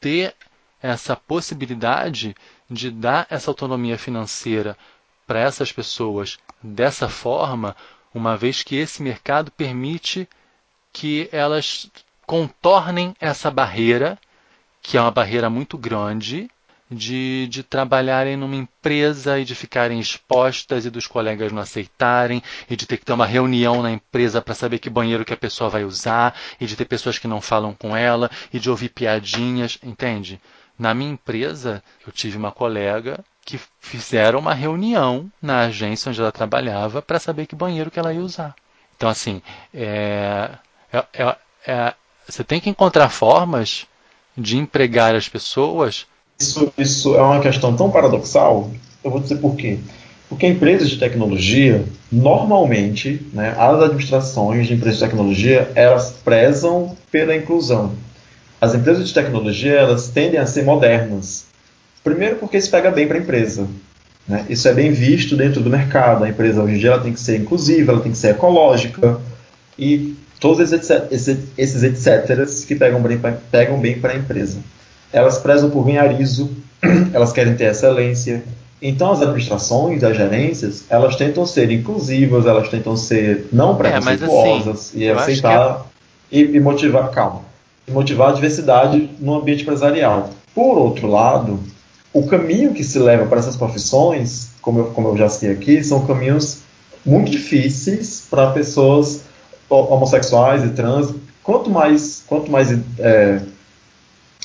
[0.00, 0.34] ter
[0.82, 2.34] essa possibilidade
[2.68, 4.76] de dar essa autonomia financeira
[5.28, 7.76] para essas pessoas dessa forma,
[8.12, 10.28] uma vez que esse mercado permite
[10.92, 11.90] que elas
[12.26, 14.18] contornem essa barreira,
[14.82, 16.50] que é uma barreira muito grande,
[16.90, 22.74] de, de trabalharem numa empresa e de ficarem expostas e dos colegas não aceitarem, e
[22.74, 25.70] de ter que ter uma reunião na empresa para saber que banheiro que a pessoa
[25.70, 29.78] vai usar, e de ter pessoas que não falam com ela, e de ouvir piadinhas,
[29.82, 30.40] entende?
[30.78, 36.32] Na minha empresa, eu tive uma colega que fizeram uma reunião na agência onde ela
[36.32, 38.54] trabalhava para saber que banheiro que ela ia usar.
[38.96, 39.42] Então, assim,
[39.72, 40.50] é,
[40.92, 41.36] é, é,
[41.66, 41.94] é,
[42.28, 43.86] você tem que encontrar formas
[44.36, 46.06] de empregar as pessoas
[46.40, 48.70] isso, isso é uma questão tão paradoxal,
[49.04, 49.78] eu vou dizer por quê.
[50.26, 57.36] Porque empresas de tecnologia, normalmente, né, as administrações de empresas de tecnologia, elas prezam pela
[57.36, 57.92] inclusão.
[58.58, 61.44] As empresas de tecnologia, elas tendem a ser modernas.
[62.02, 63.68] Primeiro porque isso pega bem para a empresa.
[64.26, 64.46] Né?
[64.48, 66.24] Isso é bem visto dentro do mercado.
[66.24, 69.20] A empresa hoje em dia ela tem que ser inclusiva, ela tem que ser ecológica
[69.78, 72.66] e todos esses, etc.
[72.66, 74.58] que pegam bem, pegam bem para a empresa
[75.12, 76.50] elas prezam por ganhar ISO,
[77.12, 78.42] elas querem ter excelência.
[78.80, 84.70] Então as administrações, as gerências, elas tentam ser inclusivas, elas tentam ser não preconceituosas é,
[84.70, 85.86] assim, e aceitar
[86.32, 86.36] é...
[86.38, 87.42] e, e, motivar, calma,
[87.86, 90.30] e motivar a diversidade no ambiente empresarial.
[90.54, 91.60] Por outro lado,
[92.12, 95.84] o caminho que se leva para essas profissões, como eu, como eu já citei aqui,
[95.84, 96.60] são caminhos
[97.04, 99.22] muito difíceis para pessoas
[99.70, 101.14] homossexuais e trans.
[101.42, 103.40] Quanto mais, quanto mais é,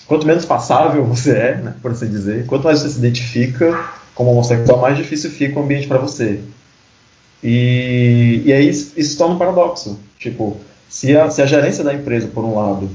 [0.08, 3.78] quanto menos passável você é, né, por assim dizer, quanto mais você se identifica
[4.14, 6.40] como homossexual, mais difícil fica o ambiente para você.
[7.44, 10.00] E, e aí isso, isso torna um paradoxo.
[10.18, 10.58] Tipo,
[10.90, 12.90] se a, se a gerência da empresa, por um lado,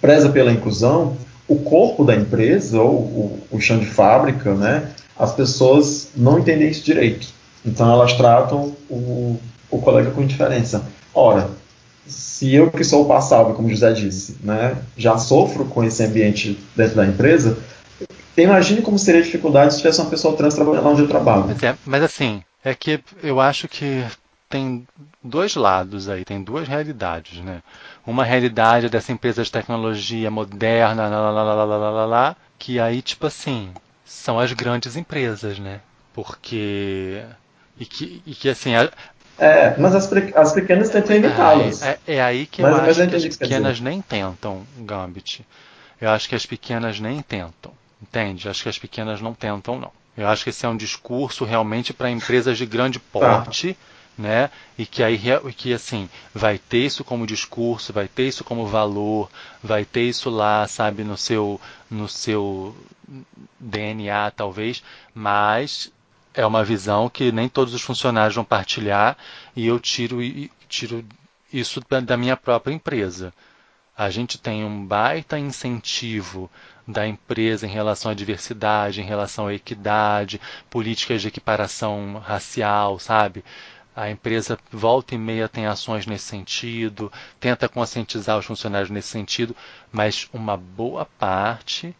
[0.00, 1.16] preza pela inclusão,
[1.48, 6.68] o corpo da empresa, ou o, o chão de fábrica, né, as pessoas não entendem
[6.68, 7.26] isso direito.
[7.64, 9.40] Então elas tratam o,
[9.70, 10.84] o colega com indiferença.
[11.18, 11.50] Ora,
[12.06, 16.94] se eu que sou passável, como José disse, né, já sofro com esse ambiente dentro
[16.94, 17.58] da empresa,
[18.36, 21.46] imagine como seria a dificuldade se tivesse uma pessoa trans trabalhando onde eu trabalho.
[21.48, 24.04] Mas, é, mas assim, é que eu acho que
[24.48, 24.86] tem
[25.20, 27.64] dois lados aí, tem duas realidades, né?
[28.06, 33.02] Uma realidade dessa empresa de tecnologia moderna, lá, lá, lá, lá, lá, lá, que aí,
[33.02, 33.70] tipo assim,
[34.04, 35.80] são as grandes empresas, né?
[36.14, 37.24] Porque.
[37.80, 38.72] E que, e que assim,
[39.38, 41.82] é, mas as, as pequenas tentam imitá-las.
[41.82, 45.46] É, é, aí que mas, eu mas acho eu que as pequenas nem tentam, Gambit.
[46.00, 47.72] Eu acho que as pequenas nem tentam.
[48.02, 48.48] Entende?
[48.48, 49.92] Acho que as pequenas não tentam, não.
[50.16, 54.22] Eu acho que esse é um discurso realmente para empresas de grande porte, ah.
[54.22, 54.50] né?
[54.76, 55.20] E que aí
[55.56, 59.30] que assim vai ter isso como discurso, vai ter isso como valor,
[59.62, 62.76] vai ter isso lá, sabe, no seu no seu
[63.60, 64.82] DNA talvez,
[65.14, 65.92] mas
[66.38, 69.16] é uma visão que nem todos os funcionários vão partilhar
[69.56, 70.18] e eu tiro,
[70.68, 71.04] tiro
[71.52, 73.34] isso da minha própria empresa.
[73.96, 76.48] A gente tem um baita incentivo
[76.86, 80.40] da empresa em relação à diversidade, em relação à equidade,
[80.70, 83.44] políticas de equiparação racial, sabe?
[83.96, 89.56] A empresa volta e meia tem ações nesse sentido, tenta conscientizar os funcionários nesse sentido,
[89.90, 91.96] mas uma boa parte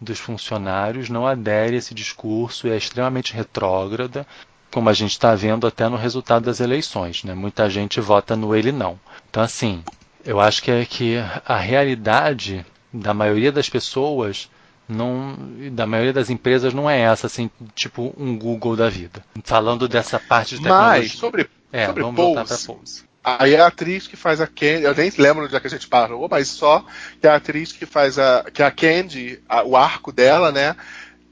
[0.00, 4.26] dos funcionários não adere a esse discurso e é extremamente retrógrada,
[4.70, 7.24] como a gente está vendo até no resultado das eleições.
[7.24, 7.34] Né?
[7.34, 8.98] Muita gente vota no ele não.
[9.28, 9.82] Então, assim,
[10.24, 14.50] eu acho que é que a realidade da maioria das pessoas
[14.88, 15.36] não,
[15.72, 19.22] da maioria das empresas não é essa, assim, tipo um Google da vida.
[19.44, 21.00] Falando dessa parte de tecnologia.
[21.00, 23.04] Mas, sobre, é, sobre vamos Pulse, voltar para Pulse.
[23.38, 25.88] Aí a atriz que faz a Candy, eu nem lembro onde é que a gente
[25.88, 26.84] parou, mas só
[27.20, 28.44] que a atriz que faz a.
[28.52, 30.76] que a Candy, a, o arco dela, né?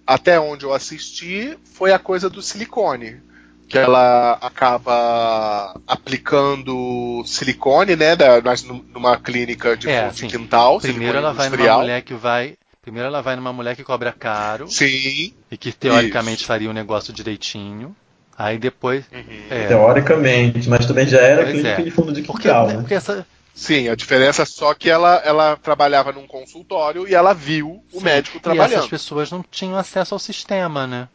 [0.07, 3.21] Até onde eu assisti, foi a coisa do silicone.
[3.69, 8.15] Que ela acaba aplicando silicone, né?
[8.15, 10.79] Da, mas numa clínica de, é, de assim, quintal.
[10.79, 12.57] Primeiro ela vai numa mulher que vai.
[12.81, 14.69] Primeiro ela vai numa mulher que cobra caro.
[14.71, 15.35] Sim.
[15.51, 16.47] E que teoricamente isso.
[16.47, 17.97] faria o um negócio direitinho.
[18.39, 19.05] Aí depois.
[19.13, 19.47] Uhum.
[19.51, 19.67] É.
[19.69, 21.83] Teoricamente, mas também já era clínica é.
[21.83, 22.75] de fundo de quintal, né?
[22.77, 23.27] Porque essa...
[23.55, 27.99] Sim, a diferença é só que ela, ela trabalhava num consultório e ela viu o
[27.99, 28.05] Sim.
[28.05, 28.73] médico trabalhando.
[28.73, 31.09] E essas pessoas não tinham acesso ao sistema, né?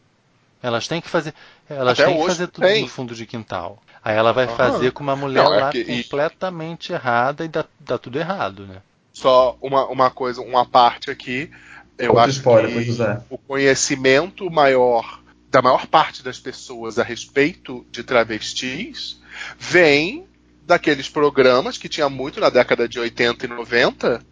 [0.60, 1.32] Elas têm que fazer,
[1.70, 2.82] elas Até têm que fazer tudo tem.
[2.82, 3.80] no fundo de quintal.
[4.04, 4.56] Aí ela vai uhum.
[4.56, 6.94] fazer com uma mulher não, é lá que, completamente e...
[6.94, 8.78] errada e dá, dá, tudo errado, né?
[9.12, 11.48] Só uma, uma coisa, uma parte aqui.
[11.96, 15.21] Eu Outro acho spoiler, que o conhecimento maior
[15.52, 19.20] da maior parte das pessoas a respeito de travestis
[19.58, 20.26] vem
[20.66, 24.24] daqueles programas que tinha muito na década de 80 e 90.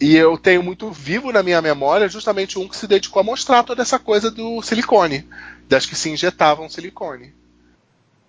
[0.00, 3.62] E eu tenho muito vivo na minha memória justamente um que se dedicou a mostrar
[3.62, 5.28] toda essa coisa do silicone,
[5.68, 7.34] das que se injetavam silicone.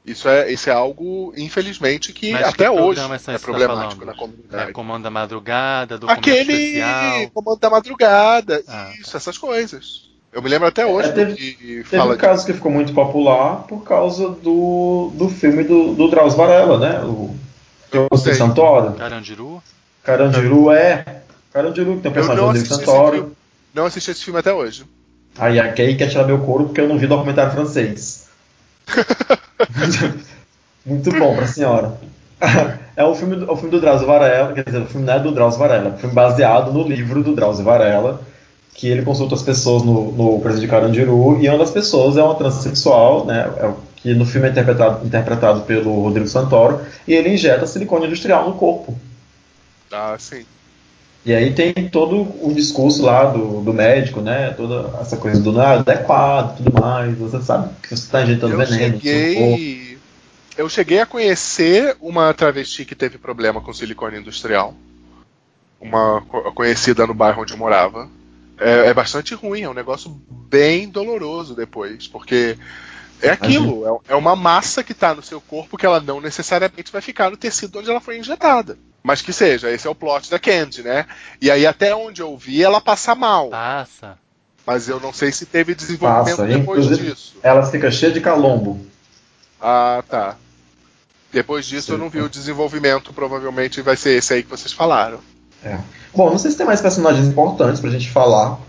[0.06, 4.08] Isso é, isso é algo, infelizmente, que Mas até que hoje é tá problemático tá
[4.08, 4.70] na comunidade.
[4.70, 7.30] É, comando da madrugada, Aquele especial.
[7.34, 9.18] comando da madrugada, ah, isso, tá.
[9.18, 10.05] essas coisas.
[10.36, 11.56] Eu me lembro até hoje É, teve- que
[11.90, 16.10] Teve fala um caso que ficou muito popular por causa do, do filme do, do
[16.10, 17.00] Drauzio Varela, né?
[17.06, 17.34] O
[17.92, 18.34] Eu o sei.
[18.34, 18.92] Santoro.
[18.96, 19.64] Carandiru?
[20.04, 21.06] Carandiru é.
[21.54, 23.16] Carandiru, que tem o personagem do Rodrigo Santoro.
[23.18, 23.32] filme.
[23.74, 24.84] Não assisti esse filme até hoje.
[25.38, 28.28] Aí a Kay quer tirar meu couro porque eu não vi documentário francês.
[30.86, 31.98] Muito bom pra senhora.
[32.96, 35.20] É o filme, do- o filme do Drauzio Varela, quer dizer, o filme não é
[35.20, 38.22] do Drauzio Varela, é um filme baseado no livro do Drauzio Varela,
[38.76, 42.22] que ele consulta as pessoas no, no presídio de Carandiru, e uma das pessoas é
[42.24, 47.30] uma transexual, né, é que no filme é interpretado, interpretado pelo Rodrigo Santoro, e ele
[47.30, 48.96] injeta silicone industrial no corpo.
[49.92, 50.46] Ah, sim.
[51.26, 54.52] E aí tem todo o discurso lá do, do médico, né?
[54.52, 57.18] Toda essa coisa do não é adequado e tudo mais.
[57.18, 58.96] Você sabe que você está injetando Eu veneno.
[58.96, 59.58] no seu corpo.
[59.58, 59.98] cheguei.
[60.56, 64.76] Eu cheguei a conhecer uma travesti que teve problema com silicone industrial.
[65.82, 68.08] Uma co- conhecida no bairro onde eu morava.
[68.58, 72.58] É, é bastante ruim, é um negócio bem doloroso depois, porque
[73.22, 76.92] é aquilo, é, é uma massa que está no seu corpo que ela não necessariamente
[76.92, 78.78] vai ficar no tecido onde ela foi injetada.
[79.04, 81.06] Mas que seja, esse é o plot da Candy, né?
[81.42, 83.50] E aí até onde eu vi, ela passa mal.
[83.50, 84.18] Passa.
[84.66, 87.36] Mas eu não sei se teve desenvolvimento Passa, depois inclusive- disso.
[87.44, 88.84] Ela fica cheia de calombo.
[89.62, 90.38] Ah, tá.
[91.32, 95.20] Depois disso eu não vi o desenvolvimento, provavelmente vai ser esse aí que vocês falaram.
[95.66, 95.80] É.
[96.14, 98.60] Bom, não sei se tem mais personagens importantes pra gente falar.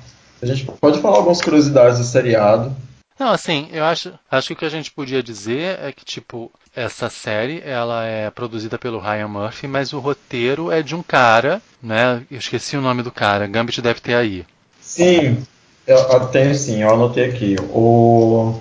[0.42, 2.74] A gente pode falar algumas curiosidades do seriado.
[3.18, 6.50] Não, assim, eu acho, acho que o que a gente podia dizer é que, tipo,
[6.74, 11.62] essa série, ela é produzida pelo Ryan Murphy, mas o roteiro é de um cara,
[11.82, 12.22] né?
[12.30, 14.44] Eu esqueci o nome do cara, Gambit deve ter aí.
[14.80, 15.42] Sim,
[15.86, 17.56] eu, eu tenho sim, eu anotei aqui.
[17.70, 18.60] O,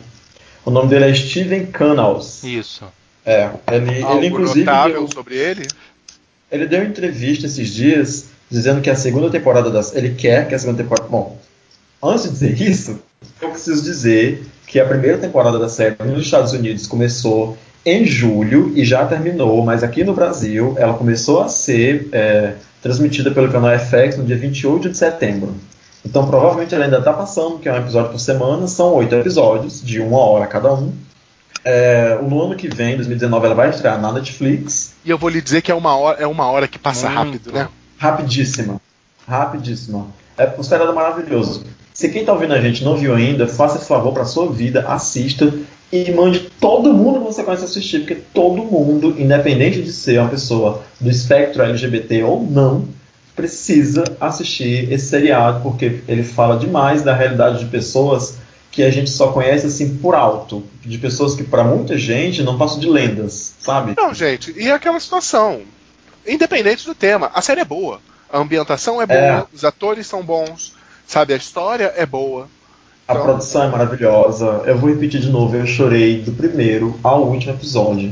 [0.63, 2.41] o nome dele é Steven Canals.
[2.43, 2.85] Isso.
[3.25, 5.67] É, ele, Algo ele inclusive notável deu, sobre ele?
[6.55, 9.95] Ele deu entrevista esses dias dizendo que a segunda temporada das.
[9.95, 11.07] Ele quer que a segunda temporada.
[11.09, 11.37] Bom,
[12.01, 12.99] antes de dizer isso,
[13.41, 18.71] eu preciso dizer que a primeira temporada da série nos Estados Unidos começou em julho
[18.75, 23.77] e já terminou, mas aqui no Brasil ela começou a ser é, transmitida pelo canal
[23.77, 25.53] FX no dia 28 de setembro.
[26.03, 29.83] Então provavelmente ela ainda está passando, que é um episódio por semana, são oito episódios,
[29.83, 30.91] de uma hora cada um.
[31.67, 34.93] É, no ano que vem, 2019, ela vai estrear na Netflix.
[35.03, 37.17] E eu vou lhe dizer que é uma hora, é uma hora que passa Muito.
[37.17, 37.67] rápido, né?
[37.97, 38.79] Rapidíssima.
[39.27, 40.05] Rapidíssima.
[40.37, 41.65] É um seriado maravilhoso.
[41.91, 44.85] Se quem tá ouvindo a gente não viu ainda, faça esse favor pra sua vida,
[44.87, 45.51] assista
[45.91, 50.29] e mande todo mundo que você conhece assistir, porque todo mundo, independente de ser uma
[50.29, 52.85] pessoa do espectro LGBT ou não,
[53.35, 58.37] precisa assistir esse seriado, porque ele fala demais da realidade de pessoas
[58.75, 62.57] que a gente só conhece assim por alto, de pessoas que pra muita gente não
[62.57, 63.93] passam de lendas, sabe?
[63.95, 65.61] Não, gente, e é aquela situação.
[66.27, 68.01] Independente do tema, a série é boa.
[68.29, 69.43] A ambientação é boa, É.
[69.53, 70.73] os atores são bons,
[71.07, 72.49] sabe, a história é boa.
[73.07, 74.63] A Então- produção é maravilhosa.
[74.65, 78.11] Eu vou repetir de novo, eu chorei do primeiro ao último episódio.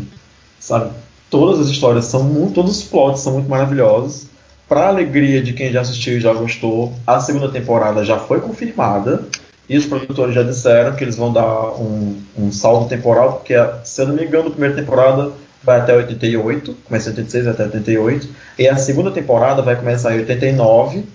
[0.61, 0.91] Sabe?
[1.30, 2.53] Todas as histórias são muito.
[2.53, 4.27] Todos os plots são muito maravilhosos.
[4.69, 9.27] Pra alegria de quem já assistiu e já gostou, a segunda temporada já foi confirmada.
[9.68, 13.53] E os produtores já disseram que eles vão dar um, um salto temporal, porque,
[13.84, 15.31] se eu não me engano, a primeira temporada
[15.64, 18.27] vai até 88, começa em 86 vai até 88.
[18.60, 21.06] E a segunda temporada vai começar em 89,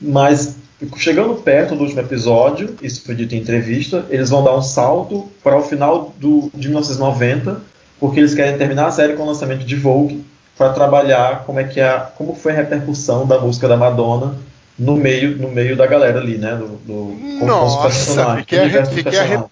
[0.00, 0.56] mas
[0.96, 5.28] chegando perto do último episódio, isso foi dito em entrevista, eles vão dar um salto
[5.42, 7.60] para o final do, de 1990,
[7.98, 10.24] porque eles querem terminar a série com o lançamento de Vogue,
[10.58, 14.34] para trabalhar como é que é, como foi a repercussão da música da Madonna
[14.78, 16.54] no meio, no meio da galera ali, né?
[16.54, 17.90] Do, do, Nossa,
[18.38, 19.50] fiquei do universo arre- dos fiquei arre- personagens.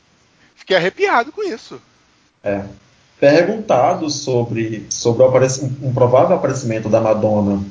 [0.54, 1.80] Fiquei arrepiado com isso.
[2.44, 2.62] É.
[3.18, 5.22] Perguntado sobre, sobre
[5.82, 7.62] um provável aparecimento da Madonna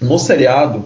[0.00, 0.84] no seriado,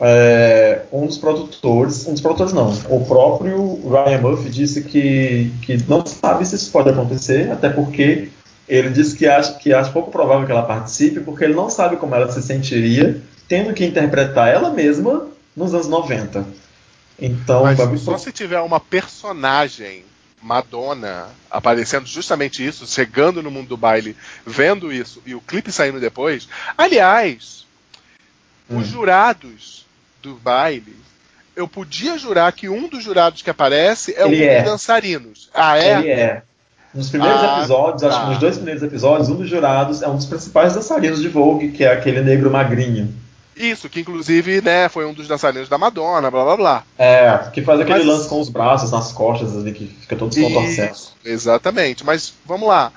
[0.00, 5.76] é, um dos produtores, um dos produtores não, o próprio Ryan Murphy disse que, que
[5.88, 8.30] não sabe se isso pode acontecer, até porque
[8.70, 11.96] ele disse que acha, que acha pouco provável que ela participe, porque ele não sabe
[11.96, 15.26] como ela se sentiria tendo que interpretar ela mesma
[15.56, 16.46] nos anos 90.
[17.18, 20.04] Então, Mas muito só se tiver uma personagem
[20.40, 24.16] Madonna aparecendo justamente isso, chegando no mundo do baile,
[24.46, 26.48] vendo isso e o clipe saindo depois.
[26.78, 27.66] Aliás,
[28.70, 28.78] Hum.
[28.78, 29.84] os jurados
[30.22, 30.94] do baile,
[31.56, 34.62] eu podia jurar que um dos jurados que aparece é um Ele é.
[34.62, 35.50] dos dançarinos.
[35.52, 35.98] Ah, é?
[35.98, 36.42] Ele é.
[36.94, 38.24] Nos primeiros Ah, episódios, acho tá.
[38.24, 41.70] que nos dois primeiros episódios, um dos jurados é um dos principais dançarinos de Vogue,
[41.70, 43.14] que é aquele negro magrinho.
[43.56, 46.82] Isso, que inclusive né, foi um dos dançarinos da Madonna, blá blá blá.
[46.98, 50.30] É, que faz aquele Mas- lance com os braços nas costas ali, que fica todo
[50.30, 50.94] descontorcendo.
[51.24, 52.04] Exatamente.
[52.04, 52.90] Mas vamos lá.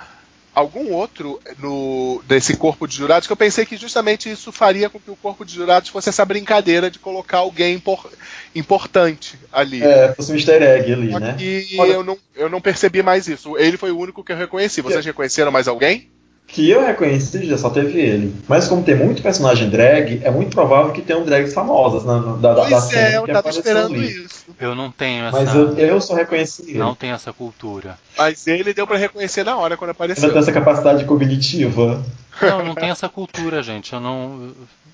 [0.55, 4.99] Algum outro no desse corpo de jurados que eu pensei que justamente isso faria com
[4.99, 8.09] que o corpo de jurados fosse essa brincadeira de colocar alguém impor,
[8.53, 9.83] importante ali.
[9.83, 11.35] É, fosse um easter egg ali, né?
[11.79, 13.57] Olha- eu não, eu não percebi mais isso.
[13.57, 14.81] Ele foi o único que eu reconheci.
[14.81, 16.09] Vocês reconheceram mais alguém?
[16.53, 18.35] Que eu reconheci, já só teve ele.
[18.47, 22.35] Mas como tem muito personagem drag, é muito provável que tenham drags famosas na, na-
[22.35, 24.23] da, da Pois cena é, eu que tava apareceu esperando ali.
[24.25, 24.45] isso.
[24.59, 25.37] Eu não tenho essa.
[25.39, 26.77] Mas eu, eu só reconheci ele.
[26.77, 27.97] Não tenho essa cultura.
[28.15, 30.29] Mas ele deu pra reconhecer na hora quando apareceu.
[30.29, 32.03] tem essa capacidade cognitiva.
[32.39, 33.91] Não, não tenho essa cultura, gente.
[33.93, 34.51] Eu não.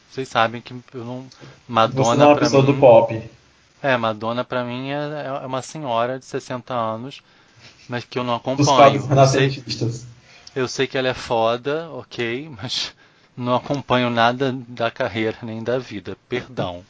[0.10, 1.24] Vocês sabem que eu não.
[1.30, 1.36] Você
[1.68, 2.72] Madonna não é uma pessoa mim.
[2.72, 3.22] do pop.
[3.84, 4.96] É, Madonna pra mim é,
[5.44, 7.22] é uma senhora de 60 anos,
[7.90, 9.02] mas que eu não Dos acompanho.
[9.04, 9.64] quadros Eu sei.
[10.60, 12.94] Eu sei que ela é foda, ok, mas
[13.36, 16.18] não acompanho nada da carreira nem da vida.
[16.28, 16.84] Perdão.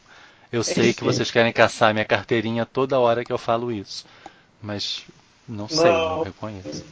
[0.51, 4.05] Eu sei que vocês querem caçar minha carteirinha toda hora que eu falo isso,
[4.61, 5.03] mas
[5.47, 6.23] não sei, não Não.
[6.23, 6.83] reconheço.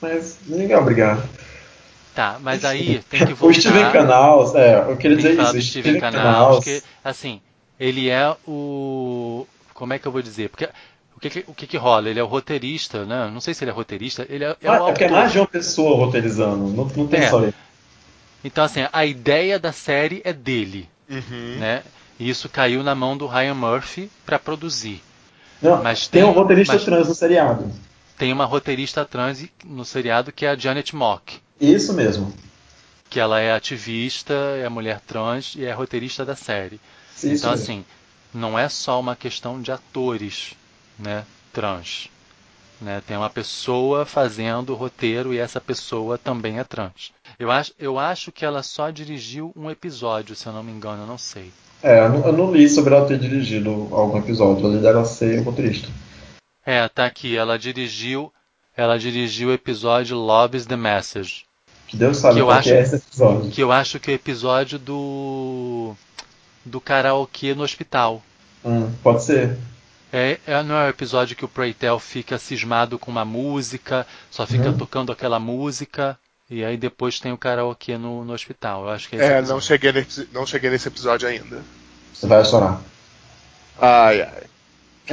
[0.00, 1.26] Mas ninguém é obrigado.
[2.14, 3.56] Tá, mas aí tem que voltar.
[3.56, 5.56] O Steven Canals, é, eu queria dizer isso.
[5.56, 7.40] o Steven Canals, que, assim,
[7.80, 9.46] ele é o.
[9.72, 10.50] Como é que eu vou dizer?
[10.50, 10.68] Porque
[11.22, 12.08] que, que- o que, que rola?
[12.10, 13.30] Ele é o roteirista, né?
[13.32, 15.32] Não sei se ele é roteirista, ele é, é Ah, o é porque é mais
[15.32, 17.30] de uma pessoa roteirizando, não, não tem É.
[17.30, 17.54] só ele.
[18.44, 21.56] Então, assim, a ideia da série é dele, Uhum.
[21.58, 21.82] né?
[22.18, 25.00] E isso caiu na mão do Ryan Murphy para produzir.
[25.60, 27.70] Não, Mas tem, tem- um roteirista mas- trans no seriado.
[28.18, 32.32] Tem uma roteirista trans no seriado que é a Janet Mock, Isso mesmo.
[33.08, 36.80] que ela é ativista, é mulher trans e é roteirista da série.
[37.16, 37.64] Isso então, mesmo.
[37.64, 37.84] assim,
[38.34, 40.54] não é só uma questão de atores,
[41.02, 42.08] né, trans.
[42.80, 43.02] Né?
[43.06, 47.12] Tem uma pessoa fazendo o roteiro e essa pessoa também é trans.
[47.38, 51.02] Eu acho, eu acho que ela só dirigiu um episódio, se eu não me engano,
[51.02, 51.52] eu não sei.
[51.82, 55.40] É, eu não, eu não li sobre ela ter dirigido algum episódio, li dela ser
[55.42, 55.88] roteirista.
[56.64, 58.32] É, tá aqui, ela dirigiu,
[58.76, 61.44] ela dirigiu o episódio Loves the Message,
[61.88, 63.50] Que Deus sabe Que eu acho- que é esse episódio.
[63.50, 65.94] que eu acho que é o episódio do
[66.64, 68.22] do karaokê no hospital.
[68.64, 69.56] Hum, pode ser.
[70.12, 74.46] É, é- não é o episódio que o Preytel fica cismado com uma música, só
[74.46, 74.76] fica Uhum.
[74.76, 76.18] tocando aquela música,
[76.50, 78.84] e aí depois tem o karaokê no, no hospital.
[78.84, 81.62] Eu acho que é É, não cheguei, nesse, não cheguei nesse episódio ainda.
[82.12, 82.80] Você vai chorar.
[83.80, 84.42] Ai, ai.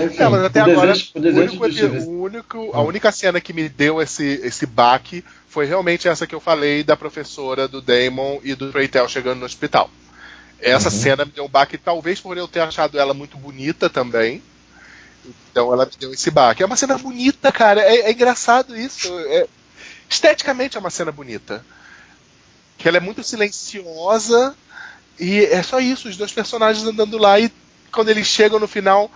[0.06, 1.66] Enfim, É, mas até agora, desejo, o único,
[2.10, 6.36] o único- a única cena que me deu esse, esse baque foi realmente essa que
[6.36, 9.90] eu falei da professora, do Damon e do Preytel chegando no hospital.
[10.60, 10.96] Essa Uhum.
[10.96, 14.44] cena me deu um baque, talvez por eu ter achado ela muito bonita também.
[15.52, 16.64] Então ela me deu esse baque.
[16.64, 17.82] É uma cena bonita, cara.
[17.82, 19.08] É, é engraçado isso.
[19.28, 19.48] É-
[20.10, 21.66] esteticamente é uma cena bonita.
[22.78, 24.56] Que ela é muito silenciosa
[25.20, 27.52] e é só isso, os dois personagens andando lá e
[27.92, 29.12] quando eles chegam no final,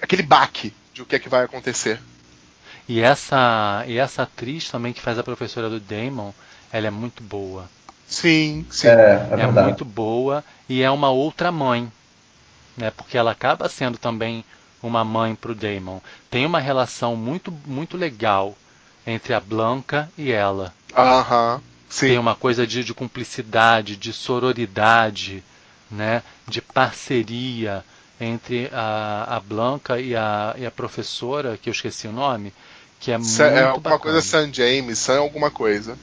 [0.00, 1.98] aquele baque de o que é que vai acontecer.
[2.88, 6.32] E essa, e essa atriz também que faz a professora do Damon,
[6.72, 7.68] ela é muito boa.
[8.06, 8.88] Sim, sim.
[8.88, 11.90] É, é é muito boa e é uma outra mãe,
[12.76, 12.90] né?
[12.90, 14.44] Porque ela acaba sendo também
[14.82, 16.00] uma mãe para o Damon.
[16.30, 18.56] Tem uma relação muito muito legal
[19.06, 20.72] entre a Blanca e ela.
[20.96, 21.60] Aham.
[21.98, 22.18] Tem Sim.
[22.18, 25.42] uma coisa de, de cumplicidade, de sororidade,
[25.90, 26.22] né?
[26.46, 27.84] De parceria
[28.20, 32.52] entre a, a Blanca e a, e a professora, que eu esqueci o nome,
[33.00, 33.98] que é muito Sa- é alguma bacana.
[33.98, 35.96] coisa San James, San alguma coisa.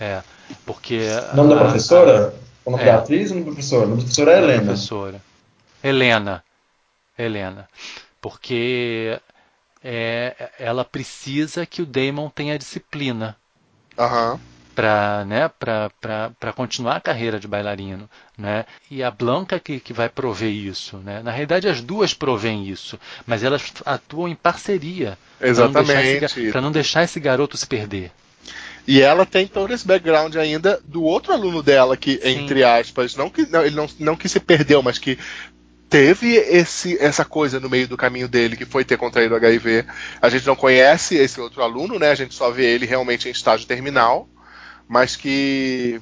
[0.00, 0.22] É,
[0.66, 0.98] porque
[1.32, 2.34] O nome da a- professora?
[2.64, 2.86] O nome É.
[2.86, 3.84] da atriz ou o nome da professora?
[3.86, 4.62] O nome da professora é a- a Helena.
[4.64, 5.20] professora.
[5.84, 6.44] Helena.
[7.22, 7.68] Helena.
[8.20, 9.18] Porque
[9.82, 13.36] é, ela precisa que o Damon tenha disciplina
[13.98, 14.40] Aham.
[14.74, 15.50] para né,
[16.54, 18.08] continuar a carreira de bailarino.
[18.38, 18.64] Né?
[18.90, 20.98] E a Blanca que, que vai prover isso.
[20.98, 21.22] Né?
[21.22, 26.50] Na realidade, as duas provêm isso, mas elas atuam em parceria Exatamente.
[26.50, 28.12] para não deixar esse garoto se perder.
[28.86, 32.44] E ela tem todo esse background ainda do outro aluno dela, que, Sim.
[32.44, 35.18] entre aspas, não que, não, ele não, não que se perdeu, mas que
[35.92, 39.84] teve esse, essa coisa no meio do caminho dele, que foi ter contraído HIV.
[40.22, 42.10] A gente não conhece esse outro aluno, né?
[42.10, 44.26] A gente só vê ele realmente em estágio terminal,
[44.88, 46.00] mas que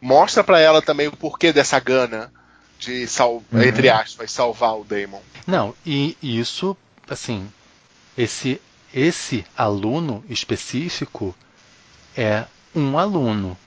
[0.00, 2.32] mostra pra ela também o porquê dessa gana
[2.78, 3.62] de, sal, Uhum.
[3.62, 5.20] entre aspas, salvar o Damon.
[5.46, 6.74] Não, e isso,
[7.08, 7.46] assim,
[8.16, 8.60] esse
[8.94, 11.36] esse aluno específico
[12.16, 12.44] é
[12.74, 13.58] um aluno.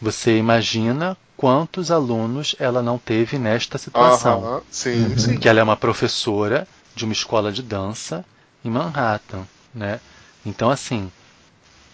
[0.00, 4.44] Você imagina quantos alunos ela não teve nesta situação?
[4.44, 5.16] Aham, sim, Uhum.
[5.16, 5.36] sim.
[5.38, 8.22] Que ela é uma professora de uma escola de dança
[8.62, 10.00] em Manhattan, né?
[10.44, 11.10] Então, assim,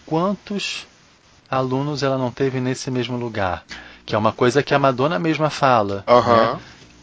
[0.05, 0.85] quantos
[1.49, 3.63] alunos ela não teve nesse mesmo lugar?
[4.05, 6.49] Que é uma coisa que a Madonna mesma fala, né?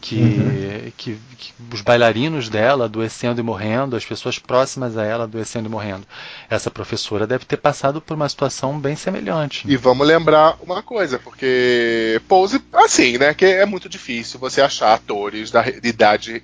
[0.07, 0.91] Que, uhum.
[0.95, 5.71] que, que, os bailarinos dela adoecendo e morrendo, as pessoas próximas a ela adoecendo e
[5.71, 6.05] morrendo.
[6.47, 9.65] Essa professora deve ter passado por uma situação bem semelhante.
[9.67, 14.93] E vamos lembrar uma coisa, porque Pose, assim, né, que é muito difícil você achar
[14.93, 16.43] atores da idade,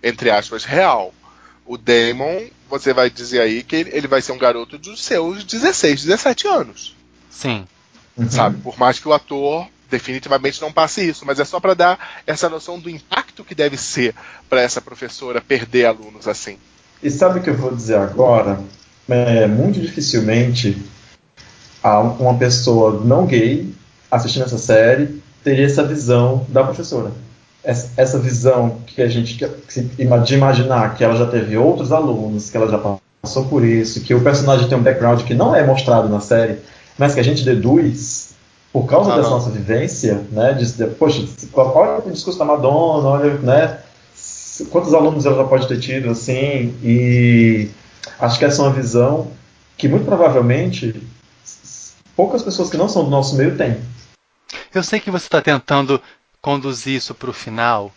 [0.00, 1.12] entre aspas, real.
[1.66, 6.04] O Damon, você vai dizer aí que ele vai ser um garoto dos seus 16,
[6.04, 6.94] 17 anos.
[7.28, 7.66] Sim.
[8.16, 8.30] Uhum.
[8.30, 8.60] Sabe?
[8.60, 12.48] Por mais que o ator definitivamente não passe isso, mas é só para dar essa
[12.48, 14.14] noção do impacto que deve ser
[14.48, 16.56] para essa professora perder alunos assim.
[17.02, 18.60] E sabe o que eu vou dizer agora?
[19.08, 20.80] É, muito dificilmente
[21.82, 23.72] uma pessoa não gay
[24.10, 27.10] assistindo essa série teria essa visão da professora.
[27.62, 32.68] Essa visão que a gente de imaginar que ela já teve outros alunos, que ela
[32.68, 32.78] já
[33.22, 36.58] passou por isso, que o personagem tem um background que não é mostrado na série,
[36.98, 38.30] mas que a gente deduz
[38.72, 39.38] por causa ah, dessa não.
[39.38, 43.80] nossa vivência, né, de, de, poxa, olha o discurso da Madonna, olha, né,
[44.70, 47.70] quantos alunos ela já pode ter tido, assim, e
[48.18, 49.30] acho que essa é uma visão
[49.76, 51.02] que muito provavelmente
[52.14, 53.80] poucas pessoas que não são do nosso meio têm.
[54.72, 56.00] Eu sei que você está tentando
[56.40, 57.90] conduzir isso para o final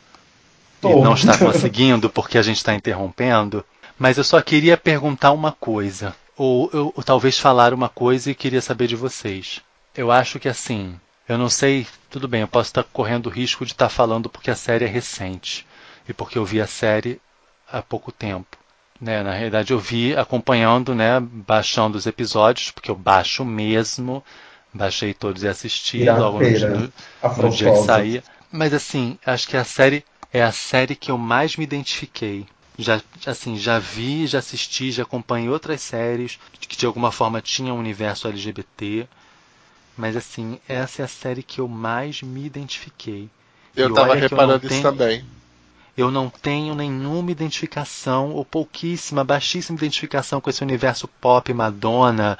[0.81, 0.89] Tô.
[0.89, 3.63] e não está conseguindo porque a gente está interrompendo,
[3.99, 8.35] mas eu só queria perguntar uma coisa, ou, ou, ou talvez falar uma coisa e
[8.35, 9.61] queria saber de vocês.
[9.95, 13.65] Eu acho que assim, eu não sei, tudo bem, eu posso estar correndo o risco
[13.65, 15.65] de estar falando porque a série é recente
[16.07, 17.19] e porque eu vi a série
[17.71, 18.57] há pouco tempo.
[19.01, 24.23] Né, na realidade eu vi acompanhando, né, baixando os episódios, porque eu baixo mesmo,
[24.73, 26.93] baixei todos e assisti logo no,
[27.35, 28.23] no dia que saía.
[28.51, 32.45] Mas assim, acho que a série é a série que eu mais me identifiquei.
[32.77, 37.75] Já, assim, já vi, já assisti, já acompanhei outras séries que de alguma forma tinham
[37.75, 39.07] um universo LGBT.
[39.97, 43.29] Mas assim, essa é a série que eu mais me identifiquei.
[43.75, 45.23] Eu e tava reparando isso também.
[45.95, 52.37] Eu não tenho nenhuma identificação, ou pouquíssima, baixíssima identificação com esse universo pop, Madonna,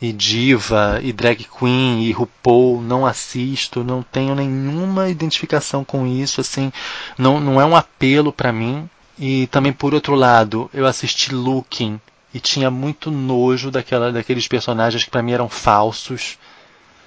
[0.00, 2.80] e diva, e drag queen, e RuPaul.
[2.80, 6.72] Não assisto, não tenho nenhuma identificação com isso, assim,
[7.18, 8.88] não, não é um apelo para mim.
[9.18, 12.00] E também, por outro lado, eu assisti Looking,
[12.32, 16.38] e tinha muito nojo daquela, daqueles personagens que para mim eram falsos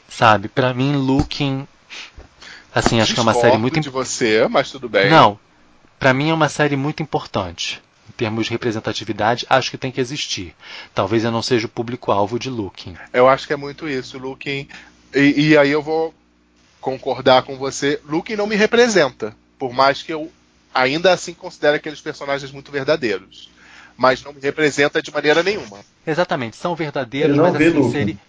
[0.10, 0.48] Sabe?
[0.48, 1.68] Para mim, Looking.
[2.74, 3.80] Assim, acho que é uma série muito.
[3.80, 5.10] de você, mas tudo bem.
[5.10, 5.40] Não.
[6.00, 7.82] Para mim é uma série muito importante.
[8.08, 10.56] Em termos de representatividade, acho que tem que existir.
[10.94, 12.96] Talvez eu não seja o público-alvo de Looking.
[13.12, 14.18] Eu acho que é muito isso.
[14.18, 14.68] Looking.
[15.14, 16.14] E, e aí eu vou
[16.80, 18.00] concordar com você.
[18.06, 19.36] Looking não me representa.
[19.58, 20.32] Por mais que eu
[20.74, 23.50] ainda assim considere aqueles personagens muito verdadeiros
[23.98, 25.80] mas não me representa de maneira nenhuma.
[26.06, 28.20] Exatamente, são verdadeiros, mas assim, seri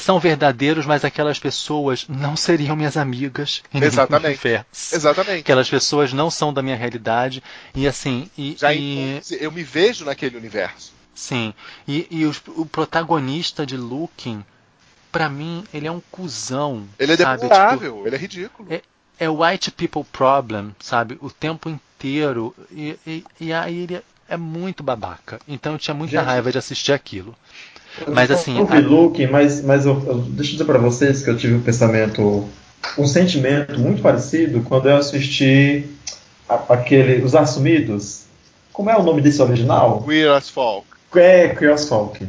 [0.00, 4.64] são verdadeiros, mas aquelas pessoas não seriam minhas amigas em Exatamente.
[4.92, 5.40] Exatamente.
[5.40, 7.42] Aquelas pessoas não são da minha realidade
[7.74, 8.30] e assim.
[8.36, 9.20] E, Já e...
[9.40, 10.92] eu me vejo naquele universo.
[11.14, 11.52] Sim.
[11.86, 14.44] E, e o, o protagonista de Looking,
[15.10, 16.88] para mim, ele é um cuzão.
[16.98, 18.72] Ele é deplorável, tipo, ele é ridículo.
[18.72, 18.82] É,
[19.18, 21.18] é white people problem, sabe?
[21.20, 22.54] O tempo inteiro.
[22.70, 25.40] E, e, e aí ele é muito babaca.
[25.48, 27.34] Então eu tinha muita Gente, raiva de assistir aquilo.
[28.06, 28.58] Mas assim.
[28.58, 28.80] Eu vi a...
[28.80, 32.48] Luke, mas, mas eu, eu, deixa eu dizer para vocês que eu tive um pensamento,
[32.96, 35.84] um sentimento muito parecido quando eu assisti
[36.48, 38.24] a, aquele Os Assumidos.
[38.72, 40.02] Como é o nome desse original?
[40.02, 40.86] Queer as Folk.
[41.16, 42.26] É, Queer as Folk.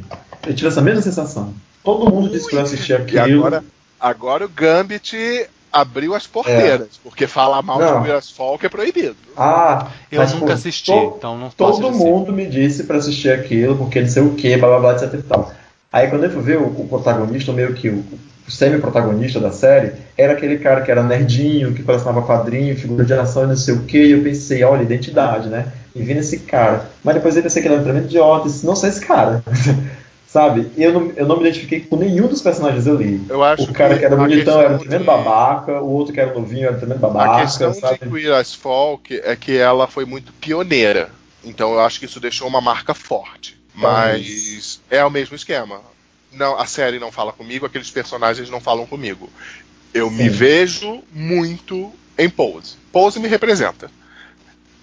[0.47, 1.53] Eu tive essa mesma sensação.
[1.83, 3.27] Todo mundo disse que eu assisti aquilo.
[3.27, 3.63] E agora,
[3.99, 6.99] agora o Gambit abriu as porteiras, é.
[7.03, 7.97] porque falar mal não.
[7.97, 9.15] de Queer as Folk é proibido.
[9.37, 13.31] Ah, eu nunca pô, assisti, to, então não posso Todo mundo me disse para assistir
[13.31, 15.51] aquilo, porque não sei o que, blá blá blá, etc e tal.
[15.91, 18.03] Aí quando eu fui ver o, o protagonista, meio que o,
[18.47, 23.13] o semi-protagonista da série, era aquele cara que era nerdinho, que colecionava quadrinho, figura de
[23.13, 25.71] ação e não sei o que, e eu pensei, olha, identidade, né?
[25.95, 26.89] E vi nesse cara.
[27.03, 29.01] Mas depois eu pensei que ele era um tremendo idiota, e disse, não sei esse
[29.01, 29.43] cara.
[30.27, 30.71] Sabe?
[30.77, 33.19] Eu não, eu não me identifiquei com nenhum dos personagens ali.
[33.27, 35.05] Eu acho o cara que, que era bonitão era um tremendo de...
[35.07, 37.37] babaca, o outro que era novinho era um tremendo babaca.
[37.37, 37.97] A questão sabe?
[38.03, 41.09] de Queer Folk é que ela foi muito pioneira.
[41.43, 43.58] Então eu acho que isso deixou uma marca forte.
[43.73, 45.81] Mas é o mesmo esquema.
[46.31, 49.29] Não, a série não fala comigo, aqueles personagens não falam comigo.
[49.93, 50.15] Eu Sim.
[50.15, 52.75] me vejo muito em Pose.
[52.91, 53.89] Pose me representa.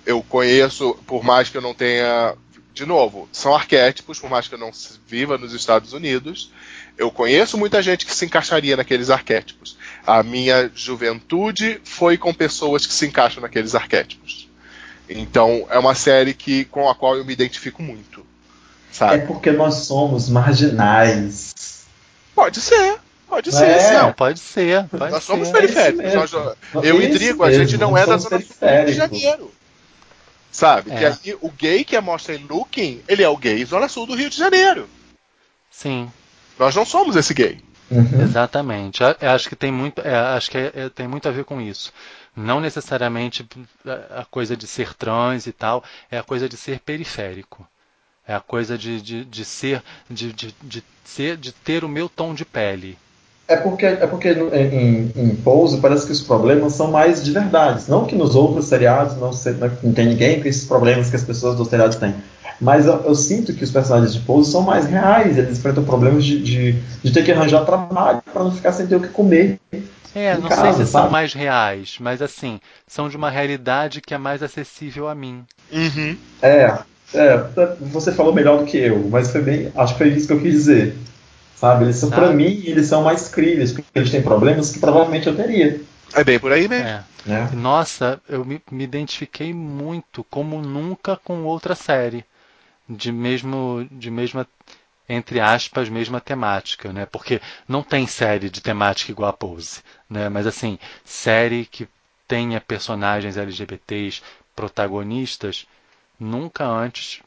[0.05, 2.35] Eu conheço, por mais que eu não tenha.
[2.73, 4.71] De novo, são arquétipos, por mais que eu não
[5.07, 6.53] viva nos Estados Unidos.
[6.99, 9.79] Eu conheço muita gente que se encaixaria naqueles arquétipos.
[10.07, 14.49] A minha juventude foi com pessoas que se encaixam naqueles arquétipos.
[15.09, 18.27] Então, é uma série que, com a qual eu me identifico muito.
[18.93, 19.15] Sabe?
[19.17, 21.85] É porque nós somos marginais.
[22.35, 22.99] Pode ser.
[23.29, 23.79] Pode ser, É.
[23.81, 23.95] sim.
[23.95, 24.85] Não, pode ser.
[24.89, 25.27] Pode Nós ser.
[25.33, 26.15] somos É periféricos.
[26.15, 26.33] Nós-
[26.85, 28.93] eu e Isso Drigo, a gente não é da zona sul do Rio de.
[28.93, 29.51] Janeiro.
[30.53, 30.91] Sabe?
[30.93, 30.97] É.
[30.97, 34.07] Que aí o gay que é mostra em Looking, ele é o gay zona sul
[34.07, 34.89] do Rio de Janeiro.
[35.71, 36.11] Sim,
[36.59, 37.61] Nós não somos esse gay.
[37.91, 38.23] Uhum.
[38.23, 39.01] exatamente.
[39.03, 41.61] Eu- acho que tem muito, é, acho que é- é- tem muito a ver com
[41.61, 41.93] isso.
[42.35, 43.47] Não necessariamente
[43.87, 47.67] a a coisa de ser trans e tal, é a coisa de ser periférico.
[48.27, 52.09] É a coisa de, de, de ser, de, de, de ser, de ter o meu
[52.09, 52.99] tom de pele.
[53.49, 57.85] É porque, é porque em, em Pose parece que os problemas são mais de verdade.
[57.89, 61.23] Não que nos outros seriados não, se, não tem ninguém com esses problemas que as
[61.23, 62.13] pessoas dos seriados têm.
[62.61, 65.39] Mas eu, eu sinto que os personagens de Pose são mais reais.
[65.39, 66.73] Eles enfrentam problemas de, de,
[67.05, 69.61] de ter que arranjar trabalho para não ficar sem ter o que comer.
[70.13, 71.13] É, não casa, sei se são sabe?
[71.13, 72.59] mais reais, mas assim,
[72.89, 75.45] são de uma realidade que é mais acessível a mim.
[75.71, 76.17] Uhum.
[76.41, 76.79] É,
[77.15, 77.37] é,
[77.81, 79.73] você falou melhor do que eu, mas foi bem.
[79.75, 80.97] Acho que foi isso que eu quis dizer.
[81.57, 81.85] Sabe?
[81.85, 82.37] Eles são, pra Sabe?
[82.37, 85.81] mim, eles são mais críveis, porque eles têm problemas que provavelmente eu teria.
[86.15, 86.87] É bem por aí mesmo.
[86.87, 87.05] É.
[87.25, 87.51] Né?
[87.55, 92.25] Nossa, eu me, me identifiquei muito, como nunca com outra série
[92.89, 94.47] de mesmo, de mesma,
[95.09, 97.07] entre aspas, mesma temática, né?
[97.07, 100.29] Porque não tem série de temática igual a Pose, né?
[100.29, 101.89] Mas assim, série que
[102.29, 104.23] tenha personagens LGBTs
[104.55, 105.67] protagonistas,
[106.19, 107.21] nunca antes.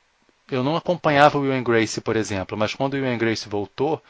[0.50, 3.48] Eu não acompanhava o Will and Grace, por exemplo, mas quando o Will and Grace
[3.48, 4.02] voltou,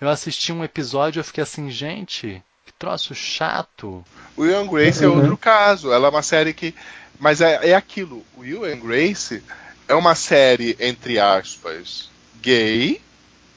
[0.00, 4.04] eu assisti um episódio e eu fiquei assim, gente, que troço chato.
[4.36, 5.16] O Will and Grace é Uhum.
[5.18, 5.92] outro caso.
[5.92, 6.74] Ela é uma série que.
[7.20, 8.24] Mas é, é aquilo.
[8.36, 9.40] O Will and Grace
[9.86, 12.10] é uma série, entre aspas,
[12.42, 13.00] gay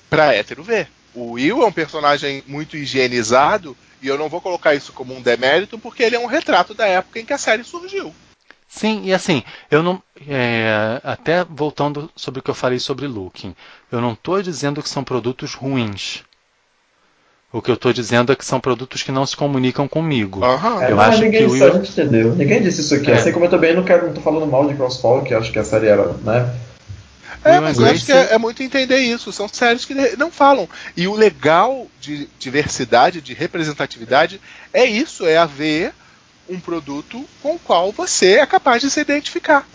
[0.09, 0.87] pra hétero ver.
[1.15, 5.21] O Will é um personagem muito higienizado e eu não vou colocar isso como um
[5.21, 8.13] demérito porque ele é um retrato da época em que a série surgiu.
[8.67, 10.01] Sim, e assim, eu não.
[10.27, 13.55] é, até voltando sobre o que eu falei sobre Looking,
[13.91, 16.23] eu não estou dizendo que são produtos ruins.
[17.51, 20.43] O que eu estou dizendo é que são produtos que não se comunicam comigo.
[20.43, 20.83] Aham.
[20.83, 22.35] Eu mas acho ninguém que disse, gente entendeu.
[22.35, 23.09] Ninguém disse isso aqui.
[23.09, 23.15] É.
[23.15, 25.57] Assim como eu também não quero, não tô falando mal de Crossfall, que acho que
[25.57, 26.53] a série era, né?
[27.45, 29.31] É, mas eu acho que é, é muito entender isso.
[29.31, 30.67] São séries que não falam.
[30.95, 34.41] E o legal de diversidade, de representatividade,
[34.73, 35.93] é isso: é haver
[36.49, 39.67] um produto com o qual você é capaz de se identificar.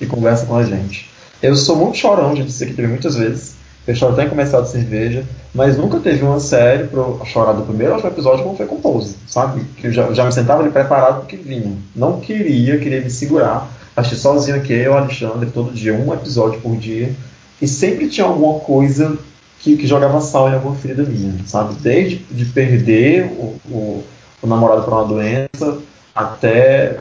[0.00, 1.08] E conversa com a gente.
[1.42, 3.54] Eu sou muito chorão, já disse aqui também muitas vezes.
[3.86, 5.24] Eu choro até em comercial de cerveja,
[5.54, 8.80] mas nunca teve uma série pra eu chorar do primeiro ao episódio como foi com
[8.80, 9.64] Pose, sabe?
[9.78, 11.72] Que eu já, já me sentava ali preparado porque vinha.
[11.96, 13.66] Não queria, queria me segurar.
[13.96, 17.14] Achei sozinho aqui, eu, Alexandre, todo dia, um episódio por dia.
[17.62, 19.18] E sempre tinha alguma coisa
[19.58, 21.74] que, que jogava sal em alguma ferida minha, sabe?
[21.80, 24.04] Desde de perder o, o,
[24.42, 25.78] o namorado para uma doença,
[26.18, 27.00] até.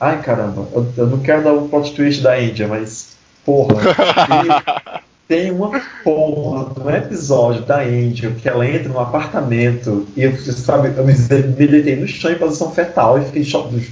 [0.00, 3.14] Ai caramba, eu, eu não quero dar o plot twist da Índia, mas.
[3.44, 3.74] Porra.
[5.26, 10.36] tem uma porra de um episódio da Índia que ela entra num apartamento e eu,
[10.36, 13.42] sabe, eu me, me deitei no chão em posição fetal e fiquei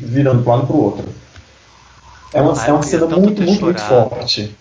[0.02, 1.04] virando para um lado pro outro.
[2.34, 4.54] É uma, Ai, é uma cena muito, muito, muito forte.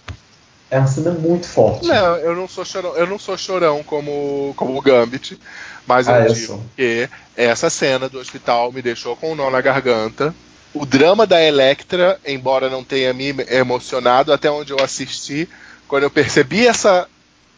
[0.71, 1.85] É uma cena muito forte.
[1.85, 5.37] Não, eu não sou chorão, eu não sou chorão como, como o Gambit,
[5.85, 9.59] mas eu Ah, digo que essa cena do hospital me deixou com um nó na
[9.59, 10.33] garganta.
[10.73, 15.49] O drama da Electra, embora não tenha me emocionado até onde eu assisti,
[15.89, 17.05] quando eu percebi essa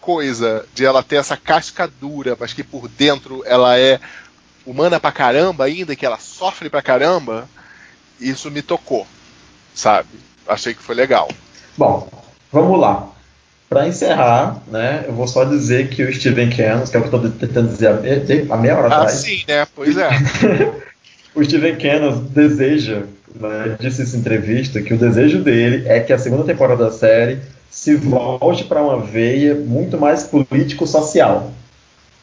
[0.01, 3.99] coisa de ela ter essa casca dura, mas que por dentro ela é
[4.65, 7.47] humana pra caramba ainda, que ela sofre pra caramba,
[8.19, 9.05] isso me tocou,
[9.75, 10.09] sabe?
[10.47, 11.29] Achei que foi legal.
[11.77, 12.09] Bom,
[12.53, 13.09] vamos lá.
[13.69, 17.13] Para encerrar, né, eu vou só dizer que o Steven Cannon, que é o que
[17.15, 19.65] eu estou tentando dizer há me- há meia hora Ah, atrás, sim, né?
[19.75, 20.09] Pois é.
[21.33, 23.01] o Steven Cannon deseja,
[23.35, 27.39] né, disse nessa entrevista, que o desejo dele é que a segunda temporada da série
[27.71, 31.51] se volte para uma veia muito mais político-social.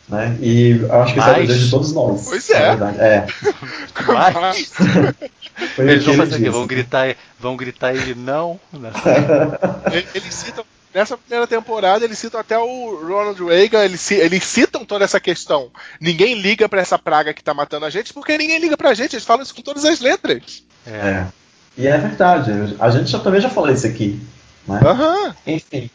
[0.09, 0.37] Né?
[0.41, 2.27] E acho que isso é o Mas- desejo de todos nós.
[2.29, 2.61] Pois é.
[2.69, 3.01] verdade.
[3.01, 3.27] É,
[4.07, 4.73] Mas
[5.69, 6.45] foi eles vão fazer o quê?
[6.45, 6.51] disse.
[6.51, 8.59] Vão gritar, vão gritar ele não?
[9.93, 10.65] Ele- Eles citam,
[10.95, 15.71] nessa primeira temporada, eles citam até o Ronald Reagan, eles, eles citam toda essa questão.
[16.01, 19.15] Ninguém liga pra essa praga que tá matando a gente, porque ninguém liga pra gente,
[19.15, 20.63] eles falam isso com todas as letras.
[20.87, 20.91] É.
[20.91, 21.27] É.
[21.79, 22.77] E é verdade.
[22.81, 24.21] A gente já, também já falou isso aqui.
[24.67, 24.81] Né?
[24.85, 25.35] Aham.
[25.47, 25.89] Enfim,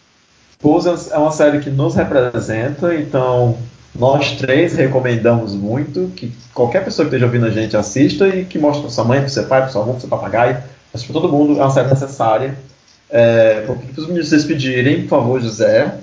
[0.60, 3.58] Pose é uma série que nos representa, então
[3.98, 8.60] nós três recomendamos muito que qualquer pessoa que esteja ouvindo a gente assista e que
[8.60, 11.30] mostre para sua mãe, para seu pai, para seu avô, para seu papagaio, para todo
[11.30, 12.58] mundo, é uma série necessária.
[13.10, 16.00] É, vou pedir para os meninos se despedirem, por favor, José.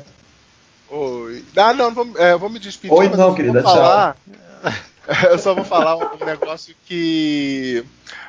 [0.91, 1.45] Oi.
[1.57, 2.95] Ah, não, vou, é, vou me despedir.
[2.95, 4.17] Oi, não, querida, falar,
[5.31, 7.85] Eu só vou falar um negócio que.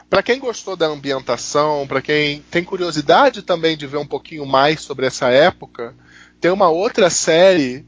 [0.09, 4.81] Pra quem gostou da ambientação, pra quem tem curiosidade também de ver um pouquinho mais
[4.81, 5.93] sobre essa época,
[6.39, 7.85] tem uma outra série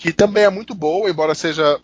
[0.00, 1.78] que também é muito boa, embora seja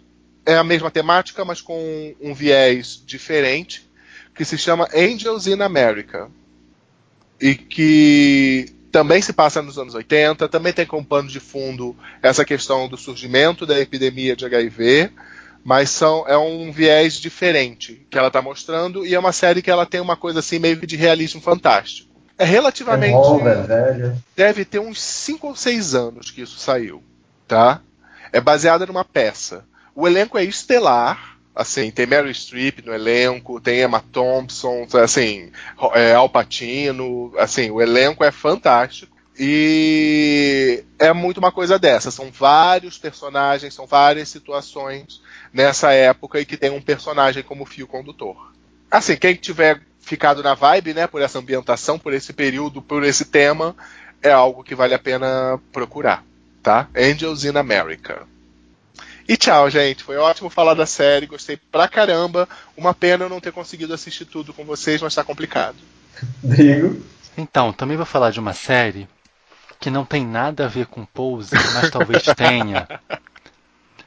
[0.46, 3.86] é a mesma temática, mas com um viés diferente,
[4.34, 6.30] que se chama Angels in America.
[7.38, 12.42] E que também se passa nos anos 80, também tem como pano de fundo essa
[12.42, 15.10] questão do surgimento da epidemia de HIV,
[15.62, 19.70] mas são, é um viés diferente que ela está mostrando e é uma série que
[19.70, 22.08] ela tem uma coisa assim meio que de realismo fantástico.
[22.38, 23.12] É relativamente.
[23.12, 24.16] Nova, velha.
[24.34, 27.02] Deve ter uns 5 ou 6 anos que isso saiu,
[27.46, 27.82] tá?
[28.32, 29.64] É baseada numa peça.
[29.94, 35.50] O elenco é estelar, assim, tem Mary Streep no elenco, tem Emma Thompson, assim,
[35.94, 39.16] é, Al Pacino, assim, o elenco é fantástico.
[39.38, 42.10] E é muito uma coisa dessa.
[42.10, 45.20] São vários personagens, são várias situações
[45.52, 48.52] nessa época e que tem um personagem como fio condutor.
[48.90, 53.24] Assim, quem tiver ficado na vibe, né, por essa ambientação, por esse período, por esse
[53.24, 53.76] tema,
[54.22, 56.24] é algo que vale a pena procurar,
[56.66, 56.88] tá?
[56.96, 58.26] Angels in America.
[59.28, 60.02] E tchau, gente.
[60.02, 62.48] Foi ótimo falar da série, gostei pra caramba.
[62.76, 65.76] Uma pena eu não ter conseguido assistir tudo com vocês, mas tá complicado.
[66.42, 67.00] Drigo.
[67.38, 69.08] Então, também vou falar de uma série
[69.78, 72.88] que não tem nada a ver com Pose, mas talvez tenha.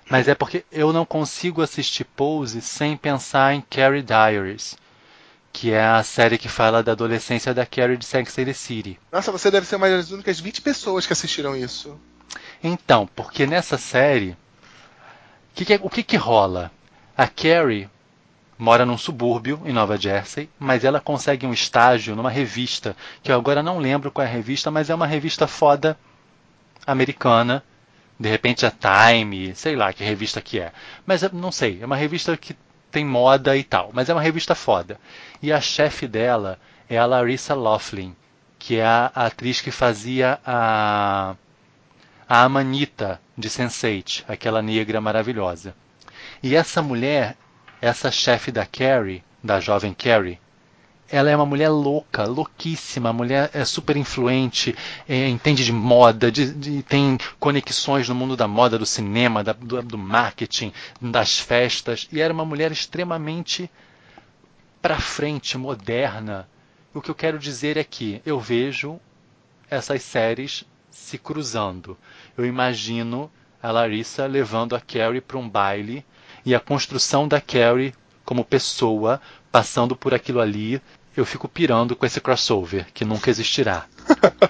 [0.09, 4.75] Mas é porque eu não consigo assistir Pose sem pensar em Carrie Diaries,
[5.53, 8.99] que é a série que fala da adolescência da Carrie de Sex and the City.
[9.13, 11.97] Nossa, você deve ser uma das únicas 20 pessoas que assistiram isso.
[12.63, 14.35] Então, porque nessa série,
[15.53, 16.71] que que é- o que, que rola?
[17.17, 17.89] A Carrie
[18.57, 23.35] mora num subúrbio em Nova Jersey, mas ela consegue um estágio numa revista, que eu
[23.37, 25.97] agora não lembro qual é a revista, mas é uma revista foda
[26.85, 27.63] americana.
[28.19, 30.73] De repente a Time, sei lá que revista que é.
[31.05, 32.55] Mas eu não sei, é uma revista que
[32.91, 34.99] tem moda e tal, mas é uma revista foda.
[35.41, 36.59] E a chefe dela
[36.89, 38.15] é a Larissa Loughlin,
[38.57, 41.35] que é a atriz que fazia a
[42.29, 45.75] a Amanita de Sense8, aquela negra maravilhosa.
[46.43, 47.37] E essa mulher,
[47.81, 50.39] essa chefe da Carrie, da jovem Carrie,
[51.11, 54.75] ela é uma mulher louca, louquíssima, a mulher é super influente,
[55.07, 59.53] é, entende de moda, de, de- tem conexões no mundo da moda, do cinema, da-
[59.53, 63.69] do, do marketing, das festas, e era uma mulher extremamente
[64.81, 66.47] para frente, moderna.
[66.93, 68.99] O que eu quero dizer é que eu vejo
[69.69, 71.97] essas séries se cruzando.
[72.39, 73.29] Eu imagino
[73.61, 76.05] a Larissa levando a Carrie para um baile
[76.45, 77.93] e a construção da Carrie
[78.23, 79.19] como pessoa
[79.51, 80.81] passando por aquilo ali.
[81.17, 83.87] Eu fico pirando com esse crossover que nunca existirá.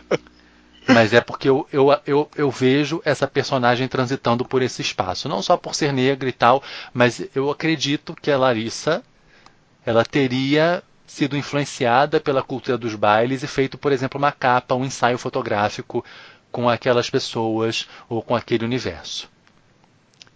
[0.88, 5.28] Mas é porque eu, eu, eu, eu vejo essa personagem transitando por esse espaço.
[5.28, 6.62] Não só por ser negra e tal,
[6.94, 9.04] mas eu acredito que a Larissa
[9.84, 14.86] ela teria sido influenciada pela cultura dos bailes e feito, por exemplo, uma capa, um
[14.86, 16.06] ensaio fotográfico
[16.52, 19.30] com aquelas pessoas ou com aquele universo.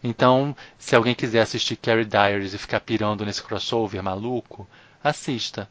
[0.04, 4.68] Então, se alguém quiser assistir Carrie Diaries e ficar pirando nesse crossover maluco,
[5.02, 5.70] assista.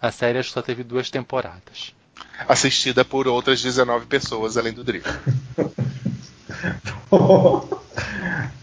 [0.00, 1.92] A série só teve duas temporadas.
[2.48, 5.08] Assistida por outras 19 pessoas além do Drico.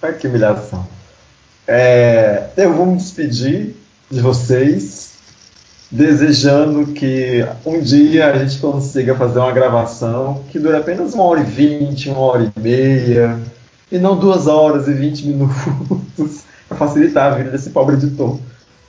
[0.01, 0.87] Ai, que humilhação.
[1.67, 3.75] É, eu vou me despedir
[4.09, 5.10] de vocês,
[5.91, 11.41] desejando que um dia a gente consiga fazer uma gravação que dure apenas uma hora
[11.41, 13.37] e vinte, uma hora e meia,
[13.91, 18.39] e não duas horas e vinte minutos, para facilitar a vida desse pobre editor.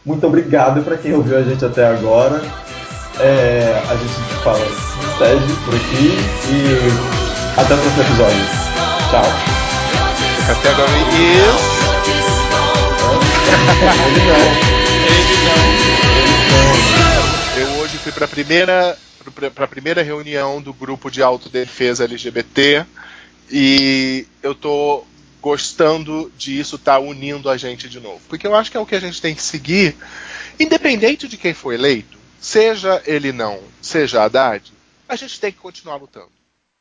[0.06, 2.40] Muito obrigado para quem ouviu a gente até agora.
[3.18, 6.16] É, a gente fala, se despede por aqui
[6.50, 8.44] e até o próximo episódio.
[9.10, 9.26] Tchau.
[10.50, 10.90] Até agora.
[11.12, 11.82] Isso.
[15.66, 15.71] Eu
[17.64, 18.98] hoje fui para a primeira
[19.54, 22.84] para a primeira reunião do grupo de autodefesa LGBT
[23.50, 25.04] e eu tô
[25.40, 28.94] gostando disso estar unindo a gente de novo, porque eu acho que é o que
[28.94, 29.96] a gente tem que seguir,
[30.58, 34.72] independente de quem for eleito, seja ele não, seja Haddad,
[35.08, 36.30] a gente tem que continuar lutando.